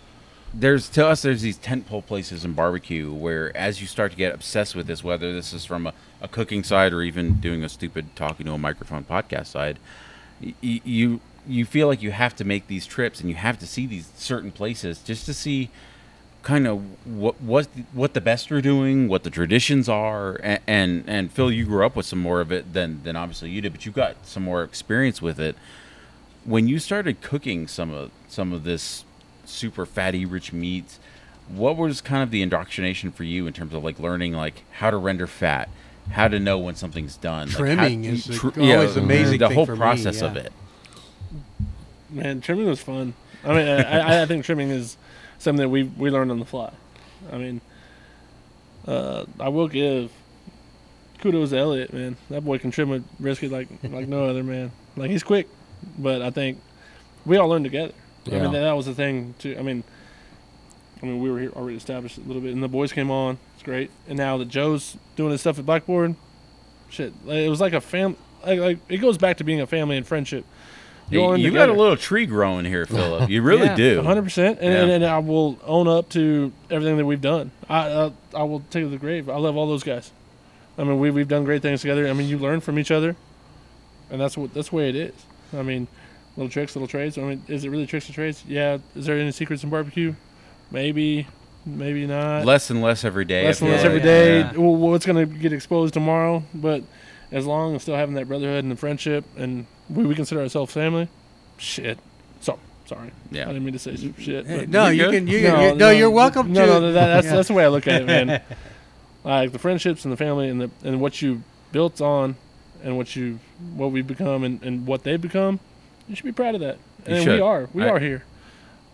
there's 0.57 0.89
to 0.89 1.07
us 1.07 1.23
there's 1.23 1.43
these 1.43 1.59
tentpole 1.59 2.05
places 2.05 2.45
in 2.45 2.53
barbecue 2.53 3.13
where 3.13 3.55
as 3.57 3.81
you 3.81 3.87
start 3.87 4.13
to 4.13 4.17
get 4.17 4.35
obsessed 4.35 4.75
with 4.75 4.87
this 4.87 5.03
whether 5.03 5.33
this 5.33 5.53
is 5.53 5.65
from 5.65 5.87
a, 5.87 5.93
a 6.21 6.29
cooking 6.29 6.63
side 6.63 6.93
or 6.93 7.03
even 7.03 7.35
doing 7.35 7.65
a 7.65 7.69
stupid 7.69 8.07
talking 8.15 8.47
to 8.47 8.53
a 8.53 8.59
microphone 8.59 9.05
podcast 9.05 9.47
side 9.47 9.79
y- 10.41 10.55
you 10.63 11.21
you 11.47 11.65
feel 11.65 11.89
like 11.89 12.03
you 12.03 12.11
have 12.11 12.35
to 12.37 12.45
make 12.45 12.69
these 12.69 12.87
trips 12.87 13.21
and 13.21 13.29
you 13.29 13.37
have 13.37 13.59
to 13.59 13.67
see 13.67 13.87
these 13.87 14.09
certain 14.17 14.51
places 14.51 15.01
just 15.01 15.27
to 15.27 15.35
see 15.35 15.71
kind 16.45 16.67
of 16.67 17.07
what 17.07 17.41
what 17.41 17.67
what 17.93 18.15
the 18.15 18.21
best 18.21 18.53
are 18.53 18.61
doing, 18.61 19.09
what 19.09 19.25
the 19.25 19.31
traditions 19.31 19.89
are, 19.89 20.37
and, 20.43 20.61
and 20.67 21.05
and 21.09 21.33
Phil, 21.33 21.51
you 21.51 21.65
grew 21.65 21.85
up 21.85 21.97
with 21.97 22.07
some 22.07 22.21
more 22.21 22.41
of 22.41 22.53
it 22.53 22.73
than 22.73 23.03
than 23.03 23.17
obviously 23.17 23.51
you 23.51 23.61
did, 23.61 23.73
but 23.73 23.85
you 23.85 23.91
got 23.91 24.15
some 24.25 24.45
more 24.45 24.63
experience 24.63 25.21
with 25.21 25.41
it. 25.41 25.57
When 26.45 26.69
you 26.69 26.79
started 26.79 27.21
cooking 27.23 27.67
some 27.67 27.93
of 27.93 28.11
some 28.29 28.53
of 28.53 28.65
this 28.65 29.05
super 29.49 29.87
fatty, 29.87 30.25
rich 30.25 30.53
meats, 30.53 30.99
what 31.49 31.77
was 31.77 32.01
kind 32.01 32.23
of 32.23 32.31
the 32.31 32.43
indoctrination 32.43 33.13
for 33.13 33.25
you 33.25 33.47
in 33.47 33.53
terms 33.53 33.75
of 33.75 33.85
like 33.85 33.99
learning 33.99 34.33
like 34.33 34.63
how 34.73 34.91
to 34.91 34.97
render 34.97 35.27
fat, 35.27 35.69
how 36.11 36.29
to 36.29 36.39
know 36.41 36.59
when 36.59 36.75
something's 36.75 37.17
done, 37.17 37.49
like, 37.49 37.57
how- 37.57 37.59
Trimming 37.65 38.05
is 38.05 38.25
the- 38.25 38.73
always 38.75 38.97
amazing 38.97 39.39
The 39.39 39.49
thing 39.49 39.55
whole 39.57 39.67
for 39.67 39.73
me, 39.75 39.79
process 39.79 40.23
of 40.23 40.37
it. 40.37 40.53
man, 42.11 42.41
trimming 42.41 42.67
was 42.67 42.81
fun. 42.81 43.15
I 43.45 43.49
mean, 43.49 43.69
I, 43.69 43.83
I, 43.99 44.23
I 44.23 44.27
think 44.27 44.45
trimming 44.45 44.71
is 44.71 44.97
something 45.39 45.61
that 45.63 45.69
we 45.69 45.83
we 45.85 46.11
learned 46.11 46.31
on 46.31 46.39
the 46.39 46.47
fly. 46.47 46.73
I 47.33 47.37
mean, 47.39 47.61
uh, 48.87 49.25
I 49.41 49.49
will 49.49 49.69
give 49.69 50.11
kudos 51.21 51.51
to 51.51 51.59
Elliot, 51.59 51.93
man. 51.93 52.17
That 52.31 52.45
boy 52.45 52.59
can 52.59 52.71
trim 52.71 52.91
a 52.93 53.01
brisket 53.21 53.51
like 53.53 53.69
like 53.83 54.09
no 54.09 54.25
other 54.27 54.43
man. 54.43 54.73
Like 54.97 55.11
he's 55.11 55.23
quick, 55.23 55.49
but 55.99 56.23
I 56.23 56.31
think 56.31 56.59
we 57.27 57.37
all 57.37 57.49
learned 57.49 57.65
together. 57.65 57.93
I 58.27 58.31
mean, 58.39 58.53
that, 58.53 58.73
was 58.73 58.87
the 58.87 58.95
thing 58.95 59.35
too. 59.39 59.57
I 59.59 59.63
mean, 59.63 59.85
I 61.03 61.07
mean, 61.07 61.21
we 61.21 61.31
were 61.31 61.39
here 61.39 61.51
already 61.51 61.77
established 61.77 62.17
a 62.19 62.23
little 62.23 62.41
bit, 62.43 62.53
and 62.53 62.63
the 62.63 62.69
boys 62.69 62.93
came 62.93 63.11
on. 63.11 63.39
It's 63.55 63.63
great, 63.63 63.91
and 64.09 64.17
now 64.17 64.39
that 64.39 64.49
Joe's 64.49 64.97
doing 65.17 65.31
his 65.33 65.41
stuff 65.41 65.59
at 65.59 65.67
Blackboard, 65.67 66.15
shit, 66.89 67.13
it 67.27 67.51
was 67.51 67.61
like 67.61 67.73
a 67.73 67.81
fam. 67.81 68.17
Like, 68.45 68.59
like 68.61 68.79
it 68.89 68.99
goes 68.99 69.19
back 69.19 69.37
to 69.39 69.45
being 69.45 69.61
a 69.61 69.67
family 69.67 69.97
and 69.97 70.07
friendship. 70.07 70.45
You, 71.11 71.21
all 71.23 71.37
you 71.37 71.51
got 71.51 71.69
a 71.69 71.73
little 71.75 71.99
tree 71.99 72.25
growing 72.25 72.65
here, 72.65 72.87
Phillip. 72.87 73.29
You 73.29 73.43
really 73.43 73.67
Yeah, 73.67 73.75
do. 73.77 74.03
hundred 74.03 74.23
percent, 74.23 74.59
and, 74.63 74.73
Yeah. 74.73 74.83
and, 74.83 74.91
and 74.91 75.05
I 75.05 75.19
will 75.19 75.59
own 75.65 75.87
up 75.87 76.09
to 76.11 76.51
everything 76.71 76.97
that 76.97 77.05
we've 77.05 77.21
done. 77.21 77.51
I 77.69 77.81
uh, 77.89 78.11
I 78.35 78.45
will 78.45 78.61
take 78.71 78.81
it 78.83 78.87
to 78.87 78.89
the 78.91 78.97
grave. 78.97 79.29
I 79.29 79.37
love 79.37 79.57
all 79.57 79.67
those 79.67 79.83
guys. 79.85 80.13
I 80.79 80.85
mean, 80.85 80.99
we 80.99 81.11
we've 81.11 81.29
done 81.29 81.45
great 81.45 81.61
things 81.61 81.83
together. 81.83 82.09
I 82.09 82.15
mean, 82.15 82.27
you 82.29 82.39
learn 82.39 82.61
from 82.61 82.79
each 82.79 82.91
other, 82.91 83.17
and 84.11 84.19
that's 84.19 84.39
what 84.39 84.55
that's 84.55 84.71
the 84.71 84.77
way 84.77 84.89
it 84.89 84.97
is. 84.97 85.13
I 85.53 85.61
mean, 85.63 85.89
little 86.37 86.51
tricks, 86.51 86.75
little 86.75 86.89
trades. 86.89 87.19
I 87.19 87.23
mean, 87.23 87.43
is 87.49 87.65
it 87.65 87.71
really 87.71 87.87
tricks 87.87 88.07
and 88.07 88.15
trades? 88.15 88.45
Yeah. 88.47 88.79
Is 88.95 89.07
there 89.07 89.19
any 89.19 89.31
secrets 89.33 89.63
in 89.63 89.71
barbecue? 89.71 90.15
Maybe, 90.71 91.27
maybe 91.65 92.07
not. 92.07 92.45
less 92.45 92.71
and 92.71 92.83
less 92.83 93.05
every 93.05 93.25
day. 93.25 93.45
Less 93.45 93.61
and 93.61 93.71
less 93.71 93.81
like. 93.81 93.87
every 93.87 94.01
day. 94.01 94.41
Yeah. 94.41 94.53
Well, 94.57 94.75
what's 94.77 95.07
going 95.07 95.29
to 95.29 95.39
get 95.39 95.53
exposed 95.53 95.95
tomorrow? 95.95 96.43
But 96.55 96.83
as 97.31 97.47
long 97.47 97.75
as 97.75 97.83
still 97.83 97.97
having 97.97 98.15
that 98.17 98.29
brotherhood 98.29 98.65
and 98.65 98.73
the 98.73 98.77
friendship, 98.77 99.25
and 99.37 99.67
we, 99.89 100.07
we 100.07 100.15
consider 100.15 100.41
ourselves 100.41 100.73
family, 100.73 101.09
shit. 101.59 101.99
So 102.41 102.59
sorry. 102.87 103.13
Yeah. 103.31 103.45
I 103.45 103.47
didn't 103.49 103.65
mean 103.65 103.73
to 103.75 103.79
say 103.79 103.97
shit. 104.19 104.47
Hey, 104.47 104.67
no, 104.67 104.89
You're 104.89 104.93
you 104.93 105.11
good. 105.11 105.13
can. 105.13 105.27
You, 105.29 105.43
no, 105.43 105.61
you, 105.69 105.75
no, 105.75 105.91
you're 105.91 106.11
welcome 106.11 106.53
no, 106.53 106.67
to. 106.67 106.67
No, 106.67 106.93
that, 106.93 107.07
that's 107.07 107.27
Yeah. 107.27 107.37
that's 107.37 107.49
the 107.49 107.55
way 107.55 107.65
I 107.65 107.69
look 107.69 107.87
at 107.87 108.03
it, 108.03 108.07
man. 108.07 108.41
like 109.25 109.53
the 109.53 109.59
friendships 109.59 110.05
and 110.05 110.13
the 110.13 110.17
family 110.17 110.49
and 110.49 110.61
the 110.61 110.71
and 110.83 111.01
what 111.01 111.23
you 111.23 111.43
built 111.73 112.01
on, 112.01 112.37
and 112.83 112.97
what 112.97 113.17
you 113.17 113.39
what 113.75 113.91
we've 113.91 114.07
become 114.07 114.45
and, 114.45 114.63
and 114.63 114.87
what 114.87 115.03
they've 115.05 115.21
become. 115.21 115.61
You 116.09 116.15
should 116.17 116.25
be 116.25 116.33
proud 116.33 116.55
of 116.55 116.61
that. 116.61 116.79
You 117.07 117.15
And 117.15 117.25
should. 117.25 117.35
we 117.37 117.41
are. 117.41 117.69
We 117.73 117.85
I- 117.85 117.89
are 117.91 117.99
here 117.99 118.25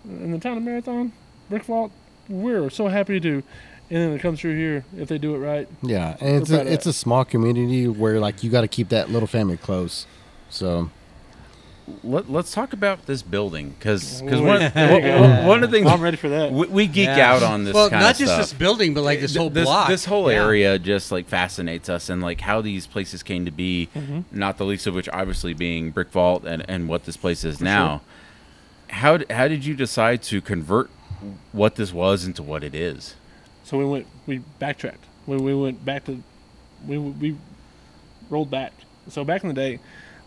in 0.05 0.31
the 0.33 0.39
town 0.39 0.57
of 0.57 0.63
Marathon, 0.63 1.13
Brick 1.49 1.65
Vault. 1.65 1.93
We're 2.29 2.71
so 2.71 2.89
happy 2.89 3.19
to 3.21 3.43
anything 3.91 4.15
it 4.15 4.21
comes 4.21 4.41
through 4.41 4.57
here 4.57 4.85
if 4.97 5.09
they 5.09 5.19
do 5.19 5.35
it 5.35 5.39
right. 5.39 5.69
Yeah, 5.83 6.17
and 6.21 6.37
it's 6.43 6.51
a, 6.51 6.61
it's 6.73 6.85
that. 6.85 6.91
a 6.91 6.93
small 6.93 7.25
community 7.25 7.89
where 7.89 8.21
like 8.21 8.43
you 8.45 8.51
got 8.51 8.61
to 8.63 8.69
keep 8.69 8.89
that 8.91 9.11
little 9.11 9.27
family 9.27 9.57
close. 9.57 10.07
So 10.49 10.91
Let, 12.05 12.31
let's 12.31 12.53
talk 12.53 12.73
about 12.73 13.07
this 13.07 13.23
building 13.23 13.71
because 13.71 14.23
Wait, 14.23 14.41
one, 14.41 14.61
there 14.75 15.21
one, 15.21 15.47
one 15.47 15.65
of 15.65 15.71
the 15.71 15.77
things 15.79 15.91
I'm 15.91 16.01
ready 16.01 16.17
for 16.17 16.29
that. 16.29 16.53
we, 16.53 16.67
we 16.67 16.87
geek 16.87 17.07
Yeah. 17.07 17.33
out 17.35 17.43
on 17.43 17.65
this 17.65 17.75
well, 17.75 17.91
kind 17.91 18.01
not 18.03 18.13
of 18.13 18.19
just 18.19 18.33
stuff. 18.33 18.41
this 18.43 18.53
building, 18.53 18.95
but 18.95 19.03
like 19.03 19.21
this 19.21 19.35
whole 19.37 19.51
this, 19.51 19.65
block. 19.65 19.89
This 19.89 20.05
whole 20.05 20.31
Yeah. 20.31 20.39
area 20.39 20.79
just 20.79 21.11
like 21.13 21.27
fascinates 21.29 21.89
us, 21.89 22.09
and 22.09 22.23
like 22.23 22.41
how 22.41 22.61
these 22.61 22.87
places 22.87 23.23
came 23.23 23.45
to 23.45 23.51
be. 23.51 23.89
Mhm. 23.95 24.25
Not 24.33 24.59
the 24.59 24.65
least 24.65 24.87
of 24.87 24.95
which, 24.95 25.09
obviously, 25.11 25.55
being 25.55 25.91
Brick 25.91 26.11
Vault 26.11 26.45
and, 26.45 26.65
and 26.69 26.89
what 26.89 27.05
this 27.05 27.17
place 27.17 27.45
is 27.45 27.61
now. 27.61 28.03
How 28.89 29.19
how 29.31 29.47
did 29.49 29.65
you 29.65 29.75
decide 29.75 30.23
to 30.25 30.41
convert 30.41 30.91
what 31.53 31.77
this 31.77 31.93
was 31.93 32.25
into 32.25 32.43
what 32.43 32.65
it 32.65 32.75
is? 32.75 33.15
So 33.65 33.79
we 33.79 33.85
went, 33.85 34.07
we 34.27 34.39
backtracked. 34.59 35.05
We, 35.27 35.37
we 35.37 35.55
went 35.55 35.85
back 35.85 36.05
to, 36.07 36.23
we 36.87 36.99
we 36.99 37.37
rolled 38.29 38.51
back. 38.51 38.73
So 39.09 39.25
back 39.25 39.43
in 39.43 39.49
the 39.49 39.55
day, 39.55 39.79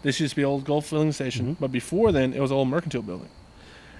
this 0.04 0.20
used 0.20 0.32
to 0.32 0.36
be 0.36 0.44
old 0.46 0.64
Gulf 0.66 0.86
filling 0.86 1.12
station, 1.12 1.46
Mm-hmm. 1.46 1.62
but 1.62 1.72
before 1.72 2.12
then 2.12 2.34
it 2.34 2.40
was 2.40 2.52
an 2.52 2.58
old 2.58 2.68
mercantile 2.68 3.02
building. 3.02 3.30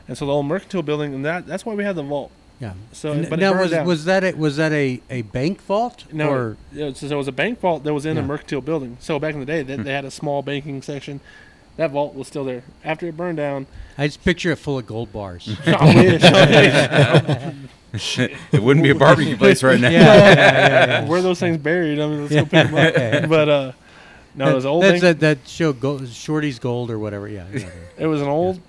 And 0.08 0.18
so 0.18 0.26
the 0.26 0.32
old 0.34 0.46
mercantile 0.46 0.84
building, 0.84 1.14
and 1.16 1.26
that 1.26 1.48
that's 1.48 1.66
why 1.66 1.74
we 1.74 1.84
had 1.84 1.96
the 1.96 2.04
vault. 2.04 2.32
Yeah. 2.60 2.74
So, 2.92 3.12
And 3.14 3.30
but 3.30 3.40
now 3.40 3.52
burned 3.52 3.62
was 3.64 3.72
down. 3.72 3.88
was 3.88 4.06
that 4.06 4.24
a, 4.24 4.32
was 4.34 4.58
that 4.58 4.72
a, 4.72 5.02
a 5.10 5.24
bank 5.24 5.60
vault 5.64 6.06
No, 6.14 6.30
or 6.30 6.58
yeah, 6.72 6.94
so 6.94 7.08
there 7.08 7.18
was 7.18 7.28
a 7.28 7.32
bank 7.32 7.60
vault 7.60 7.84
that 7.84 7.94
was 7.94 8.06
in 8.06 8.16
Yeah. 8.16 8.24
a 8.24 8.26
mercantile 8.26 8.62
building. 8.62 8.98
So 9.02 9.18
back 9.20 9.34
in 9.34 9.40
the 9.40 9.46
day, 9.46 9.64
they, 9.64 9.76
they 9.78 9.92
had 9.92 10.06
a 10.06 10.12
small 10.12 10.42
banking 10.44 10.82
section. 10.82 11.20
That 11.78 11.90
vault 11.92 12.14
was 12.14 12.28
still 12.28 12.46
there. 12.46 12.64
After 12.84 13.08
it 13.08 13.18
burned 13.18 13.38
down, 13.38 13.66
I 13.98 14.06
just 14.08 14.24
picture 14.24 14.52
it 14.52 14.58
full 14.58 14.78
of 14.78 14.86
gold 14.86 15.12
bars. 15.12 15.50
I 15.66 15.96
wish, 15.96 16.24
I 16.24 17.54
wish. 17.92 18.20
it 18.52 18.62
wouldn't 18.62 18.84
be 18.84 18.92
a 18.92 18.96
barbecue 18.96 19.36
place 19.38 19.64
right 19.64 19.80
now. 19.80 19.90
Yeah. 19.92 21.06
where 21.06 21.20
are 21.20 21.22
those 21.24 21.40
things 21.40 21.58
buried? 21.58 22.00
I 22.00 22.08
mean, 22.08 22.22
let's 22.22 22.34
go 22.34 22.44
pick 22.44 22.72
them 22.72 22.76
up. 23.24 23.30
But 23.30 23.50
uh, 23.50 23.72
no, 24.36 24.50
it 24.50 24.56
was 24.56 24.66
an 24.66 24.72
old 24.72 24.84
That's 24.84 25.02
that 25.02 25.20
that 25.20 25.48
show 25.48 25.74
gold, 25.74 26.08
Shorty's 26.08 26.60
Gold 26.60 26.90
or 26.90 27.00
whatever. 27.00 27.28
Yeah. 27.28 27.46
yeah. 27.54 27.70
It 27.98 28.08
was 28.08 28.22
an 28.22 28.28
old 28.28 28.60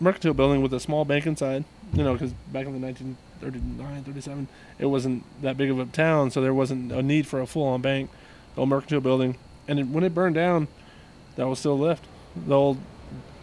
mercantile 0.00 0.34
building 0.34 0.62
with 0.62 0.72
a 0.74 0.80
small 0.80 1.04
bank 1.04 1.26
inside. 1.26 1.64
You 1.92 2.02
know, 2.02 2.12
because 2.14 2.32
back 2.52 2.66
in 2.66 2.72
the 2.72 2.78
1939, 2.78 4.04
37, 4.04 4.48
it 4.78 4.86
wasn't 4.86 5.42
that 5.42 5.56
big 5.56 5.70
of 5.70 5.78
a 5.78 5.86
town, 5.86 6.30
so 6.30 6.40
there 6.40 6.54
wasn't 6.54 6.90
a 6.90 7.02
need 7.02 7.26
for 7.26 7.40
a 7.40 7.46
full-on 7.46 7.82
bank. 7.82 8.10
The 8.54 8.60
Old 8.60 8.68
mercantile 8.68 9.00
building, 9.00 9.36
and 9.68 9.78
it, 9.78 9.86
when 9.86 10.02
it 10.02 10.12
burned 10.14 10.34
down, 10.34 10.66
that 11.36 11.48
was 11.48 11.60
still 11.60 11.78
left. 11.78 12.04
The 12.34 12.54
old 12.54 12.78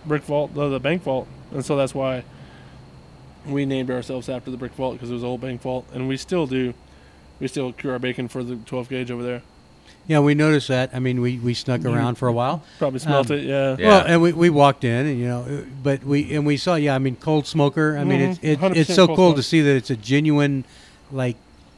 brick 0.06 0.24
vault, 0.24 0.54
the, 0.54 0.68
the 0.70 0.80
bank 0.80 1.04
vault, 1.04 1.28
and 1.52 1.64
so 1.64 1.78
that's 1.78 1.96
why 1.96 2.24
we 3.46 3.66
named 3.66 3.90
ourselves 3.90 4.30
after 4.30 4.52
the 4.52 4.58
brick 4.58 4.74
vault 4.74 4.94
because 4.94 5.10
it 5.10 5.14
was 5.14 5.24
old 5.24 5.42
bank 5.42 5.62
vault, 5.62 5.86
and 5.94 6.08
we 6.08 6.18
still 6.18 6.46
do. 6.48 6.74
We 7.40 7.48
still 7.48 7.74
cure 7.74 7.94
our 7.94 8.00
bacon 8.00 8.28
for 8.28 8.44
the 8.44 8.56
12 8.58 8.90
Gage 8.90 9.12
over 9.12 9.24
there. 9.24 9.42
Yeah, 10.08 10.20
we 10.20 10.34
noticed 10.36 10.68
that. 10.68 10.90
I 10.94 11.00
mean, 11.00 11.22
we, 11.22 11.38
we 11.38 11.54
snuck 11.54 11.86
around 11.86 12.16
for 12.16 12.28
a 12.28 12.34
while. 12.34 12.64
Probably 12.80 13.00
smelt 13.00 13.32
Um, 13.32 13.38
it, 13.38 13.44
yeah. 13.46 13.76
Yeah. 13.80 13.88
Well, 13.88 14.04
and 14.08 14.22
we, 14.22 14.34
we 14.34 14.50
walked 14.50 14.84
in, 14.84 15.06
and 15.06 15.20
you 15.20 15.28
know, 15.28 15.42
uh, 15.42 15.62
but 15.84 16.04
we 16.04 16.34
and 16.34 16.46
we 16.46 16.58
saw, 16.58 16.76
yeah, 16.76 16.96
I 16.96 17.00
mean, 17.00 17.16
cold 17.16 17.48
smoker. 17.48 17.98
I 17.98 18.04
mean, 18.04 18.20
Mhm, 18.20 18.30
it's 18.44 18.64
it, 18.64 18.78
it's 18.78 18.94
so 18.94 19.06
cool 19.08 19.16
smoke. 19.16 19.36
to 19.38 19.44
see 19.44 19.62
that 19.62 19.76
it's 19.76 19.90
a 19.90 19.96
genuine, 19.96 20.66
like, 21.12 21.38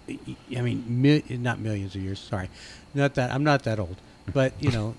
I 0.09 0.61
mean, 0.61 0.83
mi- 0.87 1.23
not 1.29 1.59
millions 1.59 1.95
of 1.95 2.01
years. 2.01 2.19
Sorry, 2.19 2.49
not 2.95 3.13
that 3.15 3.29
I'm 3.31 3.43
not 3.43 3.63
that 3.63 3.77
old, 3.79 3.97
but 4.33 4.53
you 4.59 4.71
know, 4.71 4.95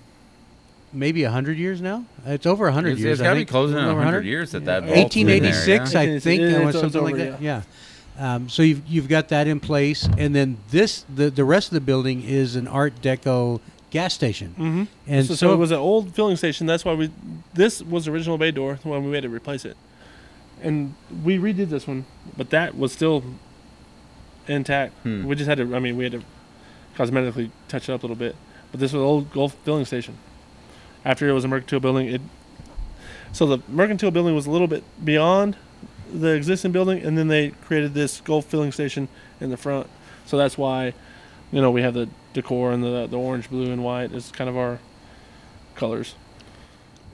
maybe 0.92 1.24
a 1.24 1.30
hundred 1.30 1.56
years 1.58 1.80
now. 1.80 2.04
It's 2.26 2.46
over 2.46 2.68
a 2.68 2.72
hundred 2.72 2.98
years. 2.98 3.18
it's 3.18 3.20
I 3.20 3.24
got 3.24 3.30
to 3.34 3.40
be 3.40 3.44
closing 3.46 3.78
in 3.78 3.84
Over 3.84 3.96
100 3.96 4.24
years 4.26 4.52
that 4.52 4.64
that 4.66 4.84
Yeah. 4.86 4.94
vault's 4.94 5.14
been 5.14 5.26
there, 5.26 5.40
1886, 5.42 5.92
yeah? 5.94 6.00
I 6.00 6.18
think, 6.20 6.40
yeah, 6.40 6.46
or 6.46 6.50
it's- 6.50 6.74
it's 6.74 6.80
something 6.80 7.02
like 7.02 7.14
over, 7.14 7.24
that. 7.32 7.42
Yeah. 7.42 7.62
Um, 8.18 8.48
so 8.48 8.62
you've 8.62 8.86
you've 8.86 9.08
got 9.08 9.28
that 9.28 9.46
in 9.46 9.60
place, 9.60 10.08
and 10.18 10.34
then 10.34 10.58
this 10.70 11.04
the 11.12 11.30
the 11.30 11.44
rest 11.44 11.68
of 11.68 11.74
the 11.74 11.80
building 11.80 12.22
is 12.22 12.54
an 12.54 12.68
Art 12.68 13.00
Deco 13.02 13.60
gas 13.90 14.14
station. 14.14 14.50
Mm-hmm. 14.50 14.84
And 15.06 15.26
so, 15.26 15.34
so 15.34 15.52
it 15.52 15.56
was 15.56 15.70
an 15.70 15.78
old 15.78 16.14
filling 16.14 16.36
station. 16.36 16.66
That's 16.66 16.84
why 16.84 16.94
we. 16.94 17.10
This 17.54 17.82
was 17.82 18.04
the 18.04 18.12
original 18.12 18.38
bay 18.38 18.50
door 18.50 18.78
when 18.82 19.04
we 19.08 19.14
had 19.14 19.24
to 19.24 19.28
replace 19.28 19.64
it, 19.64 19.76
and 20.62 20.94
we 21.24 21.38
redid 21.38 21.70
this 21.70 21.86
one, 21.86 22.04
but 22.36 22.50
that 22.50 22.76
was 22.76 22.92
still 22.92 23.24
intact. 24.46 24.94
Hmm. 25.02 25.24
We 25.26 25.34
just 25.34 25.48
had 25.48 25.58
to. 25.58 25.74
I 25.74 25.80
mean, 25.80 25.96
we 25.96 26.04
had 26.04 26.12
to 26.12 26.22
cosmetically 26.96 27.50
touch 27.68 27.88
it 27.88 27.92
up 27.92 28.02
a 28.02 28.06
little 28.06 28.16
bit. 28.16 28.36
But 28.70 28.80
this 28.80 28.92
was 28.92 29.00
an 29.00 29.06
old 29.06 29.32
Gulf 29.32 29.54
filling 29.64 29.84
station. 29.84 30.18
After 31.04 31.28
it 31.28 31.32
was 31.32 31.44
a 31.44 31.48
mercantile 31.48 31.80
building, 31.80 32.08
it. 32.08 32.20
So 33.32 33.46
the 33.46 33.58
mercantile 33.68 34.10
building 34.10 34.34
was 34.34 34.46
a 34.46 34.50
little 34.50 34.66
bit 34.66 34.84
beyond 35.04 35.56
the 36.20 36.34
existing 36.34 36.72
building, 36.72 37.02
and 37.02 37.16
then 37.18 37.28
they 37.28 37.50
created 37.50 37.94
this 37.94 38.20
Gulf 38.20 38.46
filling 38.46 38.72
station 38.72 39.08
in 39.40 39.50
the 39.50 39.56
front. 39.56 39.88
So 40.26 40.36
that's 40.36 40.56
why, 40.56 40.94
you 41.52 41.60
know, 41.60 41.70
we 41.70 41.82
have 41.82 41.94
the 41.94 42.08
decor 42.32 42.72
and 42.72 42.82
the 42.82 43.06
the 43.06 43.18
orange, 43.18 43.50
blue, 43.50 43.70
and 43.72 43.82
white 43.84 44.12
is 44.12 44.30
kind 44.30 44.48
of 44.48 44.56
our 44.56 44.78
colors. 45.74 46.14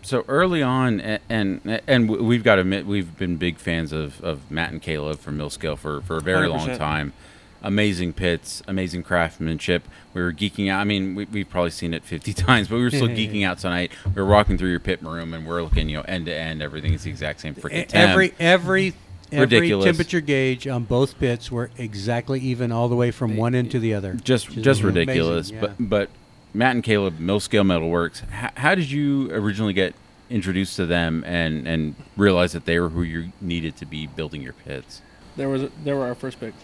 So 0.02 0.24
early 0.28 0.62
on, 0.62 1.00
a- 1.00 1.20
and 1.28 1.80
and 1.86 2.08
we've 2.08 2.44
got 2.44 2.54
to 2.56 2.62
admit 2.62 2.86
we've 2.86 3.16
been 3.18 3.36
big 3.36 3.58
fans 3.58 3.92
of, 3.92 4.20
of 4.22 4.50
Matt 4.50 4.72
and 4.72 4.80
Caleb 4.80 5.18
from 5.18 5.36
Millscale 5.38 5.76
for, 5.76 6.00
for 6.02 6.16
a 6.16 6.20
very 6.20 6.46
long 6.48 6.68
100%. 6.68 6.78
time. 6.78 7.12
Amazing 7.62 8.14
pits, 8.14 8.62
amazing 8.66 9.02
craftsmanship. 9.02 9.82
We 10.14 10.22
were 10.22 10.32
geeking 10.32 10.70
out. 10.70 10.80
I 10.80 10.84
mean, 10.84 11.14
we, 11.14 11.26
we've 11.26 11.48
probably 11.48 11.70
seen 11.70 11.92
it 11.92 12.04
50 12.04 12.32
times, 12.34 12.68
but 12.68 12.76
we 12.76 12.82
were 12.82 12.90
still 12.90 13.08
geeking 13.20 13.44
out 13.46 13.58
tonight. 13.58 13.92
We 14.06 14.22
were 14.22 14.28
walking 14.28 14.56
through 14.56 14.70
your 14.70 14.80
pit 14.80 15.02
room 15.02 15.34
and 15.34 15.46
we're 15.46 15.62
looking, 15.62 15.88
you 15.88 15.96
know, 15.98 16.02
end 16.02 16.26
to 16.26 16.34
end. 16.34 16.62
Everything 16.62 16.94
is 16.94 17.04
the 17.04 17.10
exact 17.10 17.40
same 17.40 17.54
freaking 17.54 17.86
temp. 17.86 17.94
every 18.10 18.32
every 18.40 18.94
every 19.32 19.40
Ridiculous. 19.58 19.84
temperature 19.84 20.20
gauge 20.20 20.66
on 20.66 20.84
both 20.84 21.18
pits 21.18 21.52
were 21.52 21.70
exactly 21.78 22.40
even 22.40 22.72
all 22.72 22.88
the 22.88 22.96
way 22.96 23.10
from 23.10 23.36
one 23.36 23.54
end 23.54 23.70
to 23.72 23.78
the 23.78 23.94
other. 23.94 24.14
just 24.14 24.48
Which 24.48 24.58
is 24.58 24.64
just 24.64 24.80
amazing, 24.80 24.98
ridiculous. 25.08 25.50
yeah. 25.50 25.60
But 25.60 25.72
but 25.78 26.10
Matt 26.54 26.74
and 26.74 26.82
Caleb, 26.82 27.20
Mill 27.20 27.38
Scale 27.40 27.62
Metalworks. 27.62 28.28
How, 28.30 28.50
how 28.56 28.74
did 28.74 28.90
you 28.90 29.30
originally 29.32 29.72
get 29.72 29.94
introduced 30.30 30.76
to 30.76 30.86
them 30.86 31.22
and 31.26 31.68
and 31.68 31.94
realize 32.16 32.52
that 32.52 32.64
they 32.64 32.80
were 32.80 32.88
who 32.88 33.02
you 33.02 33.32
needed 33.40 33.76
to 33.76 33.86
be 33.86 34.06
building 34.06 34.40
your 34.42 34.54
pits? 34.54 35.02
There 35.36 35.48
was 35.48 35.70
there 35.84 35.94
were 35.96 36.06
our 36.06 36.14
first 36.16 36.40
pick. 36.40 36.54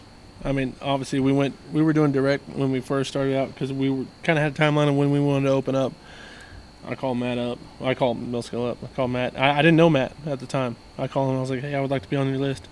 I 0.44 0.52
mean, 0.52 0.74
obviously 0.80 1.20
we 1.20 1.32
went 1.32 1.54
we 1.72 1.82
were 1.82 1.92
doing 1.92 2.12
direct 2.12 2.48
when 2.50 2.70
we 2.70 2.80
first 2.80 3.10
started 3.10 3.36
out 3.36 3.48
because 3.48 3.72
we 3.72 4.06
kind 4.22 4.38
of 4.38 4.42
had 4.42 4.52
a 4.52 4.54
timeline 4.54 4.88
of 4.88 4.96
when 4.96 5.10
we 5.10 5.20
wanted 5.20 5.46
to 5.46 5.52
open 5.52 5.74
up. 5.74 5.92
I 6.86 6.94
called 6.94 7.18
Matt 7.18 7.38
up. 7.38 7.58
I 7.80 7.94
called 7.94 8.20
Millscale 8.20 8.70
up. 8.70 8.78
I 8.82 8.86
called 8.94 9.10
Matt. 9.10 9.36
I, 9.36 9.58
I 9.58 9.62
didn't 9.62 9.76
know 9.76 9.90
Matt 9.90 10.12
at 10.24 10.38
the 10.38 10.46
time. 10.46 10.76
I 10.96 11.08
called 11.08 11.30
him. 11.30 11.38
I 11.38 11.40
was 11.40 11.50
like, 11.50 11.60
hey, 11.60 11.74
I 11.74 11.80
would 11.80 11.90
like 11.90 12.02
to 12.02 12.08
be 12.08 12.16
on 12.16 12.28
your 12.28 12.38
list. 12.38 12.68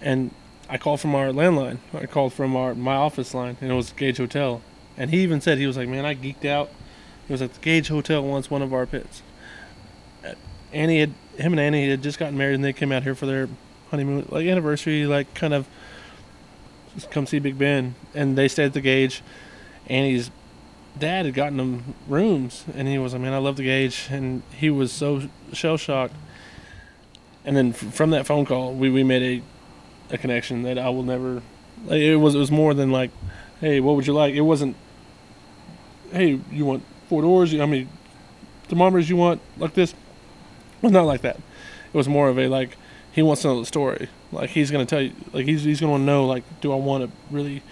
And 0.00 0.30
I 0.68 0.78
called 0.78 1.00
from 1.00 1.14
our 1.14 1.28
landline. 1.28 1.78
I 1.92 2.06
called 2.06 2.32
from 2.32 2.56
our 2.56 2.74
my 2.74 2.94
office 2.94 3.34
line, 3.34 3.56
and 3.60 3.70
it 3.70 3.74
was 3.74 3.92
Gage 3.92 4.16
Hotel. 4.16 4.62
And 4.96 5.10
he 5.10 5.20
even 5.20 5.40
said 5.40 5.58
he 5.58 5.66
was 5.66 5.76
like, 5.76 5.88
man, 5.88 6.04
I 6.04 6.14
geeked 6.14 6.44
out. 6.44 6.70
He 7.26 7.32
was 7.32 7.40
like, 7.40 7.52
the 7.52 7.60
Gage 7.60 7.88
Hotel 7.88 8.22
wants 8.22 8.50
one 8.50 8.62
of 8.62 8.72
our 8.72 8.86
pits. 8.86 9.22
Uh, 10.24 10.32
Annie 10.72 11.00
had 11.00 11.12
him 11.36 11.52
and 11.52 11.60
Annie 11.60 11.90
had 11.90 12.02
just 12.02 12.18
gotten 12.18 12.38
married, 12.38 12.54
and 12.54 12.64
they 12.64 12.72
came 12.72 12.92
out 12.92 13.02
here 13.02 13.14
for 13.14 13.26
their 13.26 13.48
honeymoon, 13.90 14.26
like 14.30 14.46
anniversary, 14.46 15.06
like 15.06 15.32
kind 15.34 15.54
of 15.54 15.68
come 17.10 17.26
see 17.26 17.38
Big 17.38 17.58
Bend, 17.58 17.94
and 18.14 18.36
they 18.36 18.48
stayed 18.48 18.66
at 18.66 18.72
the 18.72 18.80
Gage. 18.80 19.22
Annie's 19.86 20.30
dad 20.98 21.26
had 21.26 21.34
gotten 21.34 21.56
them 21.56 21.94
rooms, 22.08 22.64
and 22.74 22.88
he 22.88 22.98
was 22.98 23.12
like, 23.12 23.22
"Man, 23.22 23.32
I 23.32 23.38
love 23.38 23.56
the 23.56 23.64
Gage, 23.64 24.08
and 24.10 24.42
he 24.56 24.70
was 24.70 24.92
so 24.92 25.28
shell 25.52 25.76
shocked. 25.76 26.14
And 27.44 27.56
then 27.56 27.70
f- 27.70 27.94
from 27.94 28.10
that 28.10 28.26
phone 28.26 28.44
call, 28.44 28.74
we, 28.74 28.90
we 28.90 29.02
made 29.04 29.22
a 29.22 30.14
a 30.14 30.18
connection 30.18 30.62
that 30.62 30.78
I 30.78 30.88
will 30.88 31.02
never. 31.02 31.42
It 31.88 32.18
was 32.18 32.34
it 32.34 32.38
was 32.38 32.50
more 32.50 32.74
than 32.74 32.90
like, 32.90 33.10
"Hey, 33.60 33.80
what 33.80 33.96
would 33.96 34.06
you 34.06 34.12
like?" 34.12 34.34
It 34.34 34.42
wasn't. 34.42 34.76
Hey, 36.12 36.40
you 36.50 36.64
want 36.64 36.82
four 37.08 37.22
doors? 37.22 37.54
I 37.54 37.66
mean, 37.66 37.88
thermometers 38.68 39.08
you 39.08 39.16
want 39.16 39.40
like 39.58 39.74
this? 39.74 39.92
It 39.92 40.82
was 40.82 40.92
not 40.92 41.04
like 41.04 41.22
that. 41.22 41.36
It 41.36 41.96
was 41.96 42.08
more 42.08 42.28
of 42.28 42.38
a 42.38 42.48
like 42.48 42.76
he 43.12 43.22
wants 43.22 43.42
to 43.42 43.48
know 43.48 43.60
the 43.60 43.66
story. 43.66 44.08
Like 44.30 44.50
he's 44.50 44.70
gonna 44.70 44.86
tell 44.86 45.00
you, 45.00 45.12
like 45.32 45.46
he's 45.46 45.64
he's 45.64 45.80
gonna 45.80 46.04
know, 46.04 46.26
like, 46.26 46.44
do 46.60 46.72
I 46.72 46.76
want 46.76 47.04
to 47.04 47.16
really 47.30 47.62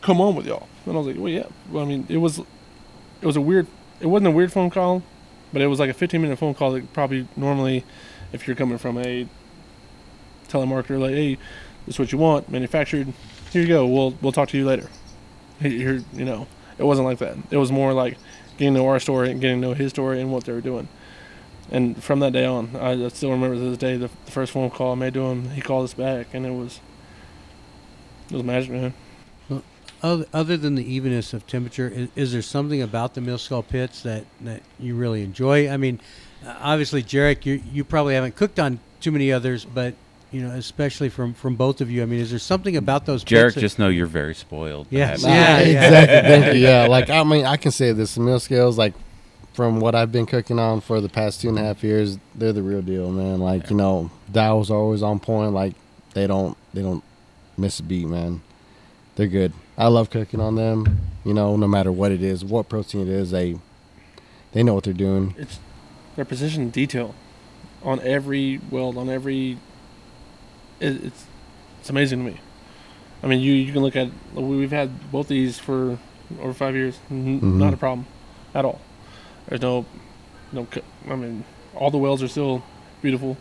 come 0.00 0.20
on 0.20 0.36
with 0.36 0.46
y'all? 0.46 0.68
And 0.86 0.94
I 0.94 0.98
was 0.98 1.06
like, 1.06 1.16
well, 1.16 1.28
yeah. 1.28 1.46
Well, 1.70 1.84
I 1.84 1.86
mean, 1.86 2.06
it 2.08 2.18
was 2.18 2.38
it 2.38 3.26
was 3.26 3.36
a 3.36 3.40
weird. 3.40 3.66
It 4.00 4.06
wasn't 4.06 4.28
a 4.28 4.30
weird 4.30 4.52
phone 4.52 4.70
call, 4.70 5.02
but 5.52 5.60
it 5.60 5.66
was 5.66 5.80
like 5.80 5.90
a 5.90 5.94
15 5.94 6.22
minute 6.22 6.38
phone 6.38 6.54
call 6.54 6.72
that 6.72 6.92
probably 6.92 7.26
normally, 7.36 7.84
if 8.32 8.46
you're 8.46 8.56
coming 8.56 8.78
from 8.78 8.96
a 8.98 9.26
telemarketer, 10.48 11.00
like, 11.00 11.14
hey, 11.14 11.34
this 11.86 11.96
is 11.96 11.98
what 11.98 12.12
you 12.12 12.18
want, 12.18 12.48
manufactured. 12.50 13.12
Here 13.50 13.62
you 13.62 13.68
go. 13.68 13.86
We'll 13.86 14.14
we'll 14.22 14.32
talk 14.32 14.48
to 14.50 14.58
you 14.58 14.66
later. 14.66 14.88
Here, 15.60 16.04
you 16.12 16.24
know, 16.24 16.46
it 16.78 16.84
wasn't 16.84 17.06
like 17.06 17.18
that. 17.18 17.36
It 17.50 17.56
was 17.56 17.72
more 17.72 17.92
like 17.92 18.16
getting 18.56 18.74
to 18.74 18.80
know 18.80 18.88
our 18.88 19.00
story 19.00 19.30
and 19.30 19.40
getting 19.40 19.60
to 19.60 19.68
know 19.68 19.74
his 19.74 19.90
story 19.90 20.20
and 20.20 20.32
what 20.32 20.44
they 20.44 20.52
were 20.52 20.60
doing. 20.60 20.88
And 21.70 22.02
from 22.02 22.20
that 22.20 22.32
day 22.32 22.46
on, 22.46 22.74
I 22.76 23.04
I 23.04 23.08
still 23.08 23.30
remember 23.30 23.56
to 23.56 23.60
this 23.60 23.78
day 23.78 23.96
the, 23.96 24.08
the 24.24 24.30
first 24.30 24.52
phone 24.52 24.70
call 24.70 24.92
I 24.92 24.94
made 24.94 25.14
to 25.14 25.20
him. 25.26 25.50
He 25.50 25.60
called 25.60 25.84
us 25.84 25.94
back, 25.94 26.28
and 26.32 26.46
it 26.46 26.50
was 26.50 26.80
it 28.30 28.34
was 28.34 28.42
magic, 28.42 28.70
man. 28.70 28.94
Other, 30.00 30.26
other 30.32 30.56
than 30.56 30.76
the 30.76 30.94
evenness 30.94 31.32
of 31.32 31.44
temperature, 31.48 31.88
is, 31.88 32.08
is 32.14 32.32
there 32.32 32.42
something 32.42 32.80
about 32.80 33.14
the 33.14 33.20
Mill 33.20 33.36
Scale 33.38 33.64
pits 33.64 34.02
that, 34.04 34.26
that 34.42 34.62
you 34.78 34.94
really 34.94 35.24
enjoy? 35.24 35.68
I 35.68 35.76
mean, 35.76 36.00
uh, 36.46 36.54
obviously, 36.60 37.02
Jerek, 37.02 37.44
you 37.44 37.60
you 37.72 37.82
probably 37.82 38.14
haven't 38.14 38.36
cooked 38.36 38.60
on 38.60 38.78
too 39.00 39.10
many 39.10 39.32
others, 39.32 39.64
but 39.64 39.94
you 40.30 40.40
know, 40.42 40.50
especially 40.50 41.08
from 41.08 41.34
from 41.34 41.56
both 41.56 41.80
of 41.80 41.90
you. 41.90 42.02
I 42.02 42.06
mean, 42.06 42.20
is 42.20 42.30
there 42.30 42.38
something 42.38 42.76
about 42.76 43.06
those? 43.06 43.24
Jerek, 43.24 43.58
just 43.58 43.80
know 43.80 43.88
you're 43.88 44.06
very 44.06 44.36
spoiled. 44.36 44.86
Yes. 44.90 45.24
Yeah, 45.24 45.60
yeah. 45.60 45.84
exactly. 45.84 46.16
Thank 46.28 46.54
you. 46.54 46.60
Yeah, 46.60 46.86
like 46.86 47.10
I 47.10 47.24
mean, 47.24 47.44
I 47.44 47.56
can 47.56 47.72
say 47.72 47.90
this: 47.90 48.14
the 48.14 48.20
Mill 48.20 48.38
Scales, 48.38 48.78
like 48.78 48.94
from 49.58 49.80
what 49.80 49.92
I've 49.96 50.12
been 50.12 50.24
cooking 50.24 50.60
on 50.60 50.80
for 50.80 51.00
the 51.00 51.08
past 51.08 51.40
two 51.40 51.48
and 51.48 51.58
a 51.58 51.62
half 51.62 51.82
years, 51.82 52.16
they're 52.32 52.52
the 52.52 52.62
real 52.62 52.80
deal, 52.80 53.10
man. 53.10 53.40
Like 53.40 53.70
you 53.70 53.76
know, 53.76 54.08
dials 54.30 54.70
are 54.70 54.76
always 54.76 55.02
on 55.02 55.18
point. 55.18 55.52
Like 55.52 55.74
they 56.14 56.28
don't 56.28 56.56
they 56.72 56.80
don't 56.80 57.02
miss 57.56 57.80
a 57.80 57.82
beat, 57.82 58.06
man. 58.06 58.40
They're 59.16 59.26
good. 59.26 59.52
I 59.76 59.88
love 59.88 60.10
cooking 60.10 60.38
on 60.40 60.54
them. 60.54 61.00
You 61.24 61.34
know, 61.34 61.56
no 61.56 61.66
matter 61.66 61.90
what 61.90 62.12
it 62.12 62.22
is, 62.22 62.44
what 62.44 62.68
protein 62.68 63.00
it 63.00 63.08
is, 63.08 63.32
they 63.32 63.58
they 64.52 64.62
know 64.62 64.74
what 64.74 64.84
they're 64.84 64.92
doing. 64.94 65.34
It's 65.36 65.58
their 66.14 66.24
precision 66.24 66.70
detail 66.70 67.16
on 67.82 67.98
every 68.02 68.60
weld, 68.70 68.96
on 68.96 69.10
every. 69.10 69.58
It, 70.78 71.04
it's 71.04 71.26
it's 71.80 71.90
amazing 71.90 72.24
to 72.24 72.30
me. 72.30 72.38
I 73.24 73.26
mean, 73.26 73.40
you 73.40 73.54
you 73.54 73.72
can 73.72 73.82
look 73.82 73.96
at 73.96 74.08
we've 74.34 74.70
had 74.70 75.10
both 75.10 75.26
these 75.26 75.58
for 75.58 75.98
over 76.40 76.54
five 76.54 76.76
years, 76.76 77.00
Mhm. 77.10 77.42
not 77.42 77.74
a 77.74 77.76
problem 77.76 78.06
at 78.54 78.64
all. 78.64 78.80
There's 79.48 79.62
no 79.62 79.86
no. 80.52 80.66
I 81.08 81.16
mean, 81.16 81.44
all 81.74 81.90
the 81.90 81.98
wells 81.98 82.22
are 82.22 82.28
still 82.28 82.62
beautiful. 83.02 83.36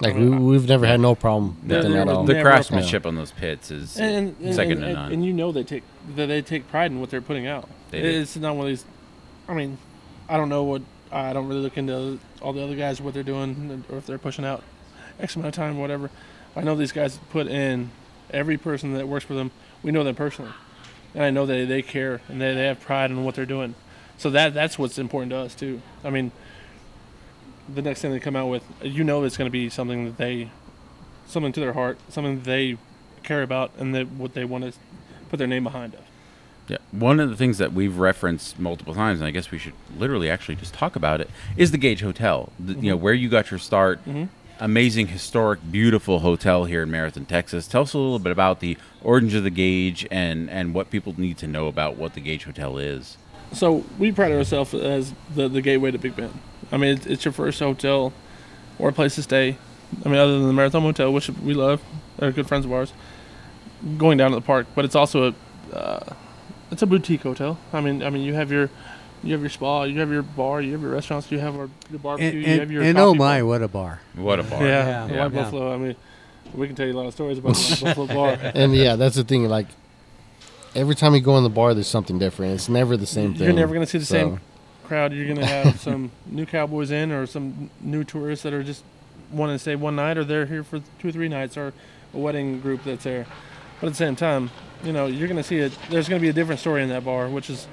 Like 0.00 0.14
we, 0.14 0.28
we've 0.28 0.68
never 0.68 0.86
had 0.86 1.00
no 1.00 1.14
problem 1.14 1.56
There- 1.62 1.78
with 1.78 1.88
them 1.88 2.08
at 2.08 2.08
all. 2.08 2.24
The 2.24 2.40
craftsmanship 2.40 3.04
on 3.04 3.16
those 3.16 3.32
pits 3.32 3.70
is 3.70 3.98
and, 3.98 4.36
and, 4.40 4.54
second 4.54 4.72
and, 4.74 4.80
to 4.82 4.92
none. 4.92 5.12
and 5.12 5.24
you 5.24 5.32
know 5.32 5.50
they 5.50 5.64
take 5.64 5.82
that 6.14 6.26
they 6.26 6.40
take 6.40 6.68
pride 6.68 6.92
in 6.92 7.00
what 7.00 7.10
they're 7.10 7.20
putting 7.20 7.46
out. 7.46 7.68
They 7.90 8.02
do. 8.02 8.08
it's 8.08 8.36
not 8.36 8.54
one 8.54 8.66
of 8.66 8.70
these. 8.70 8.84
I 9.48 9.54
mean, 9.54 9.76
I 10.28 10.36
don't 10.36 10.48
know 10.48 10.62
what 10.62 10.82
I 11.10 11.32
don't 11.32 11.48
really 11.48 11.62
look 11.62 11.76
into 11.76 12.18
all 12.40 12.52
the 12.52 12.62
other 12.62 12.76
guys 12.76 13.00
what 13.00 13.14
they're 13.14 13.22
doing 13.22 13.84
or 13.90 13.98
if 13.98 14.06
they're 14.06 14.18
pushing 14.18 14.44
out 14.44 14.62
X 15.18 15.34
amount 15.34 15.48
of 15.48 15.54
time, 15.54 15.78
whatever. 15.78 16.10
I 16.54 16.62
know 16.62 16.76
these 16.76 16.92
guys 16.92 17.18
put 17.30 17.48
in 17.48 17.90
every 18.30 18.56
person 18.56 18.94
that 18.94 19.08
works 19.08 19.24
for 19.24 19.34
them. 19.34 19.50
We 19.82 19.90
know 19.90 20.04
them 20.04 20.14
personally, 20.14 20.52
and 21.14 21.24
I 21.24 21.30
know 21.30 21.44
they 21.44 21.64
they 21.64 21.82
care 21.82 22.20
and 22.28 22.40
they, 22.40 22.54
they 22.54 22.66
have 22.66 22.80
pride 22.80 23.10
in 23.10 23.24
what 23.24 23.34
they're 23.34 23.46
doing. 23.46 23.74
So 24.18 24.30
that 24.30 24.52
that's 24.52 24.78
what's 24.78 24.98
important 24.98 25.30
to 25.30 25.38
us 25.38 25.54
too. 25.54 25.80
I 26.04 26.10
mean, 26.10 26.32
the 27.72 27.82
next 27.82 28.02
thing 28.02 28.10
they 28.10 28.20
come 28.20 28.36
out 28.36 28.46
with, 28.48 28.64
you 28.82 29.04
know, 29.04 29.22
it's 29.24 29.36
going 29.36 29.46
to 29.46 29.52
be 29.52 29.68
something 29.68 30.04
that 30.06 30.16
they, 30.18 30.50
something 31.26 31.52
to 31.52 31.60
their 31.60 31.72
heart, 31.74 31.98
something 32.08 32.42
they 32.42 32.76
care 33.22 33.42
about, 33.42 33.70
and 33.78 33.94
that 33.94 34.08
what 34.10 34.34
they 34.34 34.44
want 34.44 34.64
to 34.64 34.72
put 35.30 35.38
their 35.38 35.46
name 35.46 35.64
behind 35.64 35.94
of. 35.94 36.00
Yeah, 36.68 36.78
one 36.90 37.18
of 37.20 37.30
the 37.30 37.36
things 37.36 37.56
that 37.58 37.72
we've 37.72 37.96
referenced 37.98 38.58
multiple 38.58 38.94
times, 38.94 39.20
and 39.20 39.26
I 39.26 39.30
guess 39.30 39.50
we 39.50 39.58
should 39.58 39.72
literally 39.96 40.28
actually 40.28 40.56
just 40.56 40.74
talk 40.74 40.96
about 40.96 41.20
it, 41.20 41.30
is 41.56 41.70
the 41.70 41.78
Gage 41.78 42.00
Hotel. 42.02 42.52
The, 42.58 42.74
You 42.74 42.90
know 42.90 42.96
where 42.96 43.14
you 43.14 43.28
got 43.30 43.50
your 43.50 43.58
start. 43.58 44.04
Mhm. 44.04 44.28
Amazing, 44.60 45.06
historic, 45.06 45.60
beautiful 45.70 46.18
hotel 46.18 46.64
here 46.64 46.82
in 46.82 46.90
Marathon, 46.90 47.24
Texas. 47.26 47.68
Tell 47.68 47.82
us 47.82 47.94
a 47.94 47.98
little 47.98 48.18
bit 48.18 48.32
about 48.32 48.58
the 48.60 48.76
origins 49.02 49.34
of 49.34 49.44
the 49.44 49.50
Gage 49.50 50.06
and 50.10 50.50
and 50.50 50.74
what 50.74 50.90
people 50.90 51.14
need 51.16 51.38
to 51.38 51.46
know 51.46 51.68
about 51.68 51.96
what 51.96 52.14
the 52.14 52.20
Gage 52.20 52.44
Hotel 52.44 52.76
is. 52.76 53.16
So 53.52 53.84
we 53.98 54.12
pride 54.12 54.32
ourselves 54.32 54.74
as 54.74 55.14
the, 55.34 55.48
the 55.48 55.62
gateway 55.62 55.90
to 55.90 55.98
Big 55.98 56.16
Bend. 56.16 56.38
I 56.70 56.76
mean, 56.76 56.96
it's, 56.96 57.06
it's 57.06 57.24
your 57.24 57.32
first 57.32 57.58
hotel 57.58 58.12
or 58.78 58.92
place 58.92 59.14
to 59.14 59.22
stay. 59.22 59.56
I 60.04 60.08
mean, 60.08 60.18
other 60.18 60.38
than 60.38 60.46
the 60.46 60.52
Marathon 60.52 60.82
Motel, 60.82 61.12
which 61.12 61.30
we 61.30 61.54
love, 61.54 61.80
they're 62.18 62.30
good 62.30 62.46
friends 62.46 62.64
of 62.66 62.72
ours. 62.72 62.92
Going 63.96 64.18
down 64.18 64.32
to 64.32 64.34
the 64.36 64.42
park, 64.42 64.66
but 64.74 64.84
it's 64.84 64.96
also 64.96 65.34
a 65.72 65.76
uh, 65.76 66.14
it's 66.70 66.82
a 66.82 66.86
boutique 66.86 67.22
hotel. 67.22 67.58
I 67.72 67.80
mean, 67.80 68.02
I 68.02 68.10
mean, 68.10 68.22
you 68.22 68.34
have 68.34 68.50
your 68.50 68.70
you 69.22 69.32
have 69.32 69.40
your 69.40 69.50
spa, 69.50 69.84
you 69.84 70.00
have 70.00 70.10
your 70.10 70.22
bar, 70.22 70.60
you 70.60 70.72
have 70.72 70.82
your 70.82 70.90
restaurants, 70.90 71.30
you 71.30 71.38
have 71.38 71.56
our, 71.56 71.68
your 71.90 71.98
barbecue, 71.98 72.40
and, 72.40 72.46
you 72.46 72.60
have 72.60 72.70
your 72.70 72.82
and 72.82 72.98
oh 72.98 73.14
my, 73.14 73.38
bar. 73.38 73.46
what 73.46 73.62
a 73.62 73.68
bar! 73.68 74.00
What 74.14 74.40
a 74.40 74.42
bar! 74.42 74.62
Yeah, 74.62 74.68
Yeah. 74.68 74.86
Yeah. 74.86 75.02
White 75.02 75.12
Yeah. 75.12 75.28
Buffalo. 75.28 75.74
I 75.74 75.76
mean, 75.78 75.96
We 76.54 76.66
can 76.66 76.76
tell 76.76 76.86
you 76.86 76.92
a 76.92 76.96
lot 76.98 77.06
of 77.06 77.14
stories 77.14 77.38
about 77.38 77.54
the 77.54 77.80
Buffalo 77.84 78.06
Bar. 78.06 78.52
And 78.54 78.74
yeah, 78.74 78.96
that's 78.96 79.16
the 79.16 79.24
thing. 79.24 79.48
Like 79.48 79.68
every 80.74 80.94
time 80.94 81.14
you 81.14 81.20
go 81.20 81.36
in 81.38 81.44
the 81.44 81.50
bar, 81.50 81.74
there's 81.74 81.88
something 81.88 82.18
different. 82.18 82.54
It's 82.54 82.68
never 82.68 82.96
the 82.96 83.06
same 83.06 83.34
thing. 83.34 83.44
You're 83.44 83.52
never 83.52 83.74
going 83.74 83.84
to 83.84 83.90
see 83.90 83.98
the 83.98 84.04
So, 84.04 84.14
same 84.14 84.40
crowd. 84.84 85.12
You're 85.12 85.26
going 85.26 85.38
to 85.38 85.46
have 85.46 85.80
some 85.80 86.10
new 86.26 86.46
cowboys 86.46 86.90
in, 86.90 87.12
or 87.12 87.26
some 87.26 87.70
new 87.80 88.04
tourists 88.04 88.42
that 88.42 88.52
are 88.52 88.62
just 88.62 88.84
wanting 89.30 89.54
to 89.56 89.58
stay 89.58 89.76
one 89.76 89.96
night, 89.96 90.16
or 90.18 90.24
they're 90.24 90.46
here 90.46 90.64
for 90.64 90.80
two 90.98 91.08
or 91.08 91.12
three 91.12 91.28
nights, 91.28 91.56
or 91.56 91.72
a 92.14 92.18
wedding 92.18 92.60
group 92.60 92.84
that's 92.84 93.04
there. 93.04 93.26
But 93.80 93.88
at 93.88 93.90
the 93.90 93.96
same 93.96 94.16
time, 94.16 94.50
you 94.82 94.92
know, 94.92 95.06
you're 95.06 95.28
going 95.28 95.36
to 95.36 95.42
see 95.42 95.58
it. 95.58 95.76
There's 95.90 96.08
going 96.08 96.20
to 96.20 96.24
be 96.24 96.30
a 96.30 96.32
different 96.32 96.60
story 96.60 96.82
in 96.82 96.88
that 96.88 97.04
bar, 97.04 97.28
which 97.28 97.50
is 97.50 97.66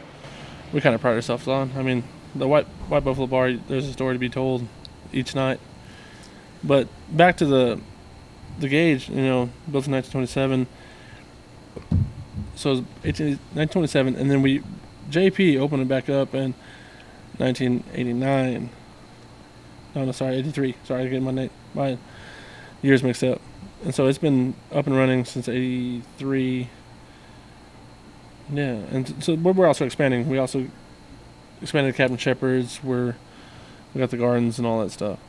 we 0.74 0.82
kind 0.82 0.96
of 0.96 1.02
pride 1.02 1.16
ourselves 1.16 1.48
on. 1.48 1.72
I 1.78 1.82
mean, 1.84 2.04
the 2.36 2.48
White 2.48 2.68
White 2.90 3.04
Buffalo 3.04 3.28
Bar, 3.28 3.54
there's 3.54 3.88
a 3.88 3.94
story 3.94 4.16
to 4.16 4.20
be 4.20 4.30
told 4.30 4.68
each 5.14 5.36
night. 5.36 5.60
But 6.64 6.88
back 7.10 7.38
to 7.38 7.46
the 7.46 7.80
the 8.60 8.68
Gage, 8.68 9.10
you 9.10 9.22
know, 9.22 9.50
built 9.70 9.88
in 9.88 9.94
1927. 9.94 10.68
So 12.56 12.72
it 12.72 12.74
was 12.74 12.80
18, 13.04 13.28
1927, 13.54 14.16
and 14.16 14.32
then 14.32 14.42
we 14.42 14.64
JP 15.10 15.60
opened 15.60 15.84
it 15.84 15.88
back 15.88 16.10
up 16.10 16.34
in 16.34 16.54
1989. 17.38 18.70
No, 19.94 20.06
no, 20.06 20.12
sorry, 20.12 20.36
83. 20.38 20.76
Sorry, 20.84 21.04
I 21.04 21.08
get 21.08 21.22
my 21.22 21.50
my 21.74 21.98
years 22.82 23.04
mixed 23.04 23.24
up. 23.24 23.42
And 23.84 23.94
so 23.94 24.08
it's 24.08 24.18
been 24.18 24.56
up 24.72 24.88
and 24.88 24.96
running 24.96 25.26
since 25.26 25.48
83. 25.48 26.70
Yeah, 28.52 28.64
and 28.64 29.24
so 29.24 29.36
we're 29.36 29.54
we're 29.54 29.68
also 29.68 29.86
expanding. 29.86 30.30
We 30.30 30.38
also 30.38 30.68
expanded 31.62 31.96
Captain 31.96 32.18
Shepherd's. 32.18 32.84
We're 32.84 33.16
we 33.94 34.00
got 34.00 34.12
the 34.12 34.18
gardens 34.18 34.58
and 34.58 34.68
all 34.68 34.82
that 34.82 34.92
stuff. 34.92 35.20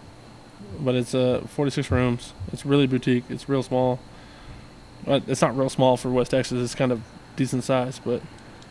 But 0.80 0.94
it's 0.94 1.14
uh 1.14 1.42
46 1.48 1.90
rooms. 1.90 2.32
It's 2.52 2.66
really 2.66 2.86
boutique. 2.86 3.24
It's 3.28 3.48
real 3.48 3.62
small. 3.62 3.98
But 5.04 5.22
it's 5.28 5.40
not 5.40 5.56
real 5.56 5.70
small 5.70 5.96
for 5.96 6.10
West 6.10 6.32
Texas. 6.32 6.62
It's 6.62 6.74
kind 6.74 6.92
of 6.92 7.02
decent 7.36 7.64
size, 7.64 8.00
but 8.04 8.22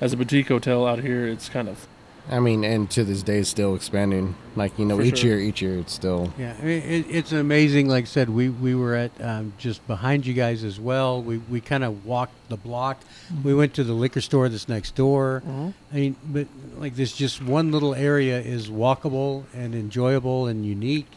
as 0.01 0.13
a 0.13 0.17
boutique 0.17 0.47
hotel 0.47 0.85
out 0.85 0.99
here, 0.99 1.27
it's 1.27 1.49
kind 1.49 1.69
of 1.69 1.87
I 2.27 2.39
mean, 2.39 2.63
and 2.63 2.89
to 2.91 3.03
this 3.03 3.21
day, 3.21 3.39
it's 3.39 3.49
still 3.49 3.75
expanding. 3.75 4.35
Like 4.55 4.79
you 4.79 4.85
know, 4.85 4.97
For 4.97 5.03
each 5.03 5.19
sure. 5.19 5.31
year, 5.31 5.39
each 5.39 5.61
year, 5.61 5.77
it's 5.77 5.93
still. 5.93 6.33
Yeah, 6.37 6.55
I 6.59 6.65
mean, 6.65 6.81
it, 6.81 7.05
it's 7.09 7.31
amazing. 7.31 7.87
Like 7.87 8.05
I 8.05 8.07
said, 8.07 8.29
we, 8.29 8.49
we 8.49 8.73
were 8.73 8.95
at 8.95 9.11
um, 9.21 9.53
just 9.57 9.85
behind 9.85 10.25
you 10.25 10.33
guys 10.33 10.63
as 10.63 10.79
well. 10.79 11.21
We, 11.21 11.37
we 11.37 11.61
kind 11.61 11.83
of 11.83 12.05
walked 12.05 12.33
the 12.49 12.57
block. 12.57 13.01
We 13.43 13.53
went 13.53 13.75
to 13.75 13.83
the 13.83 13.93
liquor 13.93 14.21
store 14.21 14.49
that's 14.49 14.67
next 14.67 14.95
door. 14.95 15.43
I 15.91 15.95
mean, 15.95 16.15
but 16.25 16.47
like 16.77 16.95
this, 16.95 17.15
just 17.15 17.43
one 17.43 17.71
little 17.71 17.93
area 17.93 18.39
is 18.39 18.69
walkable 18.69 19.43
and 19.53 19.75
enjoyable 19.75 20.47
and 20.47 20.65
unique. 20.65 21.11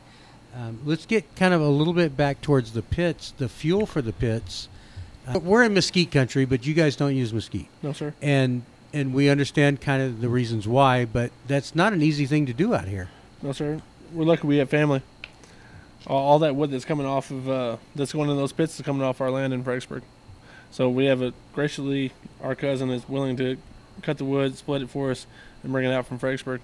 Um, 0.54 0.80
let's 0.84 1.06
get 1.06 1.37
kind 1.37 1.54
of 1.54 1.61
a 1.61 1.68
little 1.68 1.94
bit 1.94 2.16
back 2.16 2.42
towards 2.42 2.72
the 2.72 2.82
pits, 2.82 3.32
the 3.38 3.48
fuel 3.48 3.87
for 3.87 4.02
the 4.02 4.12
pits. 4.12 4.68
Uh, 5.34 5.38
we're 5.38 5.62
in 5.62 5.74
mesquite 5.74 6.10
country, 6.10 6.44
but 6.44 6.66
you 6.66 6.74
guys 6.74 6.96
don't 6.96 7.14
use 7.14 7.32
mesquite 7.32 7.68
no 7.82 7.92
sir. 7.92 8.14
and 8.22 8.62
and 8.92 9.12
we 9.12 9.28
understand 9.28 9.80
kind 9.80 10.02
of 10.02 10.20
the 10.22 10.28
reasons 10.28 10.66
why, 10.66 11.04
but 11.04 11.30
that's 11.46 11.74
not 11.74 11.92
an 11.92 12.02
easy 12.02 12.24
thing 12.24 12.46
to 12.46 12.54
do 12.54 12.74
out 12.74 12.88
here. 12.88 13.10
No 13.42 13.52
sir. 13.52 13.80
We're 14.12 14.24
lucky 14.24 14.46
we 14.46 14.56
have 14.56 14.70
family. 14.70 15.02
All, 16.06 16.16
all 16.16 16.38
that 16.38 16.56
wood 16.56 16.70
that's 16.70 16.86
coming 16.86 17.06
off 17.06 17.30
of 17.30 17.48
uh, 17.48 17.76
that's 17.94 18.12
going 18.12 18.30
in 18.30 18.36
those 18.36 18.52
pits 18.52 18.78
is 18.80 18.86
coming 18.86 19.02
off 19.02 19.20
our 19.20 19.30
land 19.30 19.52
in 19.52 19.62
Fredericksburg. 19.62 20.02
So 20.70 20.88
we 20.88 21.06
have 21.06 21.20
a 21.22 21.32
graciously 21.54 22.12
our 22.42 22.54
cousin 22.54 22.90
is 22.90 23.08
willing 23.08 23.36
to 23.38 23.58
cut 24.02 24.18
the 24.18 24.24
wood, 24.24 24.56
split 24.56 24.82
it 24.82 24.88
for 24.90 25.10
us, 25.10 25.26
and 25.62 25.72
bring 25.72 25.84
it 25.84 25.92
out 25.92 26.06
from 26.06 26.18
Fredericksburg. 26.18 26.60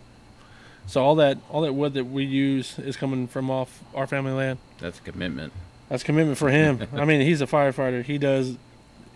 So 0.87 1.03
all 1.03 1.15
that 1.17 1.39
all 1.51 1.63
that 1.63 1.73
wood 1.75 1.95
that 1.95 2.05
we 2.05 2.25
use 2.25 2.79
is 2.79 2.97
coming 2.97 3.27
from 3.27 3.51
off 3.51 3.83
our 3.95 4.07
family 4.07 4.33
land. 4.33 4.59
That's 4.79 4.99
a 4.99 5.03
commitment. 5.03 5.53
That's 5.89 6.03
commitment 6.03 6.39
for 6.39 6.49
him. 6.51 6.87
I 6.95 7.05
mean, 7.05 7.21
he's 7.21 7.41
a 7.41 7.47
firefighter. 7.47 8.03
He 8.05 8.19
does, 8.19 8.57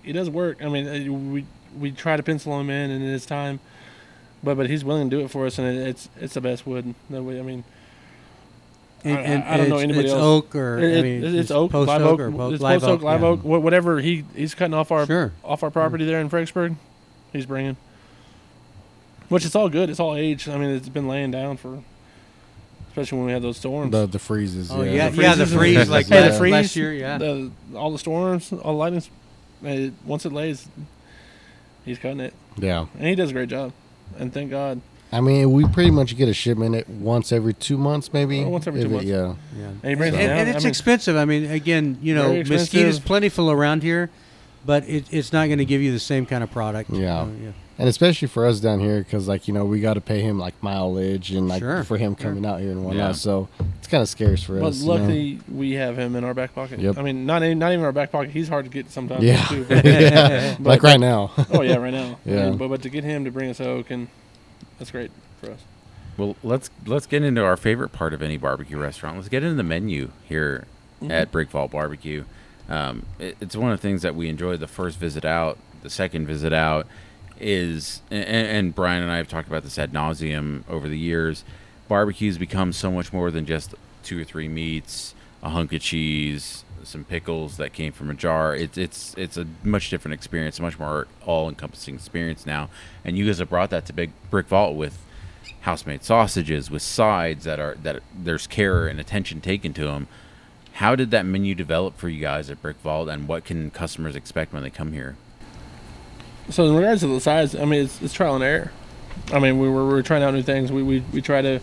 he 0.03 0.13
does 0.13 0.29
work. 0.31 0.63
I 0.63 0.69
mean, 0.69 0.87
uh, 0.87 1.13
we 1.13 1.45
we 1.79 1.91
try 1.93 2.17
to 2.17 2.23
pencil 2.23 2.59
him 2.61 2.71
in, 2.71 2.91
and 2.91 3.05
it's 3.05 3.27
time, 3.27 3.61
but 4.43 4.57
but 4.57 4.69
he's 4.69 4.85
willing 4.85 5.09
to 5.11 5.17
do 5.17 5.25
it 5.25 5.31
for 5.31 5.47
us, 5.47 5.59
and 5.59 5.67
it, 5.67 5.89
it's 5.89 6.09
it's 6.21 6.35
the 6.35 6.41
best 6.41 6.67
wood 6.67 6.95
that 7.11 7.23
we. 7.23 7.39
I 7.39 7.43
mean, 7.43 7.65
I- 9.05 9.11
I- 9.11 9.55
I 9.55 9.57
don't 9.57 9.69
know 9.69 9.77
it's, 9.77 9.85
anybody 9.85 10.05
it's 10.07 10.13
else. 10.13 10.23
oak 10.45 10.55
or 10.57 10.79
it, 10.79 10.99
I 10.99 11.03
mean, 11.03 11.25
it's, 11.25 11.51
oak, 11.51 11.71
post 11.71 11.89
live 11.89 12.03
oak, 12.03 12.13
oak, 12.15 12.21
or 12.21 12.31
po- 12.33 12.51
it's 12.53 12.63
live 12.63 12.81
post 12.81 12.91
oak, 12.91 13.03
live 13.03 13.21
yeah. 13.21 13.27
oak, 13.29 13.45
whatever 13.45 14.01
he 14.01 14.25
he's 14.35 14.55
cutting 14.55 14.75
off 14.75 14.91
our 14.91 15.07
Sure. 15.07 15.33
off 15.45 15.63
our 15.63 15.71
property 15.71 16.05
there 16.05 16.21
in 16.21 16.29
Fredericksburg. 16.29 16.75
He's 17.33 17.47
bringing, 17.47 17.77
which 19.29 19.45
it's 19.45 19.55
all 19.55 19.69
good. 19.69 19.89
It's 19.91 20.01
all 20.01 20.15
aged. 20.17 20.49
I 20.49 20.59
mean, 20.59 20.71
it's 20.71 20.89
been 20.89 21.07
laying 21.09 21.31
down 21.31 21.57
for, 21.59 21.83
especially 22.99 23.19
when 23.19 23.27
we 23.27 23.33
had 23.33 23.43
those 23.43 23.57
storms. 23.57 23.93
The 23.93 24.07
the 24.07 24.19
freezes. 24.19 24.71
Oh 24.71 24.83
yeah. 24.83 24.93
yeah, 24.93 25.09
The 25.11 25.23
yeah, 25.23 25.35
the 25.35 25.47
freezes 25.47 25.53
and- 25.53 25.61
freeze 25.61 25.89
like 25.89 26.09
Yeah, 26.09 26.21
the 26.23 26.29
last, 26.29 26.39
freeze, 26.39 26.53
last 26.53 26.77
year, 26.77 26.93
yeah. 26.93 27.19
the, 27.19 27.51
all 27.75 27.91
the 27.93 27.99
storms, 27.99 28.53
all 28.53 28.73
the 28.73 28.79
lightning. 28.79 29.03
It, 29.63 29.93
once 30.05 30.25
it 30.25 30.33
lays, 30.33 30.69
he's 31.85 31.99
cutting 31.99 32.21
it, 32.21 32.35
Yeah. 32.57 32.87
and 32.99 33.09
he 33.09 33.15
does 33.15 33.31
a 33.31 33.33
great 33.33 33.49
job. 33.49 33.73
And 34.19 34.33
thank 34.33 34.51
God. 34.51 34.81
I 35.11 35.21
mean, 35.23 35.53
we 35.53 35.67
pretty 35.67 35.91
much 35.91 36.17
get 36.17 36.29
a 36.29 36.35
shipment 36.35 36.75
at 36.75 36.89
once 36.89 37.33
every 37.33 37.55
two 37.55 37.79
months, 37.79 38.13
maybe. 38.13 38.45
Oh, 38.45 38.49
once 38.51 38.67
every 38.67 38.81
If 38.83 38.87
two 38.89 38.91
it- 38.91 38.95
months. 38.95 39.09
Yeah. 39.09 39.35
yeah. 39.59 39.67
And 39.83 39.85
he 39.85 39.95
brings 39.95 40.15
And, 40.15 40.23
it 40.23 40.27
down. 40.29 40.39
and 40.39 40.49
I 40.51 40.53
it's 40.53 40.65
mean, 40.65 40.69
expensive. 40.71 41.17
I 41.17 41.25
mean, 41.25 41.51
again, 41.51 41.99
you 42.03 42.15
know, 42.15 42.29
Very 42.29 42.45
mesquite 42.45 42.85
is 42.87 43.01
plentiful 43.01 43.51
around 43.51 43.83
here, 43.83 44.11
but 44.65 44.89
it, 44.89 45.07
it's 45.13 45.33
not 45.33 45.47
going 45.47 45.59
to 45.59 45.65
give 45.65 45.81
you 45.83 45.93
the 45.93 45.99
same 45.99 46.27
kind 46.27 46.43
of 46.45 46.51
product. 46.51 46.91
Yeah. 46.91 47.21
Uh, 47.23 47.27
yeah. 47.43 47.53
And 47.81 47.89
especially 47.89 48.27
for 48.27 48.45
us 48.45 48.59
down 48.59 48.81
here, 48.81 48.99
because 48.99 49.29
like 49.29 49.47
you 49.47 49.55
know, 49.55 49.65
we 49.65 49.81
got 49.81 49.95
to 49.95 50.01
pay 50.01 50.21
him 50.21 50.37
like 50.39 50.61
mileage 50.63 51.31
and 51.31 51.47
like 51.49 51.61
Sure. 51.61 51.85
for 51.85 51.97
him 51.97 52.17
coming 52.17 52.45
out 52.45 52.61
here 52.61 52.73
and 52.73 52.85
whatnot. 52.85 53.07
Yeah. 53.11 53.13
So 53.13 53.49
it's 53.79 53.87
kind 53.87 54.03
of 54.03 54.09
scarce 54.09 54.43
for 54.43 54.59
but 54.59 54.67
us. 54.67 54.81
you 54.81 54.87
know? 54.89 54.95
luckily, 54.95 55.39
we 55.49 55.73
have 55.75 55.97
him 55.97 56.17
in 56.17 56.25
our 56.25 56.35
back 56.35 56.55
pocket. 56.57 56.81
Yep. 56.81 56.99
I 56.99 57.03
mean, 57.03 57.25
not 57.25 57.45
even, 57.45 57.61
not 57.61 57.73
even 57.73 57.85
our 57.85 57.93
back 57.93 58.11
pocket. 58.11 58.31
He's 58.33 58.49
hard 58.49 58.65
to 58.65 58.71
get 58.71 58.91
sometimes. 58.91 59.23
Yeah. 59.23 59.45
Too. 59.47 59.65
yeah. 59.85 60.57
But- 60.61 60.69
like 60.69 60.83
right 60.83 60.99
now. 60.99 61.31
oh 61.53 61.63
yeah, 61.63 61.77
right 61.77 61.93
now. 61.95 62.19
I 62.27 62.31
Yeah. 62.31 62.49
mean, 62.51 62.59
but 62.59 62.67
but 62.69 62.83
to 62.83 62.89
get 62.91 63.05
him 63.05 63.25
to 63.25 63.31
bring 63.31 63.49
us 63.49 63.61
oak 63.61 63.91
and 63.93 64.09
that's 64.81 64.91
great 64.91 65.13
for 65.41 65.51
us. 65.53 65.61
Well, 66.17 66.35
let's 66.43 66.71
let's 66.85 67.07
get 67.07 67.23
into 67.23 67.45
our 67.45 67.57
favorite 67.57 67.91
part 67.93 68.13
of 68.13 68.23
any 68.23 68.39
barbecue 68.39 68.77
restaurant. 68.77 69.19
Let's 69.19 69.29
get 69.29 69.45
into 69.45 69.55
the 69.55 69.63
menu 69.63 70.11
here 70.29 70.67
at 71.09 71.31
Brick 71.31 71.49
Vault 71.51 71.71
Barbecue. 71.71 72.25
Um, 72.69 73.07
it, 73.19 73.37
it's 73.41 73.57
one 73.57 73.73
of 73.73 73.79
the 73.79 73.83
things 73.83 74.03
that 74.03 74.15
we 74.15 74.29
enjoy 74.29 74.57
the 74.57 74.69
first 74.69 74.99
visit 74.99 75.25
out, 75.25 75.59
the 75.83 75.91
second 75.91 76.27
visit 76.27 76.53
out 76.53 76.87
is, 77.41 78.03
and, 78.11 78.25
and 78.25 78.75
Brian 78.75 79.03
and 79.03 79.11
I 79.11 79.17
have 79.17 79.29
talked 79.29 79.49
about 79.49 79.63
this 79.63 79.79
ad 79.79 79.93
nauseum 79.93 80.65
over 80.69 80.89
the 80.89 80.99
years. 80.99 81.45
Barbecues 81.89 82.37
become 82.37 82.73
so 82.73 82.91
much 82.91 83.13
more 83.13 83.31
than 83.31 83.47
just 83.47 83.75
two 84.03 84.21
or 84.21 84.25
three 84.25 84.49
meats, 84.49 85.15
a 85.43 85.51
hunk 85.51 85.73
of 85.73 85.81
cheese, 85.81 86.65
some 86.85 87.05
pickles 87.05 87.57
that 87.59 87.73
came 87.73 87.93
from 87.93 88.11
a 88.11 88.15
jar. 88.15 88.55
It's 88.55 88.79
it's 88.79 89.15
it's 89.17 89.37
a 89.37 89.47
much 89.63 89.91
different 89.91 90.15
experience, 90.15 90.59
a 90.59 90.63
much 90.63 90.79
more 90.79 91.07
all-encompassing 91.27 91.95
experience 91.95 92.47
now. 92.47 92.71
And 93.05 93.17
you 93.17 93.27
guys 93.27 93.39
have 93.39 93.51
brought 93.51 93.71
that 93.71 93.87
to 93.87 93.93
Big 93.93 94.11
Brick 94.31 94.47
Vault 94.47 94.77
with 94.77 94.99
house-made 95.61 96.05
sausages 96.05 96.71
with 96.71 96.83
sides 96.83 97.45
that 97.45 97.59
are 97.59 97.77
that 97.83 98.03
there's 98.17 98.47
care 98.47 98.87
and 98.87 98.99
attention 98.99 99.41
taken 99.41 99.73
to 99.75 99.85
them. 99.85 100.09
How 100.79 100.95
did 100.95 101.11
that 101.11 101.27
menu 101.27 101.57
develop 101.57 101.97
for 101.97 102.09
you 102.09 102.21
guys 102.21 102.51
at 102.51 102.63
Brick 102.63 102.77
Vault, 102.77 103.09
and 103.09 103.27
what 103.27 103.45
can 103.45 103.69
customers 103.73 104.15
expect 104.15 104.53
when 104.53 104.63
they 104.63 104.71
come 104.71 104.93
here? 104.93 105.17
So 106.51 106.67
in 106.67 106.77
regards 106.77 107.01
to 107.01 107.09
the 107.09 107.21
size, 107.21 107.57
I 107.57 107.65
mean, 107.65 107.83
it's, 107.83 108.01
it's 108.01 108.15
trial 108.15 108.37
and 108.37 108.45
error. 108.45 108.71
I 109.33 109.41
mean, 109.41 109.59
we 109.59 109.69
were, 109.69 109.85
we 109.85 109.95
were 109.95 110.05
trying 110.05 110.23
out 110.23 110.35
new 110.35 110.43
things. 110.45 110.71
We, 110.71 110.85
we 110.85 111.01
we 111.13 111.21
try 111.21 111.43
to 111.43 111.59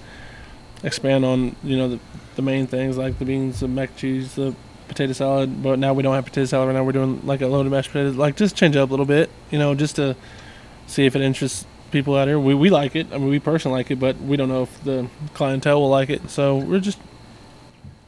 expand 0.83 1.23
on 1.23 1.55
you 1.63 1.77
know 1.77 1.87
the, 1.87 1.99
the 2.35 2.41
main 2.41 2.67
things 2.67 2.97
like 2.97 3.17
the 3.17 3.23
beans, 3.23 3.61
the 3.61 3.69
mac 3.69 3.95
cheese, 3.95 4.35
the 4.35 4.53
potato 4.89 5.13
salad. 5.13 5.63
But 5.63 5.79
now 5.79 5.93
we 5.93 6.03
don't 6.03 6.13
have 6.13 6.25
potato 6.25 6.45
salad 6.47 6.67
right 6.67 6.75
now. 6.75 6.83
We're 6.83 6.91
doing 6.91 7.25
like 7.25 7.39
a 7.39 7.47
loaded 7.47 7.71
mashed 7.71 7.91
potatoes. 7.91 8.17
Like 8.17 8.35
just 8.35 8.57
change 8.57 8.75
it 8.75 8.79
up 8.79 8.89
a 8.89 8.91
little 8.91 9.05
bit, 9.05 9.29
you 9.49 9.57
know, 9.57 9.75
just 9.75 9.95
to 9.95 10.17
see 10.87 11.05
if 11.05 11.15
it 11.15 11.21
interests 11.21 11.65
people 11.89 12.17
out 12.17 12.27
here. 12.27 12.37
We 12.37 12.53
we 12.53 12.69
like 12.69 12.97
it. 12.97 13.07
I 13.13 13.17
mean, 13.17 13.29
we 13.29 13.39
personally 13.39 13.77
like 13.77 13.91
it, 13.91 13.95
but 14.01 14.17
we 14.17 14.35
don't 14.35 14.49
know 14.49 14.63
if 14.63 14.83
the 14.83 15.07
clientele 15.33 15.79
will 15.79 15.89
like 15.89 16.09
it. 16.09 16.29
So 16.29 16.57
we're 16.57 16.81
just 16.81 16.99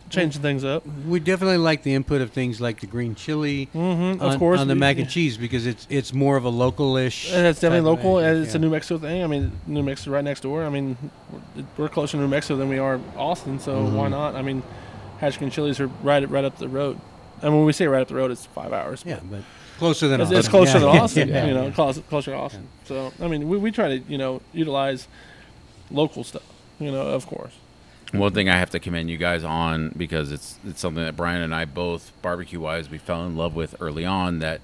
changing 0.09 0.41
things 0.41 0.63
up. 0.63 0.83
We 1.05 1.19
definitely 1.19 1.57
like 1.57 1.83
the 1.83 1.93
input 1.93 2.21
of 2.21 2.31
things 2.31 2.61
like 2.61 2.79
the 2.79 2.87
green 2.87 3.13
chili, 3.15 3.67
Mm-hmm. 3.73 4.21
on, 4.21 4.33
Of 4.33 4.39
course, 4.39 4.59
on 4.59 4.67
the 4.67 4.75
mac 4.75 4.97
and 4.97 5.09
cheese 5.09 5.37
because 5.37 5.65
it's 5.65 5.85
it's 5.89 6.13
more 6.13 6.37
of 6.37 6.45
a 6.45 6.51
localish. 6.51 7.33
And 7.33 7.45
it's 7.45 7.59
definitely 7.59 7.89
local. 7.89 8.17
thing, 8.17 8.25
and 8.25 8.43
It's 8.45 8.55
a. 8.55 8.59
New 8.59 8.69
Mexico 8.69 8.99
thing. 8.99 9.23
I 9.23 9.27
mean, 9.27 9.51
New 9.67 9.83
Mexico 9.83 10.11
right 10.11 10.23
next 10.23 10.41
door. 10.41 10.63
I 10.63 10.69
mean, 10.69 10.97
we're- 11.55 11.65
we're 11.77 11.89
closer 11.89 12.13
to 12.17 12.21
New 12.23 12.27
Mexico 12.29 12.55
than 12.57 12.69
we 12.69 12.79
are 12.79 12.99
Austin, 13.17 13.59
so 13.59 13.73
Mm-hmm. 13.75 13.95
why 13.95 14.07
not? 14.07 14.35
I 14.35 14.41
mean, 14.41 14.63
Hatchkin 15.21 15.51
Chilies 15.51 15.79
are 15.79 15.87
right 16.03 16.27
right 16.29 16.45
up 16.45 16.57
the 16.57 16.67
road. 16.69 16.99
And 17.41 17.53
when 17.55 17.65
we 17.65 17.73
say 17.73 17.87
right 17.87 18.01
up 18.01 18.07
the 18.07 18.15
road, 18.15 18.31
it's 18.31 18.45
five 18.47 18.73
hours. 18.73 19.03
Yeah, 19.05 19.19
but 19.29 19.29
but 19.39 19.43
closer 19.79 20.07
than 20.07 20.21
it's, 20.21 20.27
Austin. 20.29 20.39
it's 20.39 20.47
closer 20.47 20.73
Yeah, 20.79 20.79
than 20.91 21.01
Austin. 21.03 21.27
yeah, 21.29 21.45
you 21.45 21.53
know, 21.53 21.65
yeah. 21.65 21.71
closer, 21.71 22.01
closer 22.01 22.31
to 22.31 22.37
Austin. 22.37 22.67
So 22.85 23.13
I 23.21 23.27
mean, 23.27 23.47
we, 23.47 23.57
we 23.57 23.71
try 23.71 23.89
to 23.89 23.97
you 24.07 24.17
know 24.17 24.41
utilize 24.53 25.07
local 25.91 26.23
stuff. 26.23 26.43
You 26.79 26.91
know, 26.91 27.01
of 27.07 27.25
course. 27.27 27.53
One 28.13 28.33
thing 28.33 28.49
I 28.49 28.57
have 28.57 28.69
to 28.71 28.79
commend 28.79 29.09
you 29.09 29.17
guys 29.17 29.43
on 29.43 29.89
because 29.97 30.31
it's 30.31 30.57
it's 30.65 30.79
something 30.79 31.03
that 31.03 31.15
Brian 31.17 31.41
and 31.41 31.53
I 31.53 31.65
both 31.65 32.11
barbecue 32.21 32.59
wise 32.59 32.89
we 32.89 32.97
fell 32.97 33.25
in 33.25 33.35
love 33.35 33.53
with 33.55 33.75
early 33.81 34.05
on 34.05 34.39
that 34.39 34.61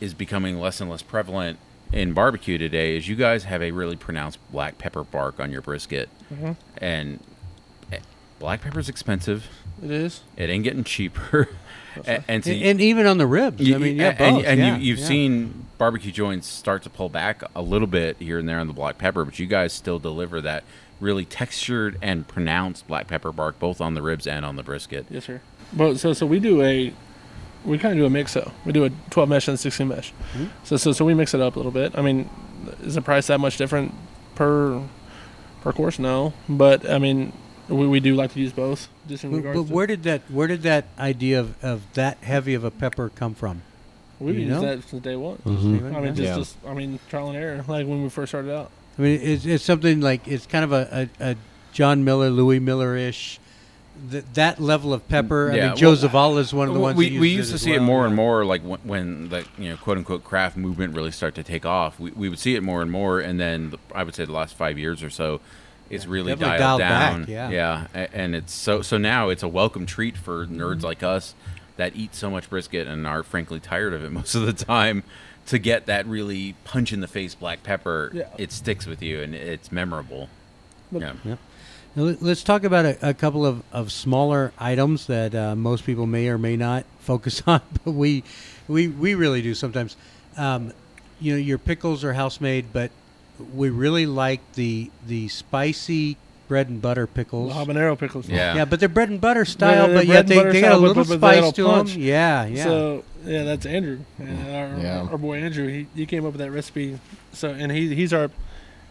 is 0.00 0.14
becoming 0.14 0.58
less 0.58 0.80
and 0.80 0.90
less 0.90 1.02
prevalent 1.02 1.58
in 1.92 2.12
barbecue 2.12 2.58
today 2.58 2.96
is 2.96 3.08
you 3.08 3.14
guys 3.16 3.44
have 3.44 3.62
a 3.62 3.70
really 3.70 3.96
pronounced 3.96 4.38
black 4.50 4.78
pepper 4.78 5.04
bark 5.04 5.38
on 5.40 5.52
your 5.52 5.60
brisket 5.62 6.08
Mm-hmm. 6.32 6.52
and 6.78 7.20
black 8.38 8.60
pepper's 8.60 8.88
expensive. 8.88 9.46
It 9.82 9.90
is. 9.90 10.22
It 10.36 10.50
ain't 10.50 10.64
getting 10.64 10.84
cheaper. 10.84 11.48
and, 12.04 12.24
and, 12.28 12.44
so 12.44 12.50
and, 12.50 12.62
and 12.62 12.80
even 12.80 13.06
on 13.06 13.18
the 13.18 13.26
ribs. 13.26 13.60
I 13.72 13.78
mean, 13.78 13.96
yeah, 13.96 14.14
and, 14.18 14.36
both. 14.36 14.44
and 14.44 14.60
yeah, 14.60 14.76
you, 14.76 14.82
you've 14.82 14.98
yeah. 14.98 15.06
seen 15.06 15.66
barbecue 15.78 16.12
joints 16.12 16.46
start 16.46 16.82
to 16.82 16.90
pull 16.90 17.08
back 17.08 17.42
a 17.54 17.62
little 17.62 17.86
bit 17.86 18.16
here 18.18 18.38
and 18.38 18.48
there 18.48 18.58
on 18.58 18.66
the 18.66 18.72
black 18.72 18.98
pepper, 18.98 19.24
but 19.24 19.38
you 19.38 19.46
guys 19.46 19.72
still 19.72 19.98
deliver 19.98 20.40
that 20.40 20.64
really 21.00 21.24
textured 21.24 21.98
and 22.02 22.26
pronounced 22.26 22.86
black 22.88 23.06
pepper 23.08 23.32
bark 23.32 23.58
both 23.58 23.80
on 23.80 23.94
the 23.94 24.02
ribs 24.02 24.26
and 24.26 24.44
on 24.44 24.56
the 24.56 24.62
brisket. 24.62 25.06
Yes, 25.10 25.24
sir. 25.24 25.40
But 25.72 25.98
so 25.98 26.12
so 26.12 26.26
we 26.26 26.38
do 26.40 26.62
a 26.62 26.92
we 27.64 27.78
kind 27.78 27.92
of 27.92 27.98
do 27.98 28.06
a 28.06 28.10
mix 28.10 28.34
though. 28.34 28.52
We 28.64 28.72
do 28.72 28.84
a 28.84 28.90
12 29.10 29.28
mesh 29.28 29.48
and 29.48 29.58
16 29.58 29.88
mesh. 29.88 30.12
So 30.64 30.76
so 30.76 30.92
so 30.92 31.04
we 31.04 31.14
mix 31.14 31.34
it 31.34 31.40
up 31.40 31.56
a 31.56 31.58
little 31.58 31.72
bit. 31.72 31.96
I 31.98 32.02
mean, 32.02 32.30
is 32.82 32.94
the 32.94 33.02
price 33.02 33.26
that 33.26 33.40
much 33.40 33.56
different 33.56 33.92
per 34.34 34.80
per 35.62 35.72
course? 35.72 35.98
No, 35.98 36.32
but 36.48 36.88
I 36.88 36.98
mean, 36.98 37.32
we, 37.68 37.86
we 37.86 38.00
do 38.00 38.14
like 38.14 38.32
to 38.34 38.40
use 38.40 38.52
both. 38.52 38.88
Just 39.08 39.24
in 39.24 39.30
But, 39.30 39.36
regards 39.38 39.58
but 39.60 39.66
to 39.68 39.74
where 39.74 39.86
did 39.86 40.02
that 40.04 40.22
where 40.30 40.46
did 40.46 40.62
that 40.62 40.86
idea 40.98 41.40
of, 41.40 41.62
of 41.64 41.92
that 41.94 42.18
heavy 42.18 42.54
of 42.54 42.64
a 42.64 42.70
pepper 42.70 43.10
come 43.14 43.34
from? 43.34 43.62
we've 44.18 44.34
you 44.36 44.46
used 44.46 44.62
know? 44.62 44.76
that 44.76 44.88
since 44.88 45.02
day 45.02 45.14
one. 45.16 45.36
Mhm. 45.44 45.94
I 45.94 46.00
mean, 46.00 46.14
just, 46.14 46.20
Yeah. 46.26 46.36
just 46.36 46.56
I 46.66 46.72
mean, 46.72 46.98
trial 47.10 47.28
and 47.28 47.36
error. 47.36 47.64
Like 47.68 47.86
when 47.86 48.02
we 48.02 48.08
first 48.08 48.30
started 48.30 48.50
out. 48.54 48.70
I 48.98 49.02
mean, 49.02 49.20
it's, 49.20 49.44
it's 49.44 49.64
something 49.64 50.00
like 50.00 50.26
it's 50.26 50.46
kind 50.46 50.64
of 50.64 50.72
a, 50.72 51.08
a, 51.20 51.30
a 51.32 51.36
John 51.72 52.04
Mueller, 52.04 52.30
Louie 52.30 52.58
Mueller 52.58 52.96
ish. 52.96 53.38
Th- 54.10 54.24
that 54.34 54.60
level 54.60 54.92
of 54.92 55.08
pepper. 55.08 55.50
I 55.50 55.54
mm, 55.54 55.56
Yeah, 55.56 55.68
mean, 55.68 55.76
Joe 55.76 55.88
well, 55.88 55.96
Zavala 55.96 56.38
is 56.40 56.52
one 56.52 56.68
of 56.68 56.74
the 56.74 56.80
ones. 56.80 56.98
we, 56.98 57.10
that 57.10 57.20
we 57.20 57.30
used 57.30 57.50
to 57.52 57.58
see 57.58 57.72
it 57.72 57.80
more 57.80 58.06
and 58.06 58.14
more 58.14 58.44
like 58.44 58.62
when, 58.62 58.80
when 58.80 59.28
the 59.30 59.46
you 59.56 59.70
know 59.70 59.76
quote 59.78 59.96
unquote 59.96 60.22
craft 60.22 60.56
movement 60.56 60.94
really 60.94 61.10
started 61.10 61.42
to 61.42 61.50
take 61.50 61.64
off 61.64 61.98
we, 61.98 62.10
we 62.10 62.28
would 62.28 62.38
see 62.38 62.54
it 62.54 62.62
more 62.62 62.82
and 62.82 62.90
more 62.90 63.20
and 63.20 63.40
then 63.40 63.70
the, 63.70 63.78
i 63.94 64.02
would 64.02 64.14
say 64.14 64.26
the 64.26 64.32
last 64.32 64.54
five 64.54 64.78
years 64.78 65.02
or 65.02 65.08
so 65.08 65.40
it's 65.88 66.04
really 66.06 66.32
definitely 66.32 66.58
dialed, 66.58 66.80
dialed 66.80 66.80
back, 66.80 67.12
down 67.12 67.24
yeah. 67.26 67.48
yeah 67.48 67.86
a- 67.94 68.14
and 68.14 68.34
it's 68.34 68.52
so 68.52 68.82
so 68.82 68.98
now 68.98 69.30
it's 69.30 69.42
a 69.42 69.48
welcome 69.48 69.86
treat 69.86 70.16
for 70.16 70.46
nerds 70.46 70.76
mm-hmm. 70.76 70.86
like 70.86 71.02
us 71.02 71.34
that 71.76 71.96
eat 71.96 72.14
so 72.14 72.30
much 72.30 72.50
brisket 72.50 72.86
and 72.86 73.06
are 73.06 73.22
frankly 73.22 73.60
tired 73.60 73.94
of 73.94 74.04
it 74.04 74.12
most 74.20 74.34
of 74.34 74.44
the 74.44 74.52
time 74.52 75.02
to 75.46 75.58
get 75.58 75.86
that 75.86 76.06
really 76.06 76.54
punch 76.64 76.92
in 76.92 77.00
the 77.00 77.08
face 77.08 77.34
black 77.34 77.62
pepper 77.62 78.10
Yeah. 78.12 78.28
it 78.38 78.52
sticks 78.52 78.86
with 78.86 79.02
you 79.02 79.20
and 79.22 79.34
it's 79.34 79.70
memorable 79.72 80.28
But- 80.92 81.02
yeah 81.02 81.36
Now, 81.94 82.02
let- 82.02 82.22
Let's 82.22 82.42
talk 82.42 82.64
about 82.64 82.84
a, 82.84 83.08
a 83.10 83.14
couple 83.14 83.46
of, 83.46 83.62
of 83.72 83.90
smaller 83.90 84.52
items 84.58 85.06
that 85.06 85.34
uh, 85.34 85.54
most 85.56 85.84
people 85.86 86.06
may 86.06 86.28
or 86.28 86.36
may 86.38 86.56
not 86.56 86.84
focus 87.00 87.42
on, 87.46 87.60
but 87.84 87.92
we 87.92 88.22
we, 88.68 88.88
we 88.88 89.14
really 89.14 89.40
do 89.42 89.54
sometimes. 89.54 89.96
Um, 90.36 90.72
you 91.20 91.32
know, 91.32 91.38
your 91.38 91.56
pickles 91.58 92.02
are 92.04 92.12
house 92.12 92.40
made, 92.40 92.66
but 92.72 92.90
we 93.54 93.70
really 93.70 94.04
like 94.06 94.40
the 94.54 94.90
the 95.06 95.28
spicy 95.28 96.16
bread 96.48 96.68
and 96.68 96.80
butter 96.80 97.06
pickles. 97.06 97.52
habanero 97.52 97.98
pickles. 97.98 98.28
Yeah. 98.28 98.54
Yeah, 98.54 98.64
but 98.64 98.80
they're 98.80 98.88
bread 98.88 99.08
and 99.10 99.20
butter 99.20 99.44
style, 99.44 99.86
they're 99.88 99.96
but 99.96 100.06
yet 100.06 100.26
they, 100.26 100.42
they 100.42 100.60
got 100.60 100.72
a 100.72 100.76
little 100.76 101.04
but 101.04 101.18
spice 101.18 101.48
a 101.50 101.52
to 101.52 101.64
them. 101.64 101.86
Yeah, 102.00 102.46
yeah. 102.46 102.64
So 102.64 103.04
yeah, 103.24 103.42
that's 103.44 103.66
Andrew, 103.66 104.00
and 104.18 104.38
our, 104.48 104.80
Yeah. 104.82 105.08
our 105.10 105.18
boy 105.18 105.38
Andrew. 105.38 105.66
He, 105.68 105.86
he 105.94 106.06
came 106.06 106.24
up 106.24 106.32
with 106.32 106.40
that 106.40 106.50
recipe. 106.50 106.98
So 107.32 107.50
and 107.50 107.70
he 107.72 107.94
he's 107.94 108.12
our 108.12 108.30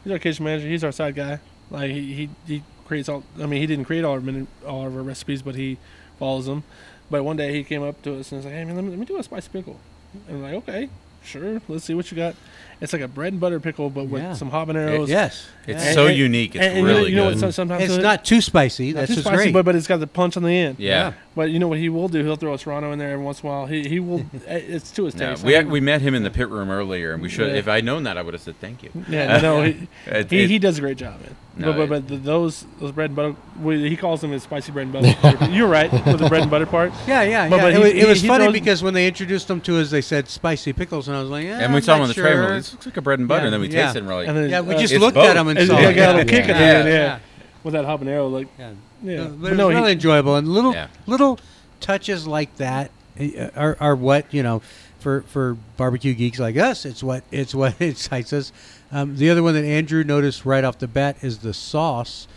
he's 0.04 0.12
our 0.14 0.20
kitchen 0.20 0.46
manager. 0.46 0.68
He's 0.68 0.84
our 0.84 0.92
side 0.92 1.16
guy. 1.16 1.40
Like 1.72 1.92
he 1.92 2.14
he, 2.14 2.30
he 2.48 2.64
creates 2.88 3.10
all. 3.10 3.24
I 3.42 3.46
mean, 3.46 3.62
he 3.62 3.68
didn't 3.68 3.86
create 3.86 4.04
all 4.04 4.14
our 4.14 4.22
menu, 4.22 4.48
all 4.68 4.86
of 4.86 4.96
our 4.96 5.02
recipes, 5.04 5.42
but 5.42 5.56
he 5.56 5.78
follows 6.20 6.46
them. 6.46 6.64
But 7.10 7.24
one 7.24 7.38
day 7.38 7.54
he 7.54 7.64
came 7.64 7.84
up 7.84 8.02
to 8.04 8.20
us 8.20 8.32
and 8.32 8.40
was 8.40 8.46
like, 8.46 8.54
"Hey 8.56 8.66
man, 8.66 8.76
let 8.76 8.84
me, 8.84 8.90
let 8.92 9.00
me 9.00 9.06
do 9.06 9.18
a 9.18 9.24
spicy 9.24 9.50
pickle." 9.52 9.80
And 10.28 10.42
we're 10.42 10.48
like, 10.48 10.56
"Okay, 10.68 10.90
sure. 11.24 11.62
Let's 11.68 11.86
see 11.86 11.94
what 11.94 12.10
you 12.12 12.18
got." 12.18 12.36
It's 12.82 12.92
like 12.94 13.02
a 13.02 13.08
bread 13.08 13.34
and 13.34 13.40
butter 13.40 13.60
pickle, 13.60 13.90
but 13.90 14.06
with 14.06 14.22
Yeah. 14.22 14.34
some 14.34 14.52
habaneros. 14.52 15.08
yes. 15.08 15.48
it's 15.68 15.84
Yeah. 15.84 15.92
so 15.94 16.08
And- 16.08 16.18
unique 16.18 16.56
it's 16.56 16.64
and, 16.64 16.78
and 16.78 16.82
you 16.82 16.86
know- 16.94 17.00
really 17.00 17.10
you 17.10 17.16
know, 17.16 17.24
good 17.24 17.34
what? 17.36 17.40
some- 17.40 17.52
Sometimes 17.52 17.84
It's 17.86 17.94
it- 17.96 18.02
not 18.04 18.24
too 18.24 18.40
spicy. 18.42 18.92
That's 18.92 19.08
too 19.08 19.16
just 19.16 19.26
spicy, 19.28 19.44
great. 19.46 19.54
but 19.54 19.66
but 19.66 19.76
it's 19.76 19.88
got 19.88 20.00
the 20.00 20.06
punch 20.08 20.38
on 20.38 20.44
the 20.44 20.52
end. 20.56 20.76
yeah. 20.78 21.14
But 21.36 21.50
you 21.50 21.60
know 21.60 21.68
what 21.68 21.80
he 21.80 21.90
will 21.90 22.08
do? 22.08 22.24
He'll 22.24 22.36
throw 22.38 22.54
a 22.54 22.58
serrano 22.60 22.92
in 22.94 23.00
there 23.00 23.12
every 23.12 23.26
once 23.26 23.42
in 23.42 23.48
a 23.50 23.52
while. 23.52 23.66
He 23.66 23.88
he 23.90 24.00
will. 24.00 24.26
Eh, 24.48 24.58
it's 24.68 24.92
to 24.92 25.06
his 25.06 25.16
No, 25.16 25.32
taste. 25.32 25.44
we 25.44 25.54
I 25.56 25.60
ac- 25.60 25.64
mean- 25.66 25.72
we 25.74 25.80
met 25.82 26.02
him 26.02 26.14
in 26.16 26.24
the 26.24 26.30
pit 26.30 26.50
room 26.50 26.70
earlier, 26.70 27.14
and 27.14 27.22
we 27.22 27.30
should. 27.30 27.48
Yeah. 27.52 27.58
If 27.58 27.68
I'd 27.68 27.84
known 27.84 28.04
that, 28.04 28.18
I 28.18 28.22
would 28.22 28.34
have 28.36 28.44
said 28.44 28.60
thank 28.62 28.84
you. 28.84 28.90
Yeah, 29.10 29.38
no, 29.42 29.64
he, 29.64 29.88
It- 30.06 30.30
he, 30.30 30.44
it- 30.44 30.50
he 30.50 30.60
does 30.60 30.78
a 30.78 30.82
great 30.82 30.98
job, 30.98 31.20
man. 31.22 31.36
No, 31.58 31.72
but, 31.72 31.88
but, 31.90 32.02
but 32.02 32.08
th 32.10 32.22
those 32.24 32.66
those 32.80 32.92
bread 32.92 33.10
and 33.12 33.16
butter, 33.16 33.36
we, 33.62 33.90
he 33.90 33.96
calls 33.96 34.20
them 34.22 34.32
his 34.32 34.44
spicy 34.44 34.72
bread 34.74 34.88
and 34.88 34.94
butter. 34.94 35.46
You're 35.52 35.68
right 35.70 35.90
with 35.92 36.20
the 36.20 36.28
bread 36.30 36.42
and 36.44 36.52
butter 36.52 36.66
part. 36.66 36.92
Yeah, 37.08 37.24
yeah, 37.24 37.50
But- 37.50 37.56
yeah. 37.58 37.62
but 37.64 37.72
it, 37.72 37.76
he- 37.78 37.80
was, 37.84 37.90
it 37.90 37.96
he- 37.96 38.06
was 38.06 38.22
he 38.22 38.28
funny 38.28 38.44
throws- 38.46 38.54
because 38.54 38.84
when 38.84 38.94
they 38.94 39.08
introduced 39.08 39.48
them 39.48 39.62
to 39.62 39.80
us, 39.80 39.90
they 39.90 40.02
said 40.02 40.28
spicy 40.30 40.74
pickles, 40.74 41.08
and 41.08 41.16
I 41.18 41.22
was 41.22 41.30
like, 41.30 41.46
yeah, 41.46 41.60
and 41.62 41.74
we 41.74 41.78
I'm 41.78 41.84
saw 41.84 41.94
him 41.96 42.00
not 42.00 42.04
on 42.04 42.08
the 42.10 42.14
sure. 42.14 42.24
tray. 42.24 42.36
And 42.72 42.80
This 42.80 42.86
looks 42.86 42.86
like 42.86 42.98
a 42.98 43.02
bread 43.02 43.20
and 43.20 43.28
butter. 43.28 43.42
Yeah, 43.42 43.46
and 43.46 43.54
then 43.54 43.62
we 43.62 43.68
yeah. 43.70 43.84
tasted, 43.86 44.00
and 44.00 44.08
we're 44.08 44.16
like, 44.16 44.28
And 44.28 44.38
then, 44.38 44.50
Yeah, 44.50 44.62
we 44.62 44.76
uh, 44.76 44.80
just 44.80 44.94
It's 44.94 45.02
looked 45.02 45.16
both. 45.16 45.28
at 45.30 45.34
them 45.36 45.48
and 45.48 45.60
and 45.60 45.68
saw. 45.68 45.80
yeah, 45.80 45.90
it. 45.90 45.94
got 45.96 46.16
a 46.16 46.18
little 46.18 46.30
kick 46.30 46.50
at 46.50 46.54
the 46.58 46.64
yeah, 46.64 46.80
end, 46.80 46.88
yeah. 46.88 46.94
yeah. 46.96 47.20
with 47.64 47.74
that 47.74 47.86
habanero, 47.86 48.32
like 48.32 48.48
Yeah. 48.60 48.72
yeah. 49.04 49.22
Uh, 49.22 49.26
but, 49.28 49.42
But 49.42 49.54
it 49.54 49.56
no, 49.56 49.68
was 49.68 49.74
he- 49.76 49.80
really 49.82 49.92
enjoyable, 49.94 50.36
and 50.36 50.48
little 50.48 50.74
Yeah. 50.74 50.88
little 51.08 51.40
touches 51.82 52.26
like 52.28 52.56
that 52.58 52.92
uh, 53.20 53.50
are, 53.56 53.78
are 53.80 53.96
what 53.96 54.34
you 54.34 54.42
know 54.44 54.62
for 55.00 55.22
for 55.28 55.56
barbecue 55.78 56.14
geeks 56.14 56.40
like 56.40 56.58
us. 56.58 56.86
It's 56.86 57.04
what 57.04 57.24
it's 57.32 57.54
what 57.56 57.80
excites 57.82 58.34
us. 58.34 58.52
Um, 58.92 59.18
the 59.18 59.30
other 59.30 59.44
one 59.44 59.54
that 59.56 59.66
Andrew 59.66 60.04
noticed 60.04 60.46
right 60.46 60.64
off 60.64 60.78
the 60.80 60.88
bat 60.88 61.18
is 61.22 61.40
the 61.40 61.54
sauce. 61.54 62.28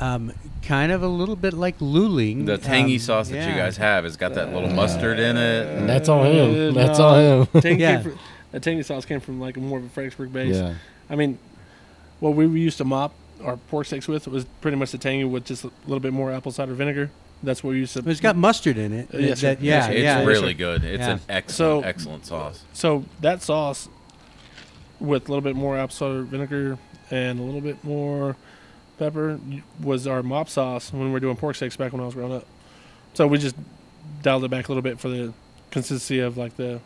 Um, 0.00 0.32
kind 0.62 0.90
of 0.90 1.02
a 1.04 1.06
little 1.08 1.36
bit 1.36 1.54
like 1.54 1.78
luling. 1.78 2.46
the 2.46 2.58
tangy 2.58 2.94
Um, 2.94 2.98
sauce 3.00 3.28
that 3.28 3.48
you 3.48 3.54
guys 3.54 3.76
have 3.76 4.02
has 4.04 4.16
got 4.16 4.34
that 4.34 4.52
little 4.52 4.68
mustard 4.70 5.20
in 5.20 5.36
it. 5.36 5.66
And 5.78 5.88
that's 5.88 6.08
all 6.08 6.24
him. 6.24 6.70
Uh, 6.70 6.72
That's 6.72 6.98
no. 6.98 7.04
all 7.04 7.14
him. 7.44 7.60
tangy 7.62 7.82
Yeah. 7.82 8.02
came 8.02 8.18
from, 8.54 8.60
the 8.60 8.64
tangy 8.64 8.82
sauce 8.82 9.04
came 9.04 9.20
from 9.20 9.40
like 9.40 9.56
more 9.56 9.78
of 9.78 9.84
a 9.84 9.88
Fredericksburg 9.88 10.32
base. 10.32 10.56
yeah. 10.56 10.74
I 11.10 11.16
mean, 11.16 11.38
what 12.20 12.30
we 12.34 12.46
used 12.60 12.78
to 12.78 12.84
mop 12.84 13.14
our 13.42 13.56
pork 13.56 13.86
steaks 13.86 14.08
with 14.08 14.26
was 14.28 14.44
pretty 14.60 14.76
much 14.76 14.92
the 14.92 14.98
tangy 14.98 15.24
with 15.24 15.44
just 15.44 15.64
a 15.64 15.70
little 15.86 16.00
bit 16.00 16.12
more 16.12 16.32
apple 16.32 16.52
cider 16.52 16.72
vinegar. 16.74 17.10
That's 17.42 17.62
what 17.62 17.70
we 17.72 17.78
used 17.80 17.92
to. 17.94 18.08
It's 18.08 18.20
got 18.20 18.36
mustard 18.36 18.78
in 18.78 18.92
it. 18.94 19.14
Uh, 19.14 19.18
yes, 19.18 19.40
that, 19.42 19.60
yeah, 19.60 19.74
Yes, 19.86 19.88
it's 19.90 20.00
yeah. 20.02 20.24
really 20.24 20.54
good. 20.54 20.82
It's 20.84 21.00
Yeah. 21.00 21.10
an 21.14 21.20
excellent, 21.28 21.50
So- 21.84 21.88
excellent 21.88 22.26
sauce. 22.26 22.62
So 22.72 23.04
that 23.20 23.42
sauce 23.42 23.88
with 25.00 25.28
a 25.28 25.32
little 25.32 25.42
bit 25.42 25.56
more 25.56 25.76
apple 25.76 25.94
cider 25.94 26.22
vinegar 26.22 26.78
and 27.10 27.38
a 27.38 27.42
little 27.42 27.60
bit 27.60 27.82
more 27.84 28.36
pepper 28.98 29.38
was 29.82 30.06
our 30.06 30.22
mop 30.22 30.48
sauce 30.48 30.92
when 30.92 31.02
we 31.04 31.10
were 31.10 31.20
doing 31.20 31.36
pork 31.36 31.56
steaks 31.56 31.76
back 31.76 31.92
when 31.92 32.00
I 32.00 32.06
was 32.06 32.14
growing 32.14 32.32
up. 32.32 32.46
So 33.12 33.26
we 33.26 33.36
just 33.38 33.56
dialed 34.22 34.44
it 34.44 34.50
back 34.50 34.68
a 34.68 34.72
little 34.72 34.82
bit 34.82 34.98
for 34.98 35.08
the 35.08 35.34
consistency 35.70 36.20
of 36.20 36.38
like 36.38 36.56
the 36.56 36.80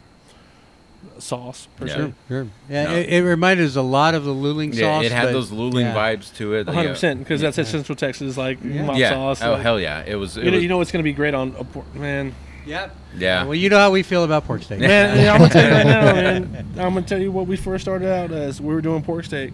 sauce 1.19 1.69
for 1.77 1.87
Yeah. 1.87 1.95
se. 1.95 2.13
Sure. 2.29 2.47
Yeah, 2.69 2.85
No. 2.85 2.95
it, 2.97 3.09
it 3.09 3.23
reminded 3.25 3.67
us 3.67 3.77
a 3.77 3.83
lot 3.83 4.15
of 4.15 4.25
the 4.25 4.33
luling 4.35 4.73
Yeah, 4.75 4.81
sauce. 4.99 5.05
it 5.07 5.13
had 5.13 5.29
those 5.35 5.51
luling 5.51 5.83
yeah. 5.83 5.95
vibes 5.95 6.35
to 6.37 6.55
it. 6.55 6.69
Uh, 6.69 6.73
100 6.73 6.89
percent 6.91 7.19
because 7.21 7.41
that's 7.41 7.59
at 7.59 7.67
Central 7.67 7.97
Texas 7.97 8.37
like 8.37 8.59
Yeah. 8.65 8.93
yeah. 8.95 9.11
sauce. 9.11 9.43
oh 9.43 9.53
like- 9.53 9.63
hell 9.63 9.81
yeah! 9.81 10.05
It 10.07 10.17
was. 10.17 10.37
It 10.37 10.45
you 10.45 10.51
know, 10.51 10.57
was 10.57 10.63
you 10.63 10.69
know 10.69 10.79
what's 10.79 10.93
going 10.93 11.03
to 11.03 11.05
be 11.05 11.13
great 11.13 11.35
on 11.35 11.55
a 11.59 11.65
pork 11.65 11.93
man. 11.95 12.35
Yeah. 12.67 12.91
yeah. 13.17 13.45
Well, 13.45 13.55
you 13.55 13.71
know 13.71 13.79
how 13.79 13.91
we 13.91 14.03
feel 14.03 14.25
about 14.25 14.45
pork 14.45 14.63
steak. 14.63 14.81
Man, 14.81 15.17
yeah, 15.19 15.33
I'm 15.33 15.39
gonna 15.39 15.51
tell 15.51 15.65
you 15.65 15.75
right 15.75 15.87
now, 15.87 16.13
man. 16.13 16.67
I'm 16.79 16.93
gonna 16.95 17.03
tell 17.03 17.19
you 17.21 17.33
what 17.33 17.47
we 17.47 17.57
first 17.57 17.83
started 17.83 18.13
out 18.13 18.31
as. 18.31 18.61
We 18.61 18.75
were 18.75 18.83
doing 18.83 19.03
pork 19.03 19.25
steak, 19.25 19.53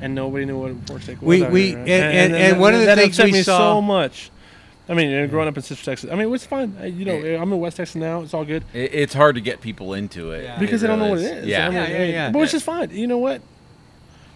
and 0.00 0.14
nobody 0.14 0.44
knew 0.44 0.58
what 0.58 0.70
a 0.70 0.74
pork 0.74 1.02
steak 1.02 1.20
was. 1.20 1.26
We- 1.28 1.42
we- 1.42 1.66
here, 1.70 1.76
right? 1.78 1.88
and- 1.88 2.16
and- 2.16 2.34
and 2.36 2.60
one 2.60 2.72
of 2.74 2.80
the 2.80 2.86
that 2.86 2.98
things 2.98 3.18
upset 3.18 3.26
we 3.26 3.32
me 3.32 3.42
saw- 3.42 3.58
so 3.58 3.82
much. 3.82 4.30
I 4.88 4.92
mean, 4.94 5.10
and 5.10 5.30
growing 5.30 5.48
up 5.48 5.56
in 5.56 5.62
Central 5.62 5.84
Texas, 5.84 6.10
I 6.10 6.14
mean, 6.14 6.32
it's 6.34 6.44
fine. 6.44 6.76
Uh, 6.80 6.84
You 6.84 7.04
know, 7.06 7.14
I'm 7.40 7.50
in 7.52 7.58
West 7.58 7.78
Texas 7.78 7.96
now. 7.96 8.20
It's 8.20 8.34
all 8.34 8.44
good 8.44 8.64
It, 8.74 8.92
it's 8.94 9.14
hard 9.14 9.34
to 9.36 9.40
get 9.40 9.60
people 9.62 9.94
into 9.94 10.32
it 10.32 10.44
Yeah. 10.44 10.58
because 10.58 10.82
they 10.82 10.86
don't 10.86 10.98
know 10.98 11.08
what 11.10 11.20
it 11.20 11.38
is. 11.38 11.46
Yeah. 11.46 11.66
I 11.66 11.70
mean, 11.70 11.78
Yeah, 11.78 11.88
yeah, 11.88 12.04
yeah. 12.04 12.30
But 12.30 12.40
which 12.40 12.52
is 12.54 12.62
fine. 12.62 12.90
You 12.90 13.06
know 13.06 13.18
what? 13.18 13.40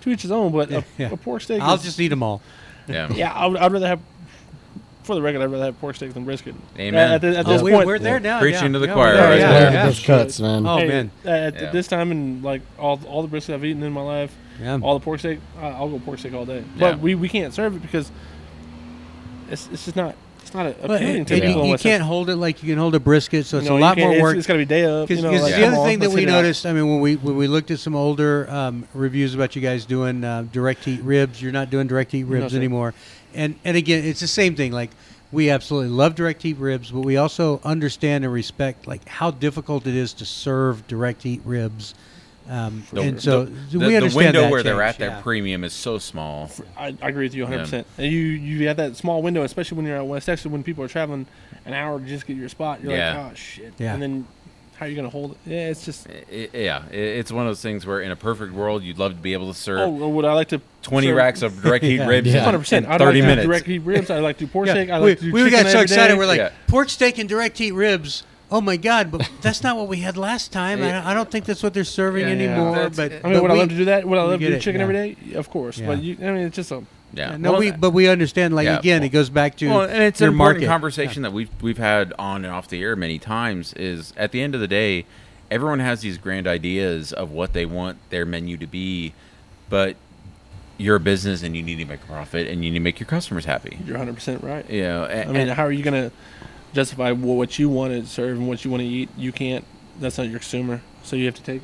To 0.02 0.11
each 0.11 0.22
his 0.22 0.30
own. 0.30 0.52
But 0.52 0.70
a, 0.72 0.84
Yeah. 0.98 1.11
a 1.12 1.16
pork 1.18 1.42
steak. 1.42 1.61
I'll 1.61 1.74
is- 1.74 1.82
just 1.82 2.00
eat 2.00 2.08
them 2.08 2.22
all. 2.22 2.40
yeah. 2.87 3.12
Yeah, 3.14 3.32
I 3.32 3.46
would, 3.46 3.58
I'd 3.58 3.72
rather 3.72 3.87
have. 3.88 4.00
For 5.02 5.14
the 5.14 5.22
record, 5.22 5.40
I'd 5.40 5.46
rather 5.50 5.64
have 5.66 5.80
pork 5.80 5.96
steak 5.96 6.12
than 6.12 6.24
brisket. 6.26 6.54
Amen. 6.78 7.12
At, 7.12 7.24
at 7.24 7.46
Oh, 7.46 7.50
this 7.50 7.62
we, 7.62 7.70
point, 7.70 7.87
we're 7.87 7.98
there 7.98 8.20
now. 8.20 8.40
Preaching 8.40 8.66
yeah. 8.66 8.72
to 8.72 8.78
the 8.78 8.88
choir 8.88 9.14
we're 9.14 9.20
right 9.30 9.38
yeah, 9.40 9.50
there. 9.61 9.72
Yeah. 9.72 9.88
of 9.88 10.02
cuts, 10.02 10.38
man. 10.38 10.66
Oh, 10.66 10.76
Hey, 10.76 10.87
man. 10.88 11.11
At 11.24 11.54
Yeah. 11.54 11.70
this 11.70 11.87
time 11.88 12.11
and 12.11 12.42
like 12.42 12.61
all 12.78 13.00
all 13.06 13.22
the 13.22 13.28
brisket 13.28 13.54
I've 13.54 13.64
eaten 13.64 13.82
in 13.82 13.92
my 13.92 14.02
life, 14.02 14.37
Yeah. 14.61 14.78
all 14.82 14.98
the 14.98 15.02
pork 15.04 15.18
steak, 15.20 15.38
I- 15.61 15.68
I'll 15.68 15.88
go 15.88 15.98
pork 15.98 16.18
steak 16.18 16.34
all 16.34 16.44
day. 16.44 16.58
Yeah. 16.58 16.64
But 16.78 17.00
we, 17.00 17.14
we 17.14 17.28
can't 17.30 17.54
serve 17.54 17.74
it 17.76 17.80
because 17.82 18.11
it's 19.50 19.68
it's 19.72 19.84
just 19.87 19.96
not 19.96 20.14
it's 20.48 20.54
not 20.54 20.66
appealing 20.66 21.24
to 21.26 21.34
you, 21.34 21.40
people. 21.42 21.56
you 21.56 21.64
unless 21.64 21.82
can't 21.82 22.02
hold 22.02 22.30
it 22.30 22.37
like 22.37 22.62
you 22.62 22.70
can 22.70 22.78
hold 22.78 22.94
a 22.94 23.00
brisket, 23.00 23.46
so 23.46 23.58
it's 23.58 23.68
know, 23.68 23.76
a 23.76 23.78
lot 23.78 23.98
more 23.98 24.11
it's- 24.11 24.22
work. 24.22 24.37
It's 24.37 24.46
got 24.46 24.54
to 24.54 24.58
be 24.58 24.64
day 24.64 24.84
up. 24.84 25.08
Because 25.08 25.22
you 25.22 25.30
know, 25.30 25.42
like, 25.42 25.54
the 25.54 25.66
other 25.66 25.76
on, 25.76 25.87
thing 25.87 25.98
that 26.00 26.11
we 26.11 26.22
out. 26.24 26.28
noticed, 26.28 26.64
I 26.66 26.72
mean, 26.72 26.88
when 26.88 27.00
we 27.00 27.16
when 27.16 27.37
we 27.37 27.46
looked 27.46 27.70
at 27.70 27.78
some 27.78 27.94
older 27.94 28.48
um, 28.50 28.88
reviews 28.94 29.34
about 29.34 29.54
you 29.54 29.62
guys 29.62 29.84
doing 29.84 30.24
uh, 30.24 30.46
direct 30.50 30.84
heat 30.84 31.02
ribs, 31.02 31.42
you're 31.42 31.52
not 31.52 31.70
doing 31.70 31.87
direct 31.87 32.12
heat 32.12 32.24
ribs 32.24 32.52
sir. 32.52 32.58
anymore, 32.58 32.94
and 33.34 33.56
and 33.64 33.76
again, 33.76 34.04
it's 34.04 34.20
the 34.20 34.26
same 34.26 34.56
thing. 34.56 34.72
Like 34.72 34.90
we 35.30 35.50
absolutely 35.50 35.90
love 35.90 36.14
direct 36.14 36.42
heat 36.42 36.57
ribs, 36.57 36.90
but 36.90 37.01
we 37.01 37.16
also 37.16 37.61
understand 37.62 38.24
and 38.24 38.32
respect 38.32 38.86
like 38.86 39.07
how 39.09 39.30
difficult 39.30 39.86
it 39.86 39.94
is 39.94 40.12
to 40.14 40.24
serve 40.24 40.86
direct 40.86 41.22
heat 41.22 41.42
ribs. 41.44 41.94
Um, 42.49 42.82
The, 42.92 43.01
and 43.03 43.22
so 43.22 43.44
the, 43.44 43.78
we 43.78 43.86
the 43.90 43.96
understand 43.96 44.14
window 44.14 44.40
that 44.42 44.51
where 44.51 44.62
they're 44.62 44.74
change, 44.78 44.88
at 44.94 44.99
their 44.99 45.11
yeah. 45.11 45.20
premium 45.20 45.64
is 45.64 45.72
so 45.74 45.99
small. 45.99 46.51
I, 46.76 46.96
I 47.03 47.09
agree 47.09 47.26
with 47.26 47.34
you 47.34 47.42
100. 47.42 47.62
percent 47.64 47.86
And 47.99 48.11
you 48.11 48.18
you 48.20 48.68
have 48.68 48.78
that 48.78 48.96
small 48.96 49.20
window, 49.22 49.42
especially 49.42 49.76
when 49.76 49.86
you're 49.86 49.99
out 49.99 50.07
west 50.07 50.26
Texas, 50.26 50.46
when 50.51 50.62
people 50.62 50.82
are 50.82 50.88
traveling 50.88 51.26
an 51.66 51.74
hour 51.74 52.01
to 52.01 52.07
just 52.07 52.26
get 52.26 52.36
your 52.36 52.49
spot. 52.49 52.82
You're 52.82 52.92
Yeah. 52.92 53.18
like, 53.22 53.32
oh 53.32 53.34
shit. 53.34 53.74
Yeah. 53.78 53.92
And 53.92 54.03
then 54.03 54.26
how 54.78 54.86
are 54.86 54.88
you 54.88 54.96
gonna 54.96 55.11
hold 55.11 55.32
it? 55.32 55.36
Yeah, 55.44 55.68
it's 55.70 55.84
just. 55.84 56.07
I- 56.09 56.49
yeah, 56.55 56.82
i- 56.90 56.94
it's 56.94 57.30
one 57.32 57.44
of 57.46 57.51
those 57.51 57.61
things 57.61 57.84
where 57.84 58.01
in 58.01 58.11
a 58.12 58.16
perfect 58.16 58.53
world 58.55 58.82
you'd 58.84 58.96
love 58.99 59.12
to 59.12 59.20
be 59.20 59.32
able 59.32 59.53
to 59.53 59.59
serve 59.59 59.80
Oh, 59.80 59.88
well, 59.90 60.12
would 60.12 60.24
I 60.24 60.32
like 60.34 60.49
to 60.49 60.61
20 60.82 61.09
serve- 61.09 61.16
racks 61.16 61.42
of 61.42 61.61
direct 61.61 61.84
heat 61.84 61.96
Yeah. 61.99 62.07
ribs 62.07 62.32
Yeah. 62.32 62.44
Hundred 62.44 62.61
percent. 62.61 62.86
I'd 62.86 62.99
30 63.01 63.05
like 63.05 63.14
to 63.14 63.26
minutes. 63.26 63.46
direct 63.46 63.66
heat 63.66 63.80
ribs. 63.80 64.09
I 64.09 64.20
like 64.20 64.38
to 64.38 64.46
do 64.46 64.51
pork 64.53 64.68
Yeah, 64.68 64.74
steak. 64.74 64.90
I 64.90 65.01
we, 65.01 65.11
like 65.11 65.18
to 65.18 65.24
do 65.26 65.32
we 65.32 65.51
got 65.51 65.66
so 65.66 65.80
excited. 65.80 66.14
day. 66.14 66.18
We're 66.18 66.26
like 66.26 66.38
Yeah. 66.38 66.51
pork 66.68 66.88
steak 66.88 67.18
and 67.18 67.28
direct 67.28 67.59
heat 67.59 67.72
ribs. 67.72 68.22
Oh 68.51 68.61
my 68.61 68.76
god! 68.76 69.11
But 69.11 69.30
that's 69.42 69.62
not 69.62 69.76
what 69.76 69.88
we 69.88 69.99
had 69.99 70.16
last 70.16 70.53
time. 70.53 70.78
Yeah. 70.80 71.05
I, 71.05 71.11
I 71.11 71.14
don't 71.14 71.30
think 71.30 71.44
that's 71.44 71.62
what 71.62 71.74
they're 71.74 71.84
serving 71.84 72.26
Yeah, 72.28 72.34
yeah. 72.34 72.51
anymore. 72.55 72.74
That's- 72.88 72.96
but 72.96 73.12
I 73.12 73.30
mean, 73.30 73.34
but 73.34 73.42
would 73.42 73.51
we, 73.53 73.57
I 73.59 73.61
love 73.61 73.68
to 73.68 73.76
do 73.76 73.84
that? 73.86 74.09
Would 74.09 74.18
I 74.18 74.22
love 74.22 74.32
to 74.32 74.38
get 74.38 74.49
do 74.49 74.55
it, 74.55 74.61
chicken 74.61 74.80
yeah. 74.80 74.82
every 74.88 75.14
day? 75.14 75.34
Of 75.34 75.51
course. 75.51 75.78
Yeah. 75.78 75.86
But 75.86 76.03
you, 76.03 76.16
I 76.20 76.32
mean, 76.32 76.46
it's 76.46 76.57
just 76.57 76.70
a. 76.72 76.82
Yeah. 77.12 77.36
No, 77.38 77.53
Well, 77.53 77.61
we 77.61 77.70
but 77.70 77.90
we 77.92 78.07
understand. 78.09 78.55
Like 78.55 78.66
Yeah, 78.66 78.78
again, 78.78 79.01
well- 79.01 79.07
it 79.07 79.11
goes 79.11 79.30
back 79.30 79.57
to 79.59 79.68
Well, 79.68 79.80
and 79.82 80.03
it's 80.03 80.20
your 80.20 80.28
an 80.28 80.34
important 80.34 80.61
market. 80.62 80.66
conversation 80.72 81.22
that 81.22 81.32
we've 81.32 81.51
we've 81.62 81.78
had 81.78 82.12
on 82.18 82.44
and 82.44 82.53
off 82.55 82.68
the 82.68 82.82
air 82.82 82.96
many 82.96 83.18
times. 83.18 83.72
Is 83.74 84.12
at 84.16 84.32
the 84.32 84.40
end 84.42 84.55
of 84.55 84.61
the 84.61 84.68
day, 84.68 85.05
everyone 85.51 85.80
has 85.80 86.01
these 86.01 86.18
grand 86.18 86.46
ideas 86.46 87.12
of 87.12 87.30
what 87.30 87.53
they 87.55 87.64
want 87.66 87.99
their 88.11 88.24
menu 88.26 88.57
to 88.59 88.66
be, 88.66 89.12
but 89.70 89.96
you're 90.76 90.96
a 90.96 91.01
business 91.01 91.42
and 91.42 91.57
you 91.57 91.62
need 91.62 91.76
to 91.76 91.84
make 91.86 92.01
a 92.03 92.07
profit 92.07 92.46
and 92.46 92.62
you 92.64 92.70
need 92.70 92.78
to 92.78 92.82
make 92.84 93.01
your 93.01 93.07
customers 93.09 93.44
happy. 93.46 93.78
You're 93.84 93.96
100 93.99 94.14
percent 94.14 94.42
right. 94.44 94.68
You 94.70 94.82
know, 94.82 95.05
I 95.05 95.09
and, 95.09 95.32
mean, 95.32 95.49
how 95.49 95.64
are 95.64 95.72
you 95.72 95.82
gonna 95.82 96.12
justify 96.74 97.12
what 97.12 97.58
you 97.58 97.68
want 97.68 97.92
to 97.92 98.06
serve 98.06 98.36
and 98.38 98.48
what 98.48 98.64
you 98.64 98.70
want 98.70 98.82
to 98.82 98.86
eat? 98.86 99.08
You 99.16 99.32
can't. 99.32 99.64
That's 100.00 100.18
not 100.18 100.28
your 100.28 100.38
consumer. 100.38 100.80
So 101.02 101.16
you 101.16 101.24
have 101.26 101.34
to 101.36 101.42
take 101.42 101.62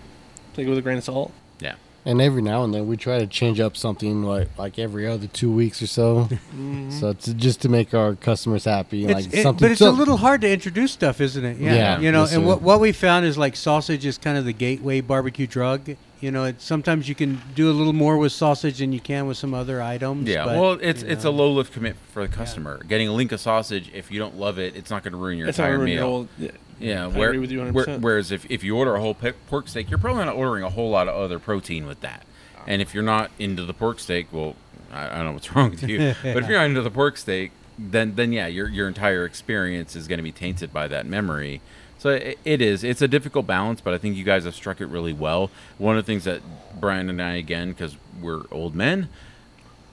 take 0.55 0.67
it 0.67 0.71
with 0.71 0.79
a 0.79 0.83
grain 0.83 0.99
of 0.99 1.05
salt. 1.05 1.33
yeah, 1.61 1.75
And 2.05 2.21
every 2.21 2.41
now 2.43 2.63
and 2.65 2.73
then 2.73 2.87
we 2.87 2.97
try 2.97 3.19
to 3.19 3.27
change 3.27 3.59
up 3.61 3.77
something 3.77 4.23
like 4.23 4.49
like 4.59 4.79
every 4.79 5.07
other 5.07 5.27
two 5.27 5.53
weeks 5.53 5.83
or 5.83 5.87
so. 5.87 6.29
Mm-hmm. 6.55 6.91
So 6.93 7.11
it's 7.11 7.27
just 7.33 7.63
to 7.63 7.69
make 7.69 7.93
our 7.95 8.15
customers 8.15 8.65
happy. 8.65 9.05
It's- 9.05 9.25
like 9.25 9.35
it- 9.35 9.43
something, 9.43 9.65
but 9.65 9.73
it's 9.73 9.81
a 9.81 9.91
little 9.91 10.17
hard 10.19 10.41
to 10.43 10.51
introduce 10.51 10.93
stuff, 10.93 11.21
isn't 11.21 11.45
it? 11.45 11.59
Yeah. 11.59 11.75
Yeah, 11.75 12.01
you 12.01 12.13
know, 12.13 12.21
yes, 12.23 12.33
and 12.35 12.47
what 12.47 12.63
what 12.63 12.79
we 12.81 12.93
found 12.93 13.27
is 13.27 13.37
like 13.37 13.57
sausage 13.57 14.07
is 14.07 14.17
kind 14.19 14.39
of 14.39 14.45
the 14.45 14.53
gateway 14.53 15.01
barbecue 15.01 15.47
drug. 15.49 15.97
You 16.25 16.31
know, 16.31 16.45
it, 16.45 16.63
sometimes 16.63 17.07
you 17.07 17.15
can 17.15 17.43
do 17.55 17.71
a 17.71 17.75
little 17.75 17.93
more 17.93 18.17
with 18.17 18.33
sausage 18.33 18.79
than 18.79 18.93
you 18.95 19.01
can 19.01 19.27
with 19.27 19.37
some 19.37 19.53
other 19.53 19.83
items. 19.83 20.27
yeah. 20.27 20.47
but, 20.47 20.59
well, 20.59 20.79
it's 20.81 21.03
you 21.03 21.11
it's 21.11 21.25
know. 21.25 21.31
a 21.31 21.33
low 21.33 21.53
lift 21.53 21.75
commit 21.75 21.97
for 22.15 22.27
the 22.27 22.33
customer. 22.33 22.83
Getting 22.83 23.09
a 23.09 23.13
link 23.13 23.31
of 23.31 23.41
sausage, 23.41 23.91
if 23.93 24.11
you 24.11 24.19
don't 24.19 24.39
love 24.39 24.59
it, 24.59 24.75
it's 24.75 24.91
not 24.91 25.03
going 25.03 25.13
to 25.13 25.19
ruin 25.19 25.37
your 25.37 25.49
It's 25.49 25.59
not 25.59 25.65
entire 25.67 25.79
ruin 25.79 25.91
meal. 25.91 25.95
your 25.97 26.05
whole. 26.05 26.29
Yeah. 26.39 26.51
Yeah, 26.81 27.05
I 27.05 27.09
where, 27.09 27.29
agree 27.29 27.41
with 27.41 27.51
you 27.51 27.63
where- 27.71 27.85
100%. 27.85 28.01
whereas 28.01 28.33
if, 28.33 28.51
if 28.51 28.65
you 28.65 28.75
order 28.77 28.97
a 28.97 29.01
whole 29.01 29.15
pork 29.15 29.69
steak, 29.69 29.91
you're 29.91 29.99
probably 29.99 30.25
not 30.25 30.35
ordering 30.35 30.65
a 30.65 30.71
whole 30.71 30.91
lot 30.91 31.09
of 31.09 31.15
other 31.15 31.39
protein 31.39 31.87
with 31.87 32.01
that. 32.01 32.25
And 32.67 32.81
if 32.81 32.95
you're 32.95 33.03
not 33.05 33.31
into 33.39 33.65
the 33.67 33.75
pork 33.75 34.01
steak, 34.01 34.29
well, 34.33 34.57
I, 34.91 35.07
I 35.07 35.17
don't 35.17 35.27
know 35.27 35.33
what's 35.33 35.53
wrong 35.55 35.71
with 35.73 35.83
you, 35.83 36.15
but 36.23 36.39
if 36.39 36.49
you're 36.49 36.59
not 36.59 36.65
into 36.67 36.81
the 36.83 36.91
pork 36.91 37.19
steak, 37.19 37.53
then 37.79 38.15
then 38.15 38.33
yeah, 38.33 38.47
your 38.47 38.69
your 38.69 38.89
entire 38.89 39.25
experience 39.27 39.95
is 39.95 40.09
going 40.09 40.19
to 40.19 40.23
be 40.23 40.33
tainted 40.33 40.73
by 40.73 40.89
that 40.89 41.05
memory. 41.07 41.61
So 42.05 42.11
it, 42.11 42.39
it 42.45 42.61
is. 42.61 42.85
It's 42.85 43.01
a 43.01 43.09
difficult 43.09 43.47
balance, 43.47 43.81
but 43.81 43.95
I 43.95 43.99
think 43.99 44.15
you 44.15 44.25
guys 44.25 44.45
have 44.45 44.55
struck 44.55 44.83
it 44.83 44.89
really 44.89 45.15
well. 45.15 45.51
One 45.79 45.97
of 45.97 46.05
the 46.05 46.07
things 46.07 46.25
that 46.25 46.43
Brian 46.79 47.09
and 47.09 47.23
I, 47.23 47.37
again, 47.37 47.71
because 47.71 47.97
we're 48.21 48.43
old 48.51 48.75
men, 48.75 49.09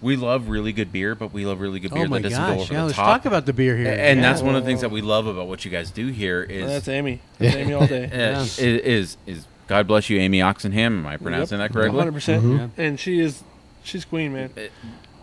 we 0.01 0.17
love 0.17 0.49
really 0.49 0.73
good 0.73 0.91
beer, 0.91 1.15
but 1.15 1.31
we 1.31 1.45
love 1.45 1.61
really 1.61 1.79
good 1.79 1.93
beer 1.93 2.03
Oh 2.03 2.09
my 2.09 2.19
that 2.19 2.27
doesn't 2.31 2.45
go 2.57 2.61
over 2.63 2.73
Yeah, 2.73 2.79
the 2.81 2.85
let's 2.87 2.97
top. 2.97 3.05
talk 3.21 3.25
about 3.25 3.45
the 3.45 3.53
beer 3.53 3.77
here. 3.77 3.87
and 3.97 4.19
Yeah. 4.19 4.29
that's 4.29 4.41
one 4.41 4.55
of 4.55 4.63
the 4.63 4.67
things 4.67 4.81
that 4.81 4.91
we 4.91 4.99
love 4.99 5.25
about 5.25 5.47
what 5.47 5.63
you 5.63 5.71
guys 5.71 5.89
do 5.89 6.07
here 6.07 6.43
is 6.43 6.67
That's 6.67 6.89
Amy. 6.89 7.21
That's 7.39 7.55
Amy 7.55 7.71
all 7.75 7.87
day. 7.87 8.03
uh, 8.11 8.41
is, 8.41 8.59
is 8.59 9.17
is 9.25 9.45
God 9.67 9.87
bless 9.87 10.09
you, 10.09 10.19
Amy 10.19 10.39
Oxenham. 10.41 10.87
Am 10.99 11.07
I 11.07 11.15
pronouncing 11.15 11.59
that 11.59 11.71
correctly? 11.71 11.95
100. 11.95 12.11
percent 12.11 12.43
Mhm. 12.43 12.69
And 12.77 12.99
she 12.99 13.21
is, 13.21 13.41
she's 13.85 14.03
queen, 14.03 14.33
man. 14.33 14.49
It- 14.57 14.73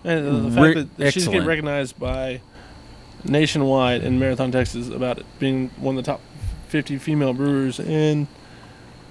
And 0.05 0.27
the, 0.27 0.31
the 0.31 0.63
Re- 0.63 0.75
fact 0.75 0.97
that 0.97 1.13
she's 1.13 1.25
excellent. 1.25 1.33
getting 1.35 1.49
recognized 1.49 1.99
by 1.99 2.41
nationwide 3.25 4.03
in 4.05 4.19
Marathon, 4.19 4.51
Texas, 4.53 4.89
about 4.89 5.19
it 5.19 5.27
being 5.39 5.69
one 5.77 5.99
of 5.99 6.03
the 6.03 6.11
top 6.13 6.23
50 6.69 6.99
female 6.99 7.35
brewers 7.35 7.79
in 7.81 8.29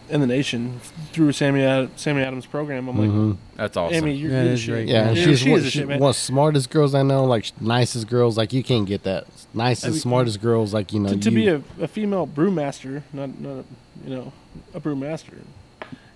in 0.09 0.21
the 0.21 0.27
nation 0.27 0.79
through 1.11 1.33
Sammy 1.33 1.63
Ad- 1.63 1.89
Sammy 1.99 2.21
Adams' 2.23 2.45
program. 2.45 2.87
I'm 2.87 2.97
like, 2.97 3.09
hmm 3.09 3.31
That's 3.57 3.75
awesome. 3.75 3.95
Amy, 3.97 4.13
you're 4.13 4.31
Yeah, 4.31 4.37
good 4.43 4.51
that's 4.51 4.53
as 4.53 4.59
shit. 4.61 4.73
great. 4.73 4.87
Yeah, 4.87 5.07
and 5.09 5.17
She- 5.17 5.23
she's 5.25 5.39
she 5.39 5.49
one, 5.49 5.59
is 5.59 5.65
a 5.65 5.69
she, 5.69 5.79
shit, 5.79 5.87
man. 5.89 5.99
one 5.99 6.09
of 6.11 6.15
the 6.15 6.21
smartest 6.21 6.69
girls 6.69 6.95
I 6.95 7.03
know, 7.03 7.25
like 7.25 7.51
nicest 7.61 8.07
girls. 8.07 8.37
Like 8.37 8.53
you 8.53 8.63
can't 8.63 8.85
get 8.87 9.03
that 9.03 9.25
nicest, 9.53 9.85
I 9.85 9.89
mean, 9.89 9.99
smartest 9.99 10.41
girls. 10.41 10.73
Like 10.73 10.93
you 10.93 11.01
know, 11.01 11.09
to, 11.09 11.17
to 11.17 11.29
you, 11.29 11.35
be 11.35 11.47
a, 11.49 11.61
a 11.83 11.87
female 11.89 12.25
brewmaster, 12.25 13.03
not 13.11 13.37
not 13.41 13.49
a, 13.59 13.63
you 14.09 14.15
know 14.15 14.31
a 14.73 14.79
brewmaster. 14.79 15.33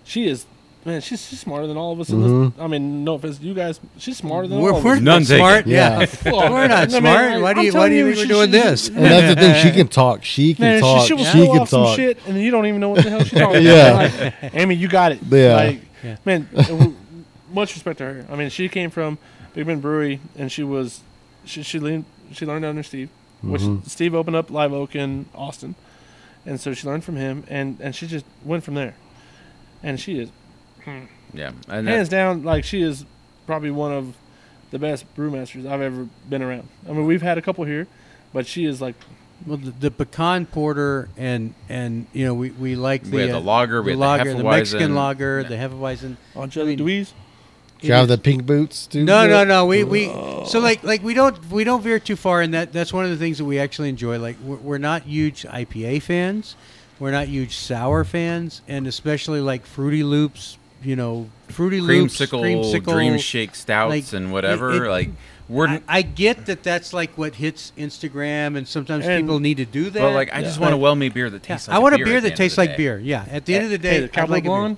She 0.06 0.28
is 0.28 0.46
man. 0.86 1.02
She's, 1.02 1.28
she's 1.28 1.40
smarter 1.40 1.68
than 1.68 1.78
all 1.78 1.92
of 1.94 2.00
us. 2.00 2.10
In 2.10 2.22
this, 2.50 2.54
I 2.60 2.68
mean, 2.68 3.04
no 3.04 3.16
offense, 3.16 3.38
to 3.40 3.44
you 3.46 3.54
guys. 3.54 3.80
She's 3.98 4.18
smarter 4.18 4.48
than 4.48 4.60
we're, 4.60 4.72
all 4.72 4.78
of 4.80 4.84
we're 4.84 4.94
us. 4.96 5.02
None 5.02 5.22
not 5.22 5.28
taken. 5.28 5.38
smart. 5.38 5.68
Yeah. 5.68 6.00
Yeah, 6.00 6.08
Well, 6.32 6.52
we're 6.52 6.60
I 6.64 6.68
not 6.68 6.92
mean, 6.92 7.02
smart. 7.02 7.18
I- 7.20 7.42
why 7.42 7.54
do 7.54 7.60
I'm 7.60 7.66
you 7.66 7.72
Why 7.72 7.80
telling 7.80 7.90
do 7.92 7.96
you 7.98 8.08
you, 8.08 8.16
think 8.16 8.28
we're 8.30 8.34
doing 8.36 8.48
she- 8.52 8.52
this? 8.70 8.88
and 8.90 8.98
that's 8.98 9.36
the 9.36 9.42
thing. 9.42 9.64
She 9.64 9.72
can 9.78 9.88
talk. 9.88 10.24
She 10.24 10.54
can 10.54 10.64
Man, 10.66 10.82
talk. 10.82 11.02
she, 11.02 11.08
she'll 11.08 11.18
she 11.26 11.48
can 11.48 11.60
off 11.60 11.70
some 11.70 11.84
talk. 11.86 11.96
shit, 11.96 12.18
and 12.28 12.40
you 12.42 12.52
don't 12.52 12.66
even 12.66 12.80
know 12.82 12.90
what 12.90 13.04
the 13.04 13.10
hell 13.10 13.24
she's 13.24 13.40
talking 13.40 13.62
Yeah. 13.64 14.04
about. 14.06 14.34
Like, 14.44 14.54
Amy, 14.56 14.76
you 14.76 14.88
got 14.88 15.12
it. 15.12 15.20
Yeah. 15.30 15.56
Like, 15.56 15.82
Yeah. 16.04 16.18
man, 16.26 16.50
uh, 16.56 16.64
w- 16.64 16.96
much 17.54 17.74
respect 17.76 17.98
to 18.00 18.06
her. 18.06 18.26
I 18.32 18.36
mean, 18.36 18.50
she 18.50 18.68
came 18.70 18.90
from 18.90 19.18
Big 19.54 19.68
Bend 19.68 19.82
Brewery, 19.82 20.20
and 20.38 20.52
she 20.52 20.64
was 20.64 21.02
she 21.46 21.64
she 21.64 21.80
learned 21.80 22.06
she 22.32 22.46
learned 22.46 22.64
under 22.66 22.82
Steve, 22.84 23.10
which 23.42 23.62
Mhm. 23.62 23.88
Steve 23.88 24.16
opened 24.16 24.36
up 24.36 24.50
Live 24.50 24.72
Oak 24.74 24.96
in 24.96 25.26
Austin, 25.36 25.76
and 26.46 26.60
so 26.60 26.74
she 26.74 26.88
learned 26.88 27.04
from 27.04 27.18
him, 27.18 27.44
and 27.50 27.78
and 27.82 27.94
she 27.96 28.08
just 28.08 28.26
went 28.46 28.64
from 28.64 28.74
there, 28.76 28.96
and 29.84 30.00
she 30.00 30.18
is 30.20 30.30
Hmm. 30.86 31.06
yeah, 31.34 31.52
and 31.68 31.88
hands 31.88 32.10
that, 32.10 32.16
down 32.16 32.44
like 32.44 32.64
she 32.64 32.82
is 32.82 33.06
probably 33.46 33.72
one 33.72 33.92
of 33.92 34.16
the 34.72 34.80
best 34.80 35.06
brewmasters 35.16 35.70
I've 35.70 35.82
ever 35.82 36.08
been 36.30 36.42
around. 36.42 36.68
I 36.88 36.94
mean, 36.94 37.06
we've 37.06 37.22
had 37.22 37.38
a 37.38 37.42
couple 37.42 37.66
here, 37.66 37.88
but 38.34 38.48
she 38.48 38.66
is 38.66 38.82
like 38.82 38.96
Well, 39.46 39.58
the, 39.58 39.72
the 39.72 39.92
pecan 39.92 40.46
porter 40.46 41.10
and 41.18 41.54
and 41.70 42.08
you 42.14 42.26
know 42.26 42.34
we, 42.34 42.52
we 42.52 42.76
like 42.76 43.04
the 43.04 43.16
we 43.16 43.22
had 43.22 43.32
the 43.32 43.40
lager, 43.40 43.82
we 43.82 43.94
the 43.94 44.00
had 44.00 44.00
lager, 44.00 44.32
the 44.32 44.38
the 44.38 44.44
Mexican 44.44 44.96
lager, 44.96 45.42
Yeah. 45.42 45.50
the 45.50 45.56
Hefeweizen. 45.56 46.18
Angelique 46.36 46.80
I 46.80 46.84
mean, 46.84 46.86
Louise. 46.86 47.14
Do 47.80 47.88
you 47.88 47.94
have 47.94 48.08
the 48.08 48.18
pink 48.18 48.46
boots 48.46 48.86
too? 48.86 49.04
No, 49.04 49.28
no, 49.28 49.44
no. 49.44 49.66
We 49.66 49.84
we 49.84 50.08
oh. 50.08 50.46
so 50.46 50.60
like 50.60 50.84
like 50.84 51.04
we 51.04 51.16
don't 51.16 51.50
we 51.50 51.64
don't 51.64 51.82
veer 51.82 52.00
too 52.00 52.16
far, 52.16 52.42
and 52.42 52.54
that 52.54 52.72
that's 52.72 52.94
one 52.94 53.06
of 53.06 53.12
the 53.12 53.18
things 53.18 53.40
that 53.40 53.46
we 53.46 53.58
actually 53.58 53.90
enjoy. 53.90 54.20
Like 54.20 54.38
we're, 54.44 54.58
we're 54.58 54.78
not 54.78 55.02
huge 55.04 55.44
IPA 55.44 56.04
fans, 56.04 56.56
we're 57.00 57.12
not 57.12 57.28
huge 57.28 57.58
sour 57.58 58.04
fans, 58.04 58.62
and 58.68 58.86
especially 58.86 59.42
like 59.42 59.66
Fruity 59.66 60.04
Loops. 60.04 60.60
You 60.84 60.96
know, 60.96 61.30
Fruity 61.50 61.80
Loops, 61.82 62.18
creamsicle, 62.18 62.42
creamsicle 62.64 62.94
dream 62.94 63.18
shake 63.20 63.54
stouts, 63.56 63.90
like, 63.90 64.14
and 64.14 64.32
whatever. 64.32 64.86
it- 64.86 64.90
like 64.90 65.10
we're, 65.48 65.68
I, 65.68 65.82
I 65.88 66.02
get 66.02 66.46
that 66.46 66.64
that's 66.64 66.94
like 66.94 67.18
what 67.18 67.36
hits 67.36 67.74
Instagram, 67.78 68.56
and 68.58 68.68
sometimes 68.68 69.06
And- 69.06 69.24
people 69.26 69.40
need 69.40 69.58
to 69.58 69.66
do 69.66 69.90
that. 69.90 70.00
but 70.00 70.14
like 70.14 70.34
I 70.34 70.42
just 70.42 70.60
want 70.60 70.74
a 70.74 70.78
well-made 70.78 71.14
beer 71.14 71.30
that 71.30 71.44
yeah, 71.44 71.56
tastes. 71.56 71.68
like 71.68 71.76
I 71.76 71.80
want 71.80 71.94
a 71.94 71.98
beer 71.98 72.06
beer 72.06 72.22
that 72.22 72.36
tastes 72.36 72.58
like 72.58 72.72
day. 72.72 72.78
beer. 72.78 73.00
Yeah, 73.00 73.26
at 73.30 73.46
the 73.46 73.56
end 73.56 73.66
of 73.66 73.70
the 73.72 73.78
day, 73.78 73.90
hey, 73.96 74.00
the 74.02 74.08
Cowboy 74.08 74.32
like. 74.34 74.44
Blonde. 74.46 74.78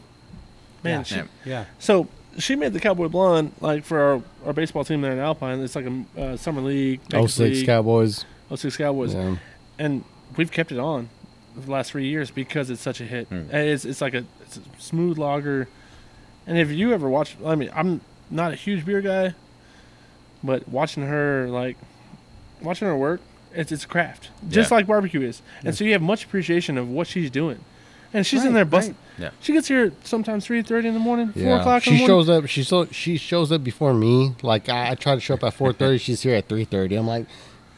Man, 0.83 0.99
Yeah. 0.99 1.03
she, 1.03 1.15
Yeah. 1.15 1.23
Yeah. 1.45 1.65
So 1.79 2.07
she 2.39 2.55
made 2.55 2.73
the 2.73 2.79
Cowboy 2.79 3.07
Blonde 3.07 3.53
like 3.61 3.83
for 3.85 3.99
our, 4.01 4.21
our 4.47 4.53
baseball 4.53 4.83
team 4.83 5.01
there 5.01 5.11
in 5.13 5.19
Alpine. 5.19 5.59
It's 5.61 5.75
like 5.75 5.85
a 5.85 6.21
uh, 6.21 6.37
summer 6.37 6.61
league. 6.61 6.99
Oh 7.13 7.19
Vegas 7.19 7.33
six 7.35 7.57
league, 7.59 7.65
Cowboys. 7.67 8.25
06 8.53 8.75
Cowboys, 8.77 9.13
Yeah. 9.13 9.35
and 9.79 10.03
we've 10.35 10.51
kept 10.51 10.71
it 10.71 10.79
on 10.79 11.09
the 11.55 11.71
last 11.71 11.91
three 11.91 12.07
years 12.07 12.29
because 12.31 12.69
it's 12.71 12.81
such 12.81 12.99
a 12.99 13.05
hit. 13.05 13.27
And 13.31 13.49
It's 13.53 13.85
it's 13.85 14.01
like 14.01 14.15
a, 14.15 14.25
it's 14.41 14.57
a 14.57 14.61
smooth 14.79 15.17
lager. 15.19 15.67
And 16.45 16.57
if 16.57 16.71
you 16.71 16.93
ever 16.93 17.09
watch, 17.09 17.35
I 17.45 17.55
mean, 17.55 17.69
I'm 17.73 18.01
not 18.29 18.51
a 18.51 18.55
huge 18.55 18.85
beer 18.85 19.01
guy, 19.01 19.33
but 20.43 20.67
watching 20.67 21.03
her 21.03 21.47
like 21.49 21.77
watching 22.61 22.87
her 22.87 22.97
work, 22.97 23.21
it's 23.53 23.71
it's 23.71 23.85
craft, 23.85 24.29
just 24.49 24.71
Yeah. 24.71 24.77
like 24.77 24.87
barbecue 24.87 25.21
is. 25.21 25.41
And 25.63 25.75
so 25.75 25.83
you 25.83 25.93
have 25.93 26.01
much 26.01 26.25
appreciation 26.25 26.77
of 26.77 26.89
what 26.89 27.07
she's 27.07 27.29
doing. 27.29 27.59
And 28.15 28.27
she's 28.27 28.45
in 28.45 28.53
there 28.53 28.63
busting. 28.65 28.93
right. 29.17 29.23
Yeah. 29.23 29.29
She 29.39 29.53
gets 29.53 29.67
here 29.67 29.91
sometimes 30.03 30.45
three 30.45 30.61
thirty 30.61 30.87
in 30.87 30.93
the 30.93 30.99
morning, 30.99 31.29
four 31.33 31.41
Yeah. 31.41 31.59
o'clock. 31.59 31.87
in 31.87 31.93
She 31.93 31.99
the 31.99 32.05
shows 32.05 32.29
up. 32.29 32.45
She 32.47 32.61
so 32.63 32.85
she 32.91 33.17
shows 33.17 33.51
up 33.51 33.63
before 33.63 33.93
me. 33.93 34.35
Like 34.43 34.69
I, 34.69 34.91
I 34.91 34.95
try 34.95 35.15
to 35.15 35.21
show 35.21 35.33
up 35.33 35.43
at 35.43 35.53
four 35.55 35.73
thirty. 35.73 35.97
she's 35.97 36.21
here 36.21 36.35
at 36.35 36.47
three 36.47 36.65
thirty. 36.65 36.95
I'm 36.95 37.07
like, 37.07 37.25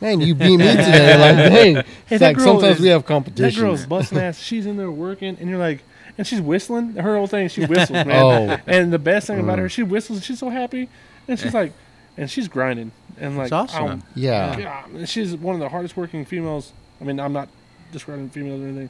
man, 0.01 0.19
you 0.19 0.35
beat 0.35 0.57
me 0.57 0.65
today. 0.67 1.17
Like, 1.17 1.51
dang. 1.53 1.77
It's 1.77 1.85
that 2.09 2.21
like 2.21 2.37
girl 2.37 2.45
sometimes 2.45 2.77
is- 2.77 2.81
we 2.81 2.89
have 2.89 3.05
competition. 3.05 3.61
That 3.61 3.65
girl's 3.65 3.85
busting 3.85 4.17
ass. 4.17 4.37
She's 4.39 4.65
in 4.65 4.75
there 4.75 4.91
working, 4.91 5.37
and 5.39 5.49
you're 5.49 5.59
like, 5.59 5.83
and 6.17 6.25
she's 6.25 6.41
whistling. 6.41 6.93
Her 6.93 7.15
whole 7.15 7.27
thing, 7.27 7.47
she 7.49 7.65
whistles, 7.65 8.05
man. 8.05 8.11
Oh. 8.11 8.57
And 8.67 8.91
the 8.93 8.99
best 8.99 9.27
thing 9.27 9.39
about 9.39 9.57
Mm. 9.57 9.63
her, 9.63 9.69
she 9.69 9.83
whistles. 9.83 10.17
and 10.19 10.23
She's 10.25 10.39
so 10.39 10.49
happy, 10.49 10.89
and 11.27 11.39
she's 11.39 11.53
like, 11.53 11.73
and 12.17 12.29
she's 12.31 12.47
grinding, 12.47 12.91
and 13.19 13.37
like, 13.37 13.49
That's 13.49 13.73
awesome. 13.73 13.85
um, 13.91 14.03
Yeah. 14.15 14.57
yeah, 14.93 15.05
she's 15.05 15.35
one 15.35 15.55
of 15.55 15.59
the 15.61 15.69
hardest 15.69 15.97
working 15.97 16.23
females. 16.25 16.71
I 17.01 17.03
mean, 17.03 17.19
I'm 17.19 17.33
not 17.33 17.49
describing 17.91 18.29
females 18.29 18.61
or 18.61 18.67
anything. 18.67 18.89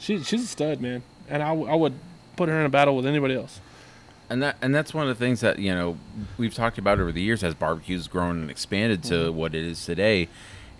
She 0.00 0.22
she's 0.22 0.44
a 0.44 0.46
stud, 0.46 0.80
man, 0.80 1.02
and 1.28 1.42
I, 1.42 1.48
w- 1.50 1.68
I 1.68 1.74
would 1.74 1.94
put 2.36 2.48
her 2.48 2.58
in 2.60 2.66
a 2.66 2.68
battle 2.68 2.94
with 2.96 3.06
anybody 3.06 3.34
else. 3.34 3.60
And 4.30 4.42
that 4.42 4.56
and 4.60 4.74
that's 4.74 4.92
one 4.92 5.08
of 5.08 5.16
the 5.16 5.24
things 5.24 5.40
that 5.40 5.58
you 5.58 5.74
know 5.74 5.96
we've 6.36 6.54
talked 6.54 6.78
about 6.78 7.00
over 7.00 7.10
the 7.12 7.22
years 7.22 7.42
as 7.42 7.54
barbecue's 7.54 8.06
grown 8.08 8.40
and 8.42 8.50
expanded 8.50 9.02
to 9.04 9.14
Mm-hmm. 9.14 9.36
what 9.36 9.54
it 9.54 9.64
is 9.64 9.84
today, 9.86 10.28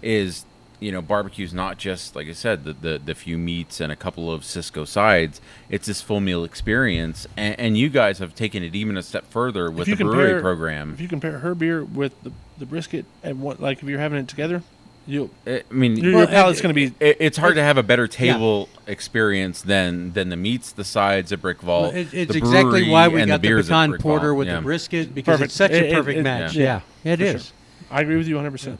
is 0.03 0.45
you 0.81 0.93
know 0.93 1.03
barbecue's 1.03 1.53
not 1.53 1.76
just 1.79 2.14
like 2.14 2.29
I 2.29 2.33
said 2.33 2.64
the 2.64 2.72
the, 2.72 2.99
the 3.05 3.14
few 3.14 3.37
meats 3.39 3.81
and 3.81 3.91
a 3.93 3.97
couple 3.97 4.33
of 4.33 4.43
Sysco 4.43 4.87
sides. 4.87 5.41
It's 5.68 5.87
this 5.87 6.01
full 6.03 6.20
meal 6.20 6.45
experience, 6.45 7.26
and, 7.37 7.59
and 7.59 7.79
you 7.79 7.89
guys 7.89 8.18
have 8.18 8.35
taken 8.35 8.62
it 8.62 8.74
even 8.74 8.97
a 8.97 9.03
step 9.03 9.24
further 9.31 9.70
with 9.70 9.89
you 9.89 9.97
the 9.97 10.05
brewery 10.05 10.41
program. 10.41 10.93
If 10.95 11.01
you 11.01 11.09
compare 11.09 11.39
her 11.41 11.55
beer 11.55 11.85
with 11.85 12.20
the, 12.22 12.33
the 12.59 12.66
brisket 12.66 13.05
and 13.22 13.41
what, 13.41 13.61
like 13.61 13.83
if 13.83 13.89
you're 13.89 13.99
having 14.01 14.18
it 14.20 14.29
together, 14.29 14.62
You 15.07 15.31
I 15.47 15.62
mean, 15.70 15.97
your, 15.97 16.12
Well, 16.12 16.20
your 16.20 16.26
palate's 16.29 16.61
gonna 16.61 16.74
be 16.74 16.93
it, 17.01 17.16
it's 17.20 17.39
hard 17.39 17.55
to 17.57 17.62
have 17.62 17.76
a 17.79 17.83
better 17.83 18.07
table 18.07 18.68
experience 18.87 19.62
than 19.62 20.12
than 20.12 20.29
the 20.29 20.37
meats, 20.37 20.70
the 20.72 20.85
sides, 20.85 21.31
the 21.31 21.37
brick 21.37 21.61
vault. 21.62 21.93
Well, 21.95 22.01
it, 22.03 22.12
it's 22.14 22.33
the 22.33 22.39
exactly 22.39 22.89
why 22.89 23.09
we 23.09 23.24
got 23.26 23.41
the, 23.43 23.49
beers 23.49 23.70
at 23.70 23.72
pecan 23.74 23.99
porter 24.01 24.29
Vault. 24.29 24.39
with 24.39 24.49
Yeah. 24.49 24.57
the 24.57 24.62
brisket 24.62 25.14
because 25.14 25.35
Perfect. 25.41 25.47
it's 25.47 25.55
such 25.55 25.70
It- 25.72 25.93
a 25.93 25.97
perfect 25.97 26.18
it- 26.18 26.22
match. 26.22 26.55
yeah, 26.55 26.81
Yeah, 27.05 27.12
it 27.14 27.18
for 27.18 27.24
is. 27.24 27.45
sure. 27.47 27.55
I 27.91 28.03
agree 28.03 28.16
with 28.18 28.29
you 28.29 28.35
100. 28.37 28.51
percent 28.53 28.79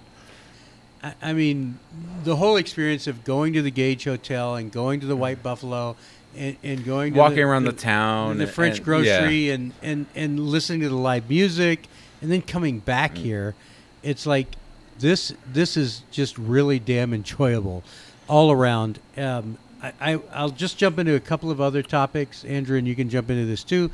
I, 1.23 1.33
mean, 1.33 1.79
the 2.25 2.37
whole 2.37 2.57
experience 2.57 3.07
of 3.07 3.25
going 3.25 3.53
to 3.53 3.63
the 3.63 3.71
Gage 3.71 4.05
Hotel 4.05 4.57
and 4.57 4.73
going 4.73 5.01
to 5.01 5.07
the 5.07 5.17
White 5.17 5.43
Buffalo 5.43 5.97
and, 6.37 6.57
and 6.63 6.85
going 6.85 7.15
to 7.15 7.19
Walking 7.19 7.37
the, 7.37 7.43
around 7.43 7.65
the 7.65 7.73
town, 7.73 8.39
the 8.39 8.47
French 8.47 8.77
and- 8.79 8.85
grocery, 8.85 9.51
and, 9.51 9.73
and, 9.83 10.07
and 10.15 10.41
listening 10.41 10.81
to 10.81 10.89
the 10.89 10.97
live 10.97 11.29
music, 11.29 11.87
and 12.21 12.31
then 12.31 12.43
coming 12.43 12.81
back 12.81 13.15
Mm. 13.15 13.19
here, 13.19 13.55
it's 14.03 14.27
like 14.27 14.49
this. 14.99 15.33
This 15.53 15.77
is 15.77 16.03
just 16.11 16.37
really 16.37 16.79
damn 16.79 17.15
enjoyable, 17.15 17.85
all 18.29 18.51
around. 18.51 18.99
Um, 19.17 19.57
I, 19.83 19.93
I 20.01 20.21
I'll 20.33 20.51
just 20.51 20.79
jump 20.79 20.99
into 20.99 21.15
a 21.15 21.21
couple 21.21 21.51
of 21.51 21.61
other 21.61 21.83
topics, 21.83 22.45
Andrew, 22.45 22.77
and 22.77 22.87
you 22.89 22.97
can 22.97 23.09
jump 23.09 23.31
into 23.31 23.45
this 23.47 23.63
too. 23.63 23.91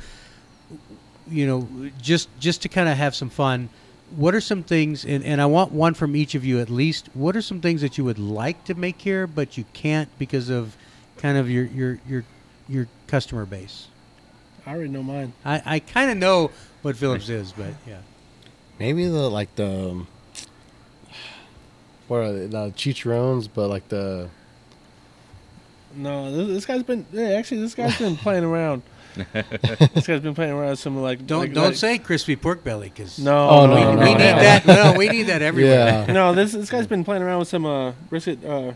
You 1.29 1.47
know, 1.47 1.89
just 2.01 2.29
just 2.39 2.61
to 2.63 2.69
kind 2.69 2.89
of 2.89 2.97
have 2.97 3.15
some 3.15 3.29
fun. 3.29 3.69
What 4.15 4.35
are 4.35 4.41
some 4.41 4.63
things, 4.63 5.03
and, 5.03 5.23
and 5.23 5.41
I 5.41 5.45
want 5.45 5.71
one 5.71 5.93
from 5.93 6.15
each 6.15 6.35
of 6.35 6.45
you 6.45 6.59
at 6.59 6.69
least. 6.69 7.09
What 7.13 7.35
are 7.35 7.41
some 7.41 7.59
things 7.59 7.81
that 7.81 7.97
you 7.97 8.03
would 8.05 8.19
like 8.19 8.63
to 8.65 8.75
make 8.75 9.01
here, 9.01 9.25
but 9.27 9.57
you 9.57 9.65
can't 9.73 10.09
because 10.19 10.49
of 10.49 10.77
kind 11.17 11.37
of 11.37 11.49
your 11.49 11.65
your 11.65 11.99
your 12.07 12.23
your 12.69 12.87
customer 13.07 13.45
base? 13.45 13.87
I 14.65 14.71
already 14.71 14.89
know 14.89 15.03
mine. 15.03 15.33
I, 15.43 15.61
I 15.65 15.79
kind 15.79 16.11
of 16.11 16.17
know 16.17 16.51
what 16.81 16.97
Phillips 16.97 17.29
is, 17.29 17.51
but 17.51 17.73
yeah. 17.87 17.99
Maybe 18.79 19.05
the 19.05 19.29
like 19.29 19.55
the 19.55 19.89
um, 19.91 20.07
what 22.07 22.17
are 22.17 22.33
they? 22.33 22.47
Not 22.47 22.71
chicharrones, 22.71 23.49
but 23.51 23.69
like 23.69 23.87
the 23.87 24.29
No, 25.95 26.31
this, 26.31 26.47
this 26.47 26.65
guy's 26.65 26.83
been 26.83 27.05
yeah, 27.11 27.29
actually 27.29 27.61
this 27.61 27.75
guy's 27.75 27.97
been 27.97 28.17
playing 28.25 28.43
around. 28.43 28.83
this 29.93 30.07
guy's 30.07 30.19
been 30.21 30.35
playing 30.35 30.51
around 30.53 30.71
with 30.71 30.79
some 30.79 31.01
like 31.01 31.25
Don't 31.25 31.39
like- 31.41 31.53
don't 31.53 31.65
like- 31.65 31.75
say 31.75 31.97
crispy 31.97 32.35
pork 32.35 32.63
belly 32.63 32.89
because 32.89 33.17
no. 33.19 33.49
Oh, 33.49 33.65
no, 33.65 33.73
no, 33.75 33.75
we, 33.75 33.83
no, 33.83 33.89
we 33.91 34.05
no. 34.05 34.05
need 34.13 34.19
that. 34.19 34.65
No, 34.65 34.93
we 34.97 35.07
need 35.09 35.23
that 35.23 35.41
everywhere. 35.41 36.05
yeah. 36.07 36.13
No, 36.13 36.33
this 36.33 36.51
this 36.53 36.69
guy's 36.69 36.87
been 36.87 37.03
playing 37.03 37.23
around 37.23 37.39
with 37.39 37.47
some 37.47 37.65
uh, 37.65 37.91
brisket 38.09 38.43
uh, 38.45 38.73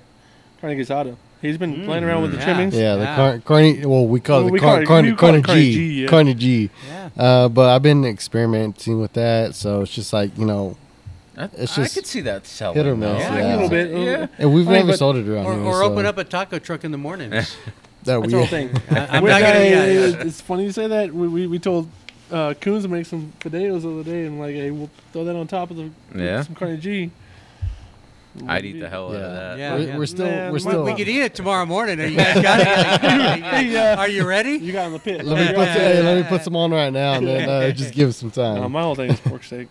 carne 0.62 0.78
asada. 0.78 1.16
He's 1.42 1.58
been 1.58 1.86
playing 1.86 2.04
around 2.04 2.24
with 2.24 2.32
the 2.32 2.38
yeah. 2.38 2.44
trimmings. 2.46 2.76
Yeah, 2.76 2.96
the 2.98 3.04
Yeah. 3.04 3.16
car- 3.16 3.40
carne. 3.40 3.82
Well, 3.90 4.06
we 4.08 4.20
call 4.20 4.40
Well, 4.44 4.50
it 4.50 4.52
the 4.54 4.60
car- 4.60 4.84
call 4.84 4.98
it- 4.98 5.16
carne, 5.16 5.16
carne 5.16 5.44
carne 5.44 5.58
G. 5.58 5.74
G, 5.74 6.02
yeah. 6.04 6.08
Carne 6.10 6.38
G. 6.38 6.70
Yeah. 6.88 7.10
Uh, 7.18 7.48
but 7.50 7.70
I've 7.70 7.82
been 7.84 8.04
experimenting 8.06 9.00
with 9.00 9.14
that, 9.14 9.56
so 9.56 9.82
it's 9.82 9.94
just 9.94 10.12
like 10.12 10.38
you 10.38 10.46
know, 10.46 10.76
I, 11.38 11.50
It's 11.58 11.78
I 11.78 11.88
could 11.88 12.06
see 12.06 12.20
that 12.22 12.46
selling. 12.46 12.76
hit 12.76 12.86
or 12.86 12.96
miss, 12.98 13.20
Yeah, 13.22 13.38
yeah. 13.38 13.48
a 13.48 13.56
little 13.56 13.70
bit. 13.70 13.90
Yeah. 13.92 14.28
and 14.38 14.54
we've 14.54 14.68
I 14.68 14.72
mean, 14.74 14.86
never 14.88 14.98
sold 14.98 15.16
it 15.16 15.28
around 15.30 15.46
Or, 15.46 15.54
here. 15.54 15.64
or 15.64 15.74
so 15.76 15.84
open 15.86 16.06
up 16.06 16.18
a 16.18 16.26
taco 16.26 16.60
truck 16.60 16.84
in 16.84 16.92
the 16.92 16.98
mornings. 16.98 17.56
that 18.04 18.22
That's 18.22 18.22
we. 18.22 18.32
the 18.32 18.38
whole 18.38 18.48
thing. 18.48 18.70
I, 18.92 19.18
I'm 19.18 19.26
not 19.26 19.42
gonna. 19.42 19.60
Yeah, 19.60 19.86
yeah. 19.86 20.22
It's 20.22 20.42
funny 20.42 20.64
you 20.64 20.72
say 20.72 20.88
that. 20.88 21.14
We, 21.14 21.28
we, 21.28 21.48
we 21.48 21.60
told 21.60 21.90
uh, 22.32 22.54
Coons 22.56 22.84
to 22.84 22.90
make 22.90 23.06
some 23.06 23.34
potatoes 23.40 23.84
the 23.84 23.92
other 23.92 24.04
day, 24.04 24.26
and 24.26 24.40
like, 24.40 24.56
hey, 24.56 24.72
we'll 24.72 24.90
throw 25.12 25.24
that 25.26 25.36
on 25.36 25.48
top 25.48 25.72
of 25.72 25.78
the 25.78 25.90
Yeah. 26.16 26.44
some 26.44 26.56
carne 26.56 27.12
I'd 28.48 28.64
eat 28.64 28.80
the 28.80 28.88
hell 28.88 29.10
out 29.10 29.16
of 29.16 29.22
that. 29.22 29.58
Yeah, 29.58 29.76
we're, 29.76 29.82
yeah. 29.82 29.98
we're 29.98 30.06
still. 30.06 30.26
Man, 30.28 30.52
we're 30.52 30.60
still. 30.60 30.84
We 30.84 30.94
could 30.94 31.10
eat 31.10 31.22
it 31.22 31.36
tomorrow 31.36 31.66
morning. 31.66 32.00
Are 32.00 32.06
you 32.06 32.16
guys 32.16 32.42
got 32.42 32.60
it? 32.60 33.44
Hey, 33.44 33.96
Are 33.96 34.08
you 34.08 34.26
ready? 34.26 34.52
You 34.52 34.72
got 34.72 34.88
in 34.88 34.94
the 34.94 35.00
pit. 35.00 35.26
let 35.26 35.50
me 35.50 35.56
put. 35.56 35.68
Hey, 35.68 36.02
let 36.02 36.18
me 36.18 36.24
put 36.24 36.44
some 36.44 36.56
on 36.56 36.72
right 36.72 36.94
now, 36.94 37.14
and 37.14 37.28
then 37.28 37.50
uh, 37.50 37.72
just 37.72 37.94
give 37.94 38.10
us 38.10 38.18
some 38.18 38.32
time. 38.32 38.62
No, 38.62 38.70
my 38.70 38.82
whole 38.82 38.96
thing 38.96 39.12
is 39.12 39.20
pork 39.20 39.44
steak. 39.44 39.68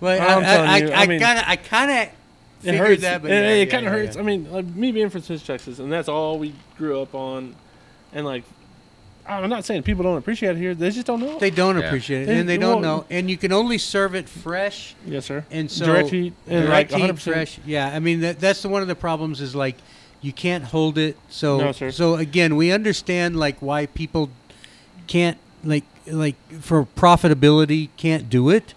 Well, 0.00 0.18
I'm 0.20 0.38
I, 0.38 0.46
telling 0.46 0.70
I, 0.70 0.78
you, 0.78 0.88
I, 0.90 1.02
I 1.02 1.06
mean- 1.06 1.20
kind 1.20 1.38
of, 1.38 1.44
I 1.46 1.56
kind 1.56 1.90
of 1.90 2.14
It 2.62 2.74
hurts. 2.74 3.02
that, 3.02 3.22
but 3.22 3.30
it, 3.30 3.34
yeah, 3.34 3.50
it 3.50 3.58
yeah, 3.58 3.64
kind 3.72 3.86
of 3.86 3.92
yeah, 3.92 3.98
hurts. 3.98 4.16
yeah. 4.16 4.22
I 4.22 4.24
mean, 4.24 4.50
like, 4.50 4.66
me 4.66 4.92
being 4.92 5.08
from 5.10 5.22
Smith, 5.22 5.46
Texas, 5.46 5.78
and 5.78 5.90
that's 5.92 6.08
all 6.08 6.38
we 6.38 6.54
grew 6.76 7.00
up 7.00 7.14
on. 7.14 7.54
And 8.12 8.26
like, 8.26 8.44
I'm 9.26 9.48
not 9.48 9.64
saying 9.64 9.84
people 9.84 10.02
don't 10.02 10.16
appreciate 10.18 10.56
it 10.56 10.58
here. 10.58 10.74
They 10.74 10.90
just 10.90 11.06
don't 11.06 11.20
know. 11.20 11.38
They 11.38 11.50
don't 11.50 11.78
Yeah. 11.78 11.84
appreciate 11.86 12.22
it, 12.22 12.26
They- 12.26 12.38
and 12.40 12.48
they 12.48 12.58
don't 12.58 12.82
well- 12.82 12.98
know. 12.98 13.06
And 13.10 13.30
you 13.30 13.36
can 13.36 13.52
only 13.52 13.78
serve 13.78 14.14
it 14.14 14.28
fresh, 14.28 14.94
yes, 15.06 15.26
sir. 15.26 15.44
and 15.50 15.70
so 15.70 15.86
direct 15.86 16.10
heat 16.10 16.32
and 16.48 16.66
direct 16.66 16.90
like 16.92 17.00
heat, 17.00 17.06
100%. 17.10 17.34
fresh. 17.34 17.58
Yeah, 17.64 17.88
I 17.94 17.98
mean 18.00 18.20
that, 18.20 18.40
that's 18.40 18.62
the 18.62 18.68
one 18.68 18.82
of 18.82 18.88
the 18.88 18.94
problems 18.96 19.40
is 19.40 19.54
like 19.54 19.76
you 20.20 20.32
can't 20.32 20.64
hold 20.64 20.98
it. 20.98 21.16
So 21.28 21.58
No, 21.60 21.72
sir. 21.72 21.90
so 21.92 22.16
again, 22.16 22.56
we 22.56 22.72
understand 22.72 23.36
like 23.38 23.56
why 23.60 23.86
people 23.86 24.30
can't 25.06 25.38
like 25.64 25.84
like 26.06 26.34
for 26.60 26.84
profitability 26.96 27.90
can't 27.96 28.28
do 28.28 28.50
it, 28.50 28.64
but 28.64 28.74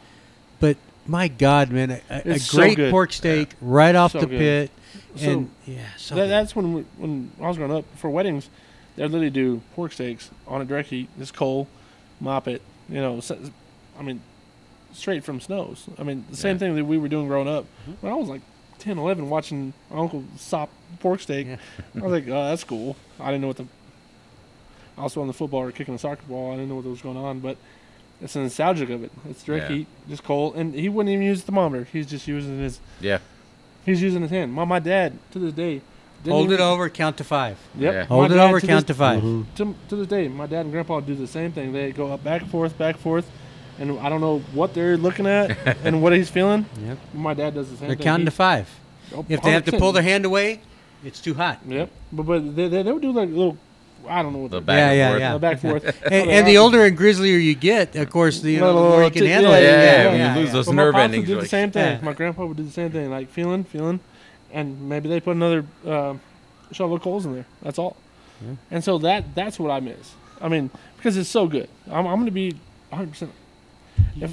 my 1.08 1.28
God, 1.28 1.70
man, 1.72 1.92
a, 1.92 2.02
a, 2.26 2.40
so 2.40 2.58
great 2.58 2.76
good. 2.78 2.92
pork 2.92 3.12
steak 3.14 3.50
right 3.62 3.96
off 3.96 4.14
So 4.14 4.22
the 4.22 4.26
good. 4.28 4.40
pit, 4.40 4.72
So, 5.18 5.30
and 5.30 5.52
yeah, 5.66 5.80
so 5.98 6.16
That, 6.16 6.28
that's 6.28 6.56
when 6.56 6.74
we, 6.74 6.82
when 6.98 7.32
I 7.42 7.48
was 7.48 7.58
growing 7.58 7.74
up 7.74 7.86
for 7.98 8.10
weddings, 8.10 8.50
they 8.96 9.04
literally 9.04 9.30
do 9.30 9.62
pork 9.76 9.92
steaks 9.92 10.30
on 10.48 10.62
a 10.62 10.66
direct 10.66 10.90
heat, 10.90 11.10
just 11.18 11.34
coal, 11.34 11.68
mop 12.20 12.48
it. 12.48 12.62
You 12.90 13.02
know, 13.02 13.22
I 13.98 14.02
mean, 14.04 14.22
straight 14.94 15.24
from 15.24 15.40
Snows. 15.42 15.88
I 15.98 16.04
mean, 16.04 16.26
the 16.30 16.38
same 16.38 16.56
Yeah. 16.56 16.60
thing 16.60 16.76
that 16.76 16.86
we 16.86 16.98
were 16.98 17.08
doing 17.08 17.28
growing 17.28 17.48
up. 17.48 17.66
Mm-hmm. 17.82 17.92
When 18.02 18.14
I 18.14 18.16
was 18.16 18.28
like 18.30 18.42
10, 18.80 18.98
11, 18.98 19.30
watching 19.30 19.74
my 19.90 20.00
uncle 20.00 20.24
sop 20.38 20.70
pork 21.00 21.20
steak, 21.22 21.48
Yeah. 21.48 21.58
I 21.96 22.00
was 22.00 22.12
like, 22.12 22.28
oh, 22.28 22.50
that's 22.50 22.64
cool. 22.64 22.96
I 23.20 23.28
didn't 23.28 23.42
know 23.42 23.48
what 23.48 23.58
the. 23.58 23.68
Also 24.96 25.22
on 25.22 25.28
the 25.28 25.34
football 25.34 25.62
or 25.62 25.72
kicking 25.72 25.96
a 25.96 25.98
soccer 25.98 26.22
ball, 26.28 26.52
I 26.52 26.56
didn't 26.56 26.70
know 26.70 26.76
what 26.76 26.86
was 26.86 27.02
going 27.02 27.18
on, 27.18 27.40
but 27.40 27.58
it's 28.24 28.34
the 28.34 28.40
nostalgic 28.40 28.90
of 28.90 29.04
it. 29.04 29.12
It's 29.30 29.44
direct 29.44 29.70
Yeah. 29.70 29.78
heat, 29.78 29.88
just 30.10 30.24
cold, 30.24 30.56
and 30.56 30.74
he 30.74 30.90
wouldn't 30.90 31.12
even 31.14 31.24
use 31.26 31.42
the 31.42 31.48
thermometer. 31.48 31.88
He's 31.92 32.08
just 32.08 32.28
using 32.28 32.58
his. 32.60 32.80
Yeah. 33.02 33.20
He's 33.86 34.02
using 34.02 34.22
his 34.22 34.32
hand. 34.32 34.54
My 34.54 34.66
my 34.66 34.80
dad 34.80 35.14
to 35.32 35.40
this 35.40 35.54
day. 35.54 35.82
didn't 36.24 36.36
hold 36.36 36.46
even- 36.46 36.60
it 36.60 36.64
over, 36.64 36.88
count 36.90 37.18
to 37.18 37.24
five. 37.26 37.58
Yep. 37.78 37.94
Yeah. 37.94 38.00
My 38.02 38.06
Hold 38.06 38.32
it 38.32 38.38
over, 38.38 38.60
to 38.62 38.66
count 38.68 38.88
this, 38.88 38.96
to 38.96 39.00
5 39.00 39.22
Mhm. 39.22 39.46
to, 39.56 39.76
to 39.90 39.96
this 39.98 40.08
day. 40.08 40.30
My 40.30 40.46
dad 40.48 40.62
and 40.62 40.72
grandpa 40.72 41.02
do 41.02 41.16
the 41.16 41.28
same 41.28 41.52
thing. 41.52 41.74
They 41.74 41.92
go 41.92 42.14
up 42.14 42.24
back 42.24 42.42
and 42.44 42.50
forth, 42.50 42.78
back 42.78 42.96
and 42.96 43.04
forth, 43.04 43.30
and 43.78 44.00
I 44.00 44.08
don't 44.08 44.22
know 44.22 44.40
what 44.54 44.74
they're 44.74 44.96
looking 44.96 45.28
at 45.28 45.58
and 45.84 46.02
what 46.02 46.14
he's 46.14 46.30
feeling. 46.30 46.66
Yep. 46.82 46.98
My 47.14 47.34
dad 47.34 47.56
does 47.56 47.70
the 47.70 47.76
same 47.76 47.88
They're 47.90 47.98
thing. 47.98 48.04
counting 48.06 48.22
He- 48.26 48.32
to 48.32 48.32
five. 48.32 48.70
oh, 49.14 49.26
If 49.28 49.42
they 49.42 49.52
have 49.52 49.66
to 49.66 49.78
pull 49.78 49.92
their 49.92 50.02
hand 50.04 50.24
away, 50.24 50.62
it's 51.04 51.20
too 51.20 51.34
hot. 51.34 51.60
Yep. 51.68 51.90
But 52.14 52.24
but 52.24 52.56
they, 52.56 52.70
they, 52.70 52.84
they 52.84 52.92
would 52.94 53.02
do 53.02 53.12
like 53.12 53.28
a 53.28 53.32
little. 53.34 53.58
I 54.08 54.22
don't 54.22 54.34
know 54.34 54.40
what 54.40 54.52
The 54.52 54.62
back 54.62 54.78
Yeah, 54.78 54.90
and 54.90 54.98
yeah, 54.98 55.10
forth. 55.10 55.20
yeah. 55.22 55.34
uh, 55.36 55.38
back 55.40 55.52
and 55.52 55.62
forth. 55.82 56.04
And, 56.12 56.30
and 56.30 56.48
the 56.48 56.58
older 56.58 56.84
and 56.86 56.98
grislier 56.98 57.38
you 57.38 57.56
get, 57.56 57.96
of 57.96 58.10
course, 58.10 58.42
the, 58.42 58.52
you 58.52 58.60
know, 58.60 58.68
the 58.68 58.74
Little- 58.74 58.90
more 58.90 59.04
you 59.06 59.12
can 59.12 59.24
yeah, 59.24 59.30
handle 59.30 59.52
yeah, 59.52 59.58
it. 59.58 59.62
yeah, 59.64 60.10
when 60.10 60.20
yeah, 60.20 60.34
you 60.36 60.40
lose 60.42 60.48
yeah. 60.50 60.54
those 60.54 60.66
But 60.66 60.72
my 60.76 60.84
nerve 60.84 60.94
pops 60.94 61.04
endings. 61.04 61.22
would 61.22 61.26
do 61.26 61.32
you're 61.32 61.38
the 61.38 61.44
like, 61.44 61.50
same 61.50 61.72
thing. 61.72 61.98
Yeah. 62.00 62.06
My 62.06 62.14
grandpa 62.14 62.46
would 62.46 62.58
do 62.58 62.64
the 62.64 62.72
same 62.72 62.92
thing, 62.92 63.10
like 63.10 63.30
feeling, 63.30 63.64
feeling, 63.64 64.00
and 64.52 64.90
maybe 64.90 65.08
they 65.10 65.20
put 65.20 65.36
another 65.36 65.66
uh, 65.88 66.16
shovel 66.72 66.96
of 66.98 67.02
coals 67.02 67.26
in 67.26 67.34
there. 67.34 67.46
That's 67.62 67.80
all. 67.80 67.96
And 68.72 68.84
so 68.84 68.98
that 68.98 69.34
that's 69.36 69.58
what 69.58 69.72
I 69.72 69.80
miss. 69.80 70.16
I 70.42 70.50
mean, 70.50 70.70
because 70.98 71.16
it's 71.16 71.30
so 71.30 71.48
good. 71.48 71.70
I'm, 71.88 72.06
I'm 72.06 72.16
going 72.16 72.26
to 72.26 72.32
be 72.32 72.52
100. 72.90 73.10
percent 73.12 73.32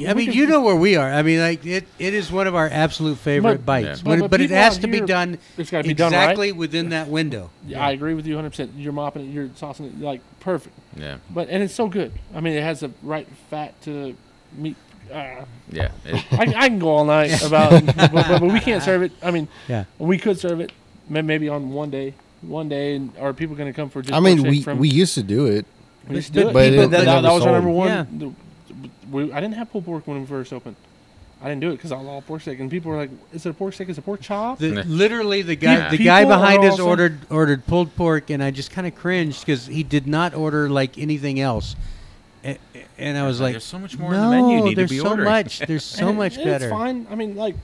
I 0.08 0.14
mean, 0.14 0.32
you 0.32 0.46
know 0.46 0.60
where 0.60 0.76
we 0.76 0.96
are. 0.96 1.10
I 1.10 1.22
mean, 1.22 1.40
like 1.40 1.64
it, 1.64 1.86
it 1.98 2.14
is 2.14 2.30
one 2.30 2.46
of 2.46 2.54
our 2.54 2.68
absolute 2.70 3.18
favorite 3.18 3.64
But- 3.64 3.66
bites, 3.66 3.86
Yeah. 3.86 3.94
but, 4.04 4.04
But- 4.04 4.20
but 4.20 4.30
but 4.32 4.40
it 4.40 4.44
people 4.44 4.56
has 4.58 4.76
out 4.76 4.80
to 4.82 4.86
be 4.88 4.98
here- 4.98 5.06
done 5.06 5.38
It's 5.56 5.70
got 5.70 5.82
to 5.82 5.88
be 5.88 5.94
done 5.94 6.12
right. 6.12 6.22
exactly 6.24 6.52
within 6.52 6.90
that 6.90 7.08
window. 7.08 7.50
Yeah, 7.66 7.84
I 7.84 7.90
agree 7.92 8.14
with 8.14 8.26
you 8.26 8.34
100. 8.34 8.50
percent 8.50 8.72
You're 8.76 8.92
mopping 8.92 9.22
it, 9.28 9.32
you're 9.32 9.48
saucing 9.48 9.86
it 9.86 10.00
like 10.00 10.20
perfect. 10.40 10.76
yeah. 10.96 11.16
But 11.30 11.48
and 11.48 11.62
it's 11.62 11.74
so 11.74 11.88
good. 11.88 12.12
I 12.34 12.40
mean, 12.40 12.52
it 12.54 12.62
has 12.62 12.80
the 12.80 12.90
right 13.02 13.26
fat 13.48 13.80
to 13.82 13.90
the 13.90 14.14
meat. 14.56 14.76
Uh, 15.12 15.44
Yeah. 15.72 15.90
It- 16.04 16.24
I, 16.32 16.42
I 16.64 16.68
can 16.68 16.78
go 16.78 16.88
all 16.90 17.04
night 17.04 17.42
about, 17.44 17.84
but, 17.86 18.12
but, 18.12 18.40
but 18.40 18.42
we 18.42 18.60
can't 18.60 18.82
serve 18.82 19.02
it. 19.02 19.12
I 19.22 19.30
mean, 19.30 19.48
Yeah. 19.66 19.84
we 19.98 20.18
could 20.18 20.38
serve 20.38 20.60
it 20.60 20.72
may- 21.08 21.22
maybe 21.22 21.48
on 21.48 21.70
one 21.72 21.90
day. 21.90 22.14
One 22.42 22.68
day, 22.70 22.96
and 22.96 23.10
are 23.18 23.32
people 23.34 23.54
going 23.56 23.68
to 23.70 23.76
come 23.76 23.90
for 23.90 24.00
just? 24.02 24.14
I 24.14 24.20
mean, 24.20 24.38
pork 24.38 24.50
we 24.50 24.62
from, 24.62 24.78
we 24.78 24.88
used 24.88 25.14
to 25.14 25.22
do 25.22 25.44
it. 25.46 25.66
we 26.08 26.16
used 26.16 26.32
to 26.32 26.40
do 26.42 26.48
it. 26.48 26.52
but 26.54 26.64
it- 26.64 26.76
But 26.76 26.82
it 26.84 26.90
that, 26.92 27.04
that, 27.04 27.20
that 27.22 27.32
was 27.32 27.42
our 27.42 27.48
sold. 27.48 27.52
number 27.52 27.70
one. 27.70 27.88
Yeah. 27.88 28.04
the- 28.10 28.32
we, 29.10 29.32
I 29.32 29.40
didn't 29.40 29.54
have 29.54 29.70
pulled 29.70 29.84
pork 29.84 30.06
when 30.06 30.20
we 30.20 30.26
first 30.26 30.52
opened. 30.52 30.76
I 31.42 31.48
didn't 31.48 31.62
do 31.62 31.70
it 31.70 31.76
because 31.76 31.90
I 31.90 31.96
was 31.96 32.06
all 32.06 32.20
pork 32.20 32.42
steak, 32.42 32.60
and 32.60 32.70
people 32.70 32.90
were 32.90 32.98
like, 32.98 33.10
"Is 33.32 33.46
it 33.46 33.50
a 33.50 33.54
pork 33.54 33.72
steak? 33.72 33.88
Is 33.88 33.96
it 33.96 34.00
a 34.00 34.02
pork 34.02 34.20
chop?" 34.20 34.58
The, 34.58 34.82
literally, 34.84 35.40
the 35.40 35.56
guy 35.56 35.72
Yeah. 35.76 35.90
the 35.90 35.96
guy 35.96 36.20
People 36.20 36.34
are 36.34 36.38
behind 36.38 36.64
us 36.64 36.72
also- 36.72 36.86
ordered 36.86 37.18
ordered 37.30 37.66
pulled 37.66 37.96
pork, 37.96 38.28
and 38.28 38.42
I 38.42 38.50
just 38.50 38.70
kind 38.70 38.86
of 38.86 38.94
cringed 38.94 39.40
because 39.40 39.66
he 39.66 39.82
did 39.82 40.06
not 40.06 40.34
order 40.34 40.68
like 40.68 40.98
anything 40.98 41.40
else. 41.40 41.76
And, 42.44 42.58
and 42.98 43.16
I 43.18 43.26
was 43.26 43.40
like, 43.40 43.52
There's 43.54 43.64
so 43.64 43.78
much 43.78 43.98
more 43.98 44.12
no, 44.12 44.16
in 44.16 44.30
the 44.30 44.36
menu 44.36 44.56
you 44.58 44.64
need 44.64 44.74
to 44.76 44.86
be 44.86 44.98
so 44.98 45.08
ordering." 45.08 45.28
much. 45.30 45.60
There's 45.60 45.84
so 45.84 46.08
And 46.10 46.18
much 46.18 46.36
it- 46.36 46.44
better. 46.44 46.66
It's 46.66 46.72
fine. 46.72 47.06
I 47.10 47.14
mean, 47.14 47.36
like 47.36 47.54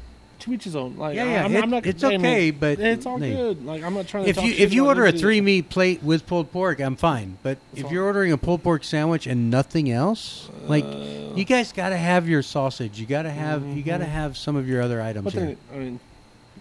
to 0.47 0.53
each 0.55 0.65
his 0.65 0.75
own. 0.77 0.97
Like, 0.97 1.17
Yeah, 1.17 1.25
yeah, 1.25 1.45
I'm, 1.45 1.55
it- 1.55 1.63
I'm 1.63 1.71
not. 1.71 1.87
it's 1.87 2.03
I 2.03 2.15
okay, 2.15 2.51
but 2.51 2.79
it's 2.79 3.05
all 3.05 3.19
good. 3.19 3.65
Like 3.65 3.83
I'm 3.83 3.95
not 3.95 4.07
trying 4.07 4.25
to. 4.25 4.31
If 4.31 4.43
you 4.43 4.53
if 4.53 4.73
you 4.73 4.87
order 4.87 5.05
a 5.05 5.13
three 5.13 5.41
meat 5.41 5.69
plate 5.69 6.03
with 6.03 6.27
pulled 6.27 6.51
pork, 6.53 6.81
I'm 6.81 6.97
fine. 6.97 7.39
But 7.43 7.59
if 7.75 7.85
all. 7.87 7.93
you're 7.93 8.05
ordering 8.05 8.33
a 8.33 8.39
pulled 8.39 8.63
pork 8.63 8.85
sandwich 8.85 9.27
and 9.27 9.51
nothing 9.51 9.91
else, 9.91 10.49
like 10.67 10.85
Uh, 10.85 11.35
you 11.35 11.45
guys 11.45 11.73
got 11.73 11.91
to 11.91 11.97
have 11.97 12.29
your 12.29 12.43
sausage. 12.43 12.99
You 12.99 13.07
got 13.07 13.23
to 13.23 13.31
have 13.31 13.65
you 13.67 13.83
got 13.83 13.99
to 13.99 14.07
have 14.07 14.37
some 14.37 14.57
of 14.57 14.69
your 14.69 14.81
other 14.83 15.03
items 15.03 15.33
then, 15.35 15.57
I 15.73 15.77
mean, 15.77 16.01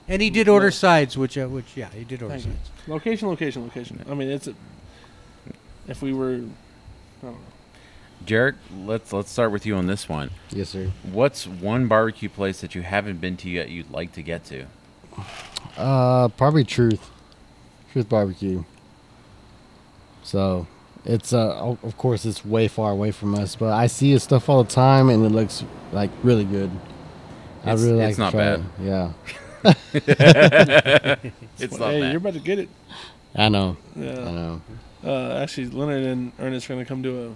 And 0.07 0.21
he 0.21 0.29
did 0.29 0.49
order 0.49 0.67
Yeah. 0.67 0.71
sides, 0.71 1.17
which 1.17 1.37
uh, 1.37 1.47
which 1.47 1.65
yeah, 1.75 1.89
he 1.89 2.03
did 2.03 2.21
order 2.21 2.35
Thank 2.35 2.45
you. 2.47 2.51
sides. 2.51 2.87
location, 2.87 3.27
location, 3.29 3.63
location. 3.63 4.03
I 4.09 4.13
mean, 4.13 4.29
it's. 4.29 4.47
A, 4.47 4.53
if 5.87 6.01
we 6.01 6.13
were, 6.13 6.33
I 6.33 6.35
don't 6.37 6.51
know. 7.23 7.37
Jerek, 8.25 8.55
let's 8.85 9.11
let's 9.13 9.31
start 9.31 9.51
with 9.51 9.65
you 9.65 9.75
on 9.75 9.87
this 9.87 10.07
one. 10.09 10.31
Yes, 10.51 10.69
sir. 10.69 10.91
What's 11.03 11.45
one 11.47 11.87
barbecue 11.87 12.29
place 12.29 12.61
that 12.61 12.73
you 12.75 12.81
haven't 12.81 13.21
been 13.21 13.37
to 13.37 13.49
yet 13.49 13.69
you'd 13.69 13.91
like 13.91 14.13
to 14.13 14.21
get 14.23 14.45
to? 14.45 14.65
Uh, 15.77 16.27
probably 16.29 16.63
Truth. 16.63 17.09
Truth 17.91 18.09
Barbecue. 18.09 18.63
So, 20.23 20.65
it's 21.05 21.33
uh, 21.33 21.75
of 21.83 21.97
course 21.97 22.25
it's 22.25 22.43
way 22.43 22.67
far 22.67 22.91
away 22.91 23.11
from 23.11 23.35
us, 23.35 23.55
but 23.55 23.71
I 23.73 23.87
see 23.87 24.11
his 24.11 24.23
stuff 24.23 24.49
all 24.49 24.63
the 24.63 24.69
time, 24.71 25.09
and 25.09 25.23
it 25.25 25.29
looks 25.29 25.63
like 25.91 26.09
really 26.23 26.45
good. 26.45 26.71
I 27.63 27.73
It's- 27.73 27.81
really 27.83 28.01
it's 28.03 28.17
like 28.17 28.33
not 28.33 28.37
to 28.37 28.37
try 28.37 28.57
bad. 28.57 29.85
it. 29.93 30.07
Yeah, 30.07 31.25
It's 31.59 31.77
not 31.77 31.91
hey, 31.91 32.01
bad. 32.01 32.11
you're 32.11 32.17
about 32.17 32.33
to 32.33 32.39
get 32.39 32.59
it. 32.59 32.69
I 33.35 33.49
know. 33.49 33.77
I 33.95 33.99
know. 33.99 34.61
Uh, 35.03 35.33
actually, 35.41 35.67
Leonard 35.69 36.03
and 36.03 36.31
Ernest 36.39 36.69
are 36.69 36.73
gonna 36.73 36.85
come 36.85 37.01
do 37.01 37.17
a, 37.17 37.27
a 37.29 37.35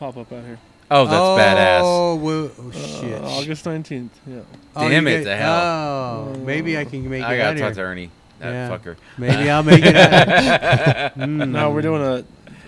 pop 0.00 0.16
up 0.16 0.32
out 0.32 0.44
here. 0.44 0.58
Oh, 0.90 1.04
that's 1.06 1.14
badass. 1.40 1.80
Oh, 1.84 2.16
whoa, 2.16 2.50
oh 2.58 2.68
Uh, 2.68 3.00
shit. 3.00 3.22
August 3.22 3.64
nineteenth. 3.66 4.18
Yeah. 4.26 4.40
Oh, 4.74 4.88
Damn 4.88 5.06
you 5.06 5.12
it 5.14 5.18
get- 5.18 5.24
to 5.30 5.36
hell. 5.36 5.54
Oh, 5.54 6.34
maybe 6.44 6.76
I 6.76 6.84
can 6.84 7.08
make 7.08 7.22
I 7.22 7.34
it 7.34 7.38
gotta 7.38 7.58
talk 7.60 7.66
here. 7.68 7.74
to 7.74 7.80
Ernie. 7.82 8.10
That 8.40 8.50
Yeah. 8.52 8.70
fucker. 8.76 8.96
Maybe 9.18 9.48
I'll 9.50 9.62
make 9.62 9.84
it 9.84 9.94
out. 9.94 11.14
Mm. 11.16 11.50
No, 11.52 11.70
we're 11.70 11.82
doing 11.82 12.02
a, 12.02 12.10
a 12.14 12.18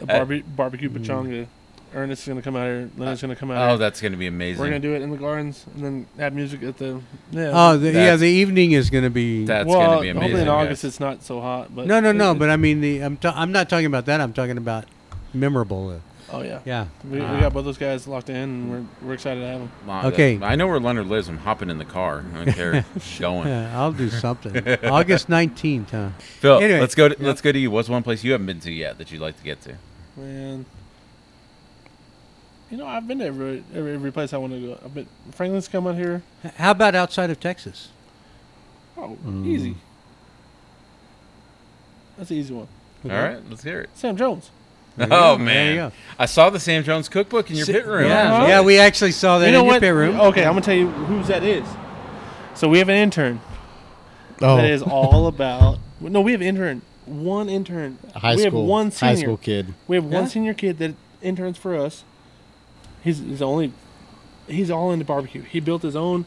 Uh, 0.02 0.06
barbe- 0.06 0.44
barbecue 0.54 0.88
pachanga. 0.90 1.46
Ernest 1.94 2.22
is 2.22 2.28
gonna 2.28 2.40
come 2.42 2.56
out 2.56 2.64
here. 2.66 2.88
Leonard's 2.96 3.20
gonna 3.20 3.34
come 3.36 3.50
out 3.50 3.64
Oh, 3.64 3.68
here. 3.70 3.76
that's 3.78 4.00
gonna 4.00 4.16
be 4.16 4.26
amazing. 4.26 4.60
We're 4.60 4.68
gonna 4.68 4.78
do 4.80 4.94
it 4.94 5.02
in 5.02 5.10
the 5.10 5.16
gardens 5.16 5.66
and 5.74 5.84
then 5.84 6.06
have 6.18 6.32
music 6.32 6.62
at 6.62 6.78
the. 6.78 7.00
Yeah. 7.32 7.50
Oh, 7.52 7.76
the, 7.76 7.90
yeah, 7.90 8.16
the 8.16 8.28
evening 8.28 8.72
is 8.72 8.88
going 8.88 9.04
to 9.04 9.10
be. 9.10 9.44
That's 9.44 9.66
well, 9.66 9.78
gonna 9.78 10.00
be 10.00 10.08
hopefully 10.08 10.26
amazing. 10.28 10.42
in 10.42 10.48
August 10.48 10.82
guys. 10.82 10.88
it's 10.90 11.00
not 11.00 11.22
so 11.22 11.40
hot. 11.42 11.74
But 11.74 11.86
no, 11.86 12.00
no, 12.00 12.12
no. 12.12 12.32
it- 12.32 12.38
But 12.38 12.48
I 12.50 12.56
mean, 12.56 12.80
the 12.80 13.00
I'm 13.00 13.16
ta- 13.18 13.34
I'm 13.36 13.52
not 13.52 13.68
talking 13.68 13.84
about 13.86 14.06
that. 14.06 14.20
I'm 14.22 14.32
talking 14.32 14.56
about 14.56 14.84
memorable. 15.34 16.00
Uh, 16.32 16.36
oh 16.38 16.42
yeah, 16.42 16.60
yeah. 16.64 16.86
we, 17.04 17.18
we 17.18 17.24
Ah. 17.24 17.40
got 17.40 17.52
both 17.52 17.64
those 17.64 17.76
guys 17.78 18.06
locked 18.08 18.30
in, 18.30 18.36
and 18.36 18.70
we're 18.70 18.84
we're 19.08 19.14
excited 19.14 19.40
to 19.40 19.46
have 19.46 19.60
them. 19.60 19.70
Mom, 19.86 20.06
Okay. 20.06 20.38
I 20.42 20.54
know 20.56 20.66
where 20.66 20.80
Leonard 20.80 21.06
lives. 21.06 21.28
I'm 21.28 21.38
hopping 21.38 21.68
in 21.70 21.78
the 21.78 21.84
car. 21.84 22.24
I 22.34 22.44
don't 22.44 22.54
care. 22.54 22.84
Going. 23.18 23.48
Yeah, 23.48 23.78
I'll 23.78 23.92
do 23.92 24.08
something. 24.08 24.56
August 24.84 25.28
19th, 25.28 25.90
huh? 25.90 26.08
Phil, 26.40 26.58
Anyway. 26.58 26.80
let's 26.80 26.94
go. 26.94 27.08
To, 27.08 27.16
Let's 27.22 27.40
go 27.40 27.52
to 27.52 27.58
you. 27.58 27.70
What's 27.70 27.88
one 27.88 28.02
place 28.02 28.24
you 28.24 28.32
haven't 28.32 28.46
been 28.46 28.60
to 28.60 28.72
yet 28.72 28.98
that 28.98 29.12
you'd 29.12 29.20
like 29.20 29.36
to 29.38 29.44
get 29.44 29.60
to? 29.62 29.74
Man, 30.16 30.64
you 32.70 32.78
know 32.78 32.86
I've 32.86 33.06
been 33.06 33.18
to 33.18 33.26
every 33.26 33.62
every, 33.74 33.94
every 33.94 34.12
place 34.12 34.32
I 34.32 34.38
want 34.38 34.52
to 34.54 34.60
go. 34.60 34.78
I've 34.84 34.94
been 34.94 35.06
Franklin's 35.32 35.68
come 35.68 35.86
out 35.86 35.96
here. 35.96 36.22
H- 36.44 36.52
How 36.56 36.70
about 36.70 36.94
outside 36.94 37.30
of 37.30 37.38
Texas? 37.40 37.88
Oh, 38.96 39.16
Mm. 39.26 39.46
easy. 39.46 39.76
That's 42.16 42.30
an 42.30 42.36
easy 42.36 42.54
one. 42.54 42.68
All 43.04 43.10
right, 43.10 43.38
let's 43.50 43.62
hear 43.64 43.80
it. 43.80 43.90
Sam 43.94 44.16
Jones. 44.16 44.50
There 44.96 45.08
you 45.08 45.12
Oh 45.14 45.36
go, 45.36 45.36
there 45.36 45.44
man, 45.46 45.70
you 45.70 45.76
go. 45.80 45.92
I 46.18 46.26
saw 46.26 46.50
the 46.50 46.60
Sam 46.60 46.82
Jones 46.84 47.08
cookbook 47.08 47.50
in 47.50 47.56
your 47.56 47.66
Si- 47.66 47.72
pit 47.72 47.86
room. 47.86 48.08
Yeah, 48.08 48.46
yeah, 48.46 48.60
we 48.60 48.78
actually 48.78 49.12
saw 49.12 49.38
that 49.38 49.46
you 49.46 49.52
know 49.52 49.60
in 49.64 49.66
your 49.70 49.80
pit 49.80 49.94
room. 49.94 50.20
Okay, 50.20 50.44
I'm 50.44 50.52
gonna 50.52 50.60
tell 50.60 50.74
you 50.74 50.88
whose 50.88 51.28
that 51.28 51.42
is. 51.42 51.66
So 52.54 52.68
we 52.68 52.78
have 52.78 52.88
an 52.90 52.96
intern 52.96 53.40
Oh, 54.42 54.56
that 54.56 54.68
is 54.70 54.82
all 54.82 55.26
about. 55.28 55.78
No, 56.00 56.20
we 56.20 56.32
have 56.32 56.42
intern. 56.42 56.82
One 57.06 57.48
intern. 57.48 57.98
high 58.14 58.34
we 58.34 58.42
school. 58.42 58.60
have 58.62 58.68
one 58.68 58.90
senior. 58.90 59.14
high 59.14 59.20
school 59.22 59.36
kid. 59.36 59.74
We 59.88 59.96
have 59.96 60.04
one 60.04 60.24
Yeah? 60.24 60.28
senior 60.28 60.54
kid 60.54 60.78
that 60.78 60.94
interns 61.22 61.56
for 61.56 61.74
us. 61.76 62.04
He's, 63.02 63.18
he's 63.20 63.38
the 63.38 63.46
only. 63.46 63.72
He's 64.48 64.70
all 64.70 64.90
into 64.92 65.04
barbecue. 65.04 65.42
He 65.42 65.60
built 65.60 65.82
his 65.82 65.96
own 65.96 66.26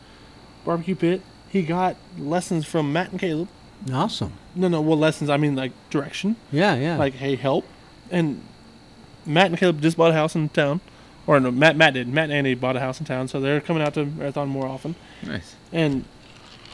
barbecue 0.66 0.96
pit. 0.96 1.22
He 1.50 1.62
got 1.64 1.96
lessons 2.18 2.66
from 2.66 2.92
Matt 2.92 3.12
and 3.12 3.20
Caleb. 3.20 3.50
Awesome. 3.94 4.34
No, 4.56 4.68
no, 4.70 4.82
well, 4.82 4.98
lessons. 4.98 5.30
I 5.30 5.38
mean, 5.38 5.56
like 5.56 5.72
direction. 5.90 6.36
Yeah, 6.52 6.76
yeah. 6.76 6.98
Like, 6.98 7.14
hey, 7.16 7.36
help. 7.36 7.66
And 8.10 8.42
Matt 9.26 9.48
and 9.48 9.58
Caleb 9.58 9.82
just 9.82 9.98
bought 9.98 10.12
a 10.12 10.14
house 10.14 10.36
in 10.36 10.50
town, 10.50 10.82
or 11.28 11.40
no, 11.40 11.52
Matt 11.52 11.76
Matt 11.76 11.94
did. 11.94 12.08
Matt 12.08 12.26
and 12.26 12.34
Andy 12.34 12.54
bought 12.56 12.76
a 12.76 12.80
house 12.80 13.00
in 13.00 13.06
town, 13.06 13.28
so 13.28 13.40
they're 13.40 13.62
coming 13.62 13.82
out 13.84 13.94
to 13.96 14.06
Marathon 14.06 14.48
more 14.50 14.68
often. 14.68 14.96
Nice. 15.26 15.56
And 15.72 16.06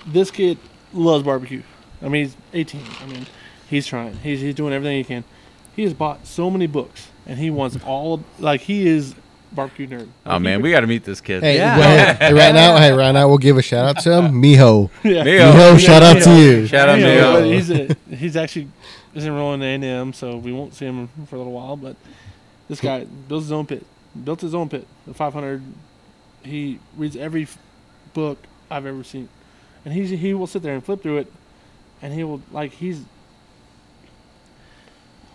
this 0.05 0.31
kid 0.31 0.57
loves 0.93 1.23
barbecue. 1.23 1.63
I 2.01 2.07
mean, 2.09 2.25
he's 2.25 2.35
18. 2.53 2.81
I 3.01 3.05
mean, 3.05 3.25
he's 3.69 3.85
trying. 3.87 4.15
He's 4.17 4.41
he's 4.41 4.55
doing 4.55 4.73
everything 4.73 4.97
he 4.97 5.03
can. 5.03 5.23
He 5.75 5.83
has 5.83 5.93
bought 5.93 6.25
so 6.27 6.49
many 6.49 6.67
books, 6.67 7.09
and 7.25 7.39
he 7.39 7.49
wants 7.49 7.77
all 7.85 8.15
of, 8.15 8.23
like 8.39 8.61
he 8.61 8.87
is 8.87 9.15
barbecue 9.53 9.87
nerd. 9.87 10.07
Oh 10.25 10.39
man, 10.39 10.61
we 10.61 10.71
got 10.71 10.79
to 10.81 10.87
meet 10.87 11.03
this 11.05 11.21
kid. 11.21 11.43
Hey, 11.43 11.55
Yeah. 11.57 11.77
well, 11.77 12.15
hey, 12.15 12.33
right 12.33 12.53
now, 12.53 12.77
hey, 12.77 12.91
right 12.91 13.11
now, 13.11 13.27
we'll 13.29 13.37
give 13.37 13.57
a 13.57 13.61
shout 13.61 13.85
out 13.85 14.01
to 14.03 14.11
him, 14.17 14.31
Miho. 14.41 14.89
yeah. 15.03 15.23
Mio. 15.23 15.51
Miho, 15.51 15.79
shout 15.79 16.03
out 16.03 16.21
to 16.23 16.35
you. 16.37 16.67
Shout 16.67 16.89
out 16.89 16.99
Yeah, 16.99 17.05
Mio. 17.15 17.33
but 17.33 17.45
he's 17.45 17.69
a, 17.71 17.95
he's 18.15 18.35
actually 18.35 18.67
is 19.13 19.25
enrolling 19.25 19.61
in 19.61 19.83
A&M, 19.83 20.13
so 20.13 20.37
we 20.37 20.51
won't 20.53 20.73
see 20.73 20.85
him 20.85 21.09
for 21.27 21.35
a 21.35 21.37
little 21.37 21.51
while. 21.53 21.75
But 21.75 21.95
this 22.71 22.79
guy 22.79 23.03
built 23.03 23.41
his 23.43 23.51
own 23.51 23.65
pit, 23.67 23.85
built 24.23 24.39
his 24.39 24.55
own 24.55 24.69
pit, 24.69 24.87
the 25.05 25.13
500. 25.13 25.61
He 26.43 26.79
reads 26.95 27.17
every 27.17 27.43
f- 27.43 27.57
book 28.13 28.37
I've 28.69 28.85
ever 28.85 29.03
seen, 29.03 29.27
and 29.83 29.93
he's 29.93 30.09
he 30.09 30.33
will 30.33 30.47
sit 30.47 30.63
there 30.63 30.73
and 30.73 30.81
flip 30.83 31.03
through 31.03 31.17
it, 31.17 31.31
and 32.01 32.13
he 32.13 32.23
will 32.23 32.41
like 32.49 32.71
he's 32.71 33.01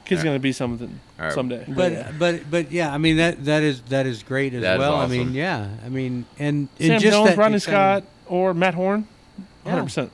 kid's 0.06 0.20
Alright. 0.20 0.24
gonna 0.24 0.38
be 0.38 0.52
something 0.52 0.98
All 1.18 1.26
right. 1.26 1.34
someday. 1.34 1.64
but 1.68 1.92
uh, 1.92 2.04
but 2.18 2.50
but 2.50 2.72
yeah, 2.72 2.90
I 2.92 2.96
mean 2.96 3.18
that 3.18 3.44
that 3.44 3.62
is 3.62 3.82
that 3.82 4.06
is 4.06 4.22
great 4.22 4.54
as 4.54 4.62
That 4.62 4.76
is 4.76 4.78
well. 4.80 4.96
I 4.96 5.06
mean, 5.06 5.34
yeah, 5.34 5.68
I 5.84 5.90
mean, 5.90 6.24
and, 6.38 6.68
and 6.78 6.86
Sam 6.86 7.00
just 7.00 7.12
Jones, 7.12 7.28
that 7.28 7.36
Rodney 7.38 7.56
um, 7.56 7.60
Scott, 7.60 8.04
or 8.26 8.54
Matt 8.54 8.72
Horn, 8.74 9.06
Yeah. 9.38 9.44
100. 9.72 9.84
percent 9.84 10.12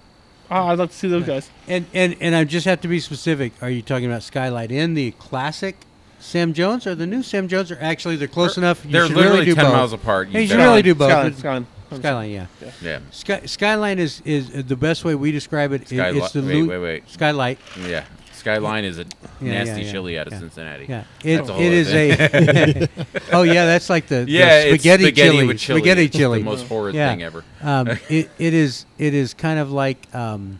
Oh, 0.50 0.66
I'd 0.66 0.78
love 0.78 0.90
to 0.90 0.96
see 0.96 1.08
those 1.08 1.24
guys. 1.24 1.48
and 1.68 1.86
and 1.94 2.16
and 2.20 2.34
I 2.34 2.42
just 2.44 2.66
have 2.66 2.80
to 2.82 2.88
be 2.88 2.98
specific. 3.00 3.52
Are 3.62 3.70
you 3.70 3.80
talking 3.80 4.06
about 4.06 4.24
Skylight 4.24 4.72
in 4.72 4.94
the 4.94 5.12
classic 5.12 5.76
Sam 6.22 6.52
Jones 6.52 6.86
or 6.86 6.94
the 6.94 7.06
new 7.06 7.22
Sam 7.22 7.48
Jones? 7.48 7.70
Or 7.70 7.78
actually, 7.80 8.16
they're 8.16 8.28
close 8.28 8.56
enough. 8.56 8.84
You 8.84 8.92
They're 8.92 9.06
should 9.06 9.16
literally 9.16 9.38
really 9.40 9.46
do 9.50 9.54
ten 9.56 9.64
both. 9.64 9.72
miles 9.74 9.92
apart. 9.92 10.28
Hey, 10.28 10.42
you 10.42 10.48
should 10.48 10.58
really 10.58 10.82
do 10.82 10.94
both. 10.94 11.10
Skyline, 11.10 11.34
Skyline. 11.36 11.66
Skyline, 12.00 12.30
yeah. 12.30 12.46
Yeah. 12.80 12.98
Sky, 13.10 13.40
Skyline 13.44 13.98
is 13.98 14.22
is 14.24 14.48
uh, 14.54 14.62
the 14.66 14.76
best 14.76 15.04
way 15.04 15.14
we 15.14 15.30
describe 15.32 15.72
it. 15.72 15.82
i- 15.82 15.84
Skyli- 15.94 16.16
it's 16.22 16.32
the 16.32 16.40
wait, 16.42 16.54
Lu- 16.54 16.68
wait, 16.68 16.78
wait. 16.78 17.10
Skylight. 17.10 17.58
Yeah. 17.86 18.04
Skyline 18.32 18.84
is 18.84 18.98
a 18.98 19.02
Yeah, 19.02 19.06
yeah, 19.40 19.64
nasty 19.64 19.82
yeah, 19.82 19.92
chili 19.92 20.18
out 20.18 20.26
of 20.26 20.32
yeah. 20.32 20.38
Cincinnati. 20.40 20.86
Yeah, 20.88 21.04
it, 21.22 21.36
That's 21.36 21.48
a 21.48 21.52
whole 21.52 21.62
it 21.62 21.72
is 21.72 21.92
a. 21.92 22.88
oh 23.32 23.42
yeah, 23.42 23.66
that's 23.66 23.88
like 23.90 24.06
the, 24.08 24.24
the 24.24 24.30
Yeah, 24.32 24.62
it's 24.62 24.82
spaghetti, 24.82 25.04
spaghetti 25.04 25.30
chili. 25.30 25.46
with 25.46 25.58
chili. 25.60 25.80
Spaghetti 25.80 26.04
It's 26.06 26.16
chili. 26.16 26.38
the 26.40 26.44
most 26.44 26.66
horrid 26.66 26.94
Yeah. 26.96 27.10
thing 27.10 27.22
ever. 27.22 27.44
um, 27.62 27.88
it, 28.08 28.30
it 28.38 28.54
is 28.54 28.84
it 28.98 29.14
is 29.14 29.32
kind 29.34 29.60
of 29.60 29.70
like 29.70 30.12
um, 30.14 30.58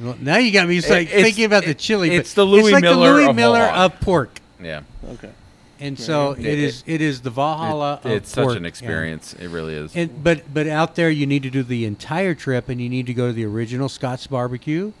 well, 0.00 0.16
now 0.20 0.38
you 0.38 0.50
got 0.50 0.66
me 0.66 0.80
like 0.80 1.08
It's- 1.08 1.22
thinking 1.22 1.44
about 1.44 1.62
the 1.64 1.70
it- 1.70 1.78
chili. 1.78 2.08
but 2.08 2.16
it's 2.16 2.34
the 2.34 2.44
Louie 2.44 2.72
like 2.72 2.82
Mueller 2.82 3.08
the 3.10 3.14
Louie 3.18 3.26
of 3.28 3.36
Mueller 3.36 3.60
of 3.60 4.00
pork, 4.00 4.40
Yeah. 4.64 4.80
Okay. 5.12 5.30
and 5.80 5.98
so 5.98 6.32
It- 6.32 6.46
it 6.46 6.58
is 6.58 6.82
it 6.86 7.00
is 7.00 7.20
the 7.20 7.30
Valhalla. 7.30 8.00
It- 8.04 8.06
of 8.06 8.12
it's 8.12 8.34
pork, 8.34 8.50
such 8.50 8.56
an 8.56 8.62
yeah. 8.64 8.68
experience. 8.68 9.34
It 9.34 9.48
really 9.48 9.74
is. 9.74 9.94
And 9.94 10.22
but 10.24 10.42
but 10.54 10.66
out 10.66 10.94
there, 10.94 11.10
you 11.10 11.26
need 11.26 11.42
to 11.42 11.50
do 11.50 11.62
the 11.62 11.84
entire 11.84 12.34
trip, 12.34 12.68
and 12.68 12.80
you 12.80 12.88
need 12.88 13.06
to 13.06 13.14
go 13.14 13.26
to 13.28 13.32
the 13.32 13.44
original 13.44 13.88
Scott's 13.88 14.26
Barbecue, 14.26 14.92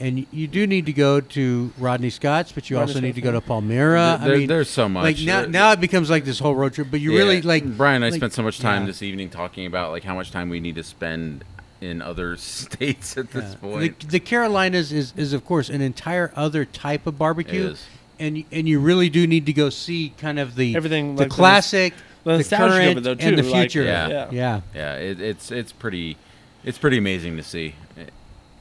and 0.00 0.24
you 0.30 0.46
do 0.46 0.66
need 0.66 0.86
to 0.86 0.92
go 0.92 1.20
to 1.20 1.72
Rodney 1.76 2.08
Scott's, 2.10 2.52
but 2.52 2.70
you 2.70 2.76
Rodney 2.76 2.92
also 2.94 3.00
need 3.00 3.16
to 3.16 3.20
go 3.20 3.32
to 3.32 3.40
Palmyra. 3.40 4.20
There- 4.22 4.34
I 4.34 4.38
mean, 4.38 4.48
there's 4.48 4.70
so 4.70 4.88
much. 4.88 5.02
Like 5.04 5.18
now, 5.20 5.40
There- 5.42 5.50
now 5.50 5.72
it 5.72 5.80
becomes 5.80 6.08
like 6.08 6.24
this 6.24 6.38
whole 6.38 6.54
road 6.54 6.72
trip. 6.74 6.88
But 6.90 7.00
you 7.00 7.12
Yeah. 7.12 7.18
really 7.18 7.42
like 7.42 7.64
Brian 7.76 7.96
and 7.96 8.04
I 8.06 8.08
like- 8.10 8.18
spent 8.20 8.32
so 8.32 8.42
much 8.42 8.58
time 8.60 8.82
yeah. 8.82 8.86
this 8.86 9.02
evening 9.02 9.28
talking 9.28 9.66
about 9.66 9.90
like 9.90 10.04
how 10.04 10.14
much 10.14 10.30
time 10.30 10.48
we 10.48 10.60
need 10.60 10.76
to 10.76 10.84
spend 10.84 11.44
in 11.80 12.00
other 12.00 12.36
states 12.38 13.16
at 13.18 13.32
this 13.32 13.56
Yeah. 13.60 13.68
point. 13.70 13.98
The, 14.00 14.06
the 14.06 14.20
Carolinas 14.20 14.92
is, 14.92 15.12
is 15.16 15.32
of 15.32 15.44
course 15.44 15.68
an 15.68 15.80
entire 15.80 16.32
other 16.36 16.64
type 16.64 17.08
of 17.08 17.18
barbecue, 17.18 17.70
is. 17.70 17.82
And 18.22 18.44
and 18.52 18.68
you 18.68 18.78
really 18.78 19.10
do 19.10 19.26
need 19.26 19.46
to 19.46 19.52
go 19.52 19.68
see 19.68 20.14
kind 20.18 20.38
of 20.38 20.54
the 20.54 20.76
Everything 20.76 21.16
the 21.16 21.24
like 21.24 21.30
classic, 21.30 21.94
The 22.24 22.32
the 22.32 22.36
nostalgia 22.38 22.74
current, 22.74 22.98
it, 22.98 23.00
though, 23.02 23.10
and 23.12 23.38
the 23.38 23.42
too, 23.42 23.48
like- 23.48 23.60
future. 23.70 23.82
Yeah. 23.82 24.08
Yeah. 24.08 24.28
yeah. 24.30 24.60
Yeah, 24.74 24.94
it, 24.96 25.20
it's 25.20 25.50
it's 25.50 25.72
pretty 25.72 26.16
it's 26.64 26.78
pretty 26.78 26.98
amazing 26.98 27.36
to 27.36 27.42
see. 27.42 27.74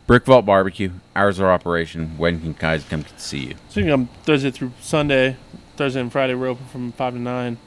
Brick 0.07 0.25
Vault 0.25 0.45
Barbecue, 0.45 0.91
hours 1.15 1.39
of 1.39 1.45
operation. 1.45 2.17
When 2.17 2.41
can 2.41 2.53
guys 2.53 2.83
come 2.83 3.05
see 3.15 3.45
you? 3.45 3.55
So 3.69 3.79
you 3.79 3.85
can 3.85 4.07
come 4.07 4.09
Thursday 4.23 4.51
through 4.51 4.73
Sunday. 4.81 5.37
Thursday 5.77 6.01
and 6.01 6.11
Friday 6.11 6.33
we're 6.33 6.47
open 6.47 6.65
from 6.65 6.91
five 6.93 7.13
to 7.13 7.19
nine. 7.19 7.57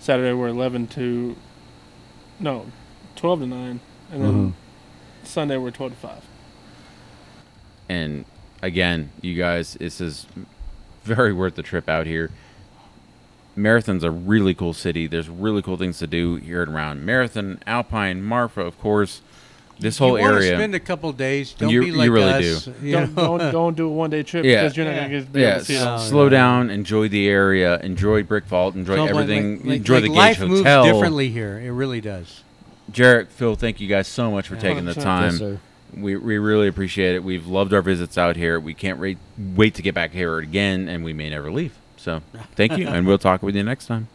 Saturday 0.00 0.32
we're 0.32 0.48
eleven 0.48 0.86
to 0.88 1.36
no, 2.40 2.66
twelve 3.14 3.40
to 3.40 3.46
nine, 3.46 3.80
and 4.10 4.24
then 4.24 4.32
mm-hmm. 4.32 4.50
Sunday 5.22 5.56
we're 5.56 5.70
twelve 5.70 5.92
to 5.92 5.98
five. 5.98 6.22
And 7.88 8.24
again, 8.62 9.10
you 9.20 9.36
guys, 9.36 9.74
this 9.74 10.00
is 10.00 10.26
very 11.04 11.32
worth 11.32 11.54
the 11.56 11.62
trip 11.62 11.88
out 11.88 12.06
here. 12.06 12.30
Marathon's 13.54 14.02
a 14.04 14.10
really 14.10 14.54
cool 14.54 14.72
city. 14.72 15.06
There's 15.06 15.28
really 15.28 15.60
cool 15.62 15.76
things 15.76 15.98
to 15.98 16.06
do 16.06 16.36
here 16.36 16.62
and 16.62 16.74
around 16.74 17.04
Marathon, 17.04 17.58
Alpine, 17.66 18.22
Marfa, 18.22 18.62
of 18.62 18.78
course. 18.80 19.20
This 19.78 19.98
whole 19.98 20.16
you 20.16 20.22
wanna 20.24 20.36
area. 20.36 20.56
spend 20.56 20.74
a 20.74 20.80
couple 20.80 21.12
days. 21.12 21.54
Don't 21.54 21.68
You- 21.70 21.80
be 21.80 21.86
you 21.88 21.92
like 21.94 22.10
really 22.10 22.32
us. 22.54 22.64
do. 22.66 22.74
You 22.82 22.92
Don't, 22.92 23.14
don't 23.14 23.52
don't 23.52 23.76
do 23.76 23.86
a 23.88 23.92
one 23.92 24.10
day 24.10 24.22
trip 24.22 24.44
Yeah. 24.44 24.62
because 24.62 24.76
you're 24.76 24.86
not 24.86 24.92
Yeah. 24.94 25.00
gonna 25.08 25.20
get 25.20 25.32
be 25.32 25.40
yeah, 25.40 25.58
to 25.58 25.64
see 25.64 25.74
it 25.74 25.78
s- 25.78 25.82
all. 25.86 25.98
No, 25.98 26.04
slow 26.04 26.22
no. 26.24 26.28
down, 26.30 26.70
enjoy 26.70 27.08
the 27.08 27.28
area, 27.28 27.78
enjoy 27.80 28.22
Brick 28.22 28.44
Vault, 28.46 28.74
enjoy 28.76 28.96
Don't 28.96 29.08
everything, 29.08 29.56
like- 29.56 29.64
like- 29.66 29.76
enjoy 29.78 29.94
like 29.94 30.02
the 30.04 30.08
Gage 30.10 30.16
life 30.16 30.36
Hotel. 30.38 30.48
moves 30.84 30.92
differently 30.92 31.28
here. 31.30 31.58
It 31.58 31.70
really 31.72 32.00
does. 32.00 32.42
Jerek, 32.92 33.28
Phil, 33.30 33.54
thank 33.56 33.80
you 33.80 33.88
guys 33.88 34.06
so 34.06 34.30
much 34.30 34.46
for 34.48 34.54
Yeah. 34.54 34.60
taking 34.60 34.84
the 34.84 34.94
time. 34.94 35.30
Yes, 35.30 35.38
sir. 35.38 35.58
We, 35.94 36.16
we 36.16 36.38
really 36.38 36.68
appreciate 36.68 37.14
it. 37.14 37.24
We've 37.24 37.46
loved 37.46 37.72
our 37.74 37.82
visits 37.82 38.16
out 38.16 38.36
here. 38.36 38.58
We 38.58 38.74
can't 38.74 38.98
wait, 38.98 39.18
wait 39.38 39.74
to 39.74 39.82
get 39.82 39.94
back 39.94 40.12
here 40.12 40.38
again, 40.38 40.88
and 40.88 41.04
we 41.04 41.12
may 41.12 41.30
never 41.30 41.50
leave. 41.50 41.76
So 41.96 42.22
thank 42.56 42.76
you, 42.78 42.88
and 42.88 43.06
we'll 43.06 43.18
talk 43.18 43.42
with 43.42 43.54
you 43.54 43.62
next 43.62 43.86
time. 43.86 44.08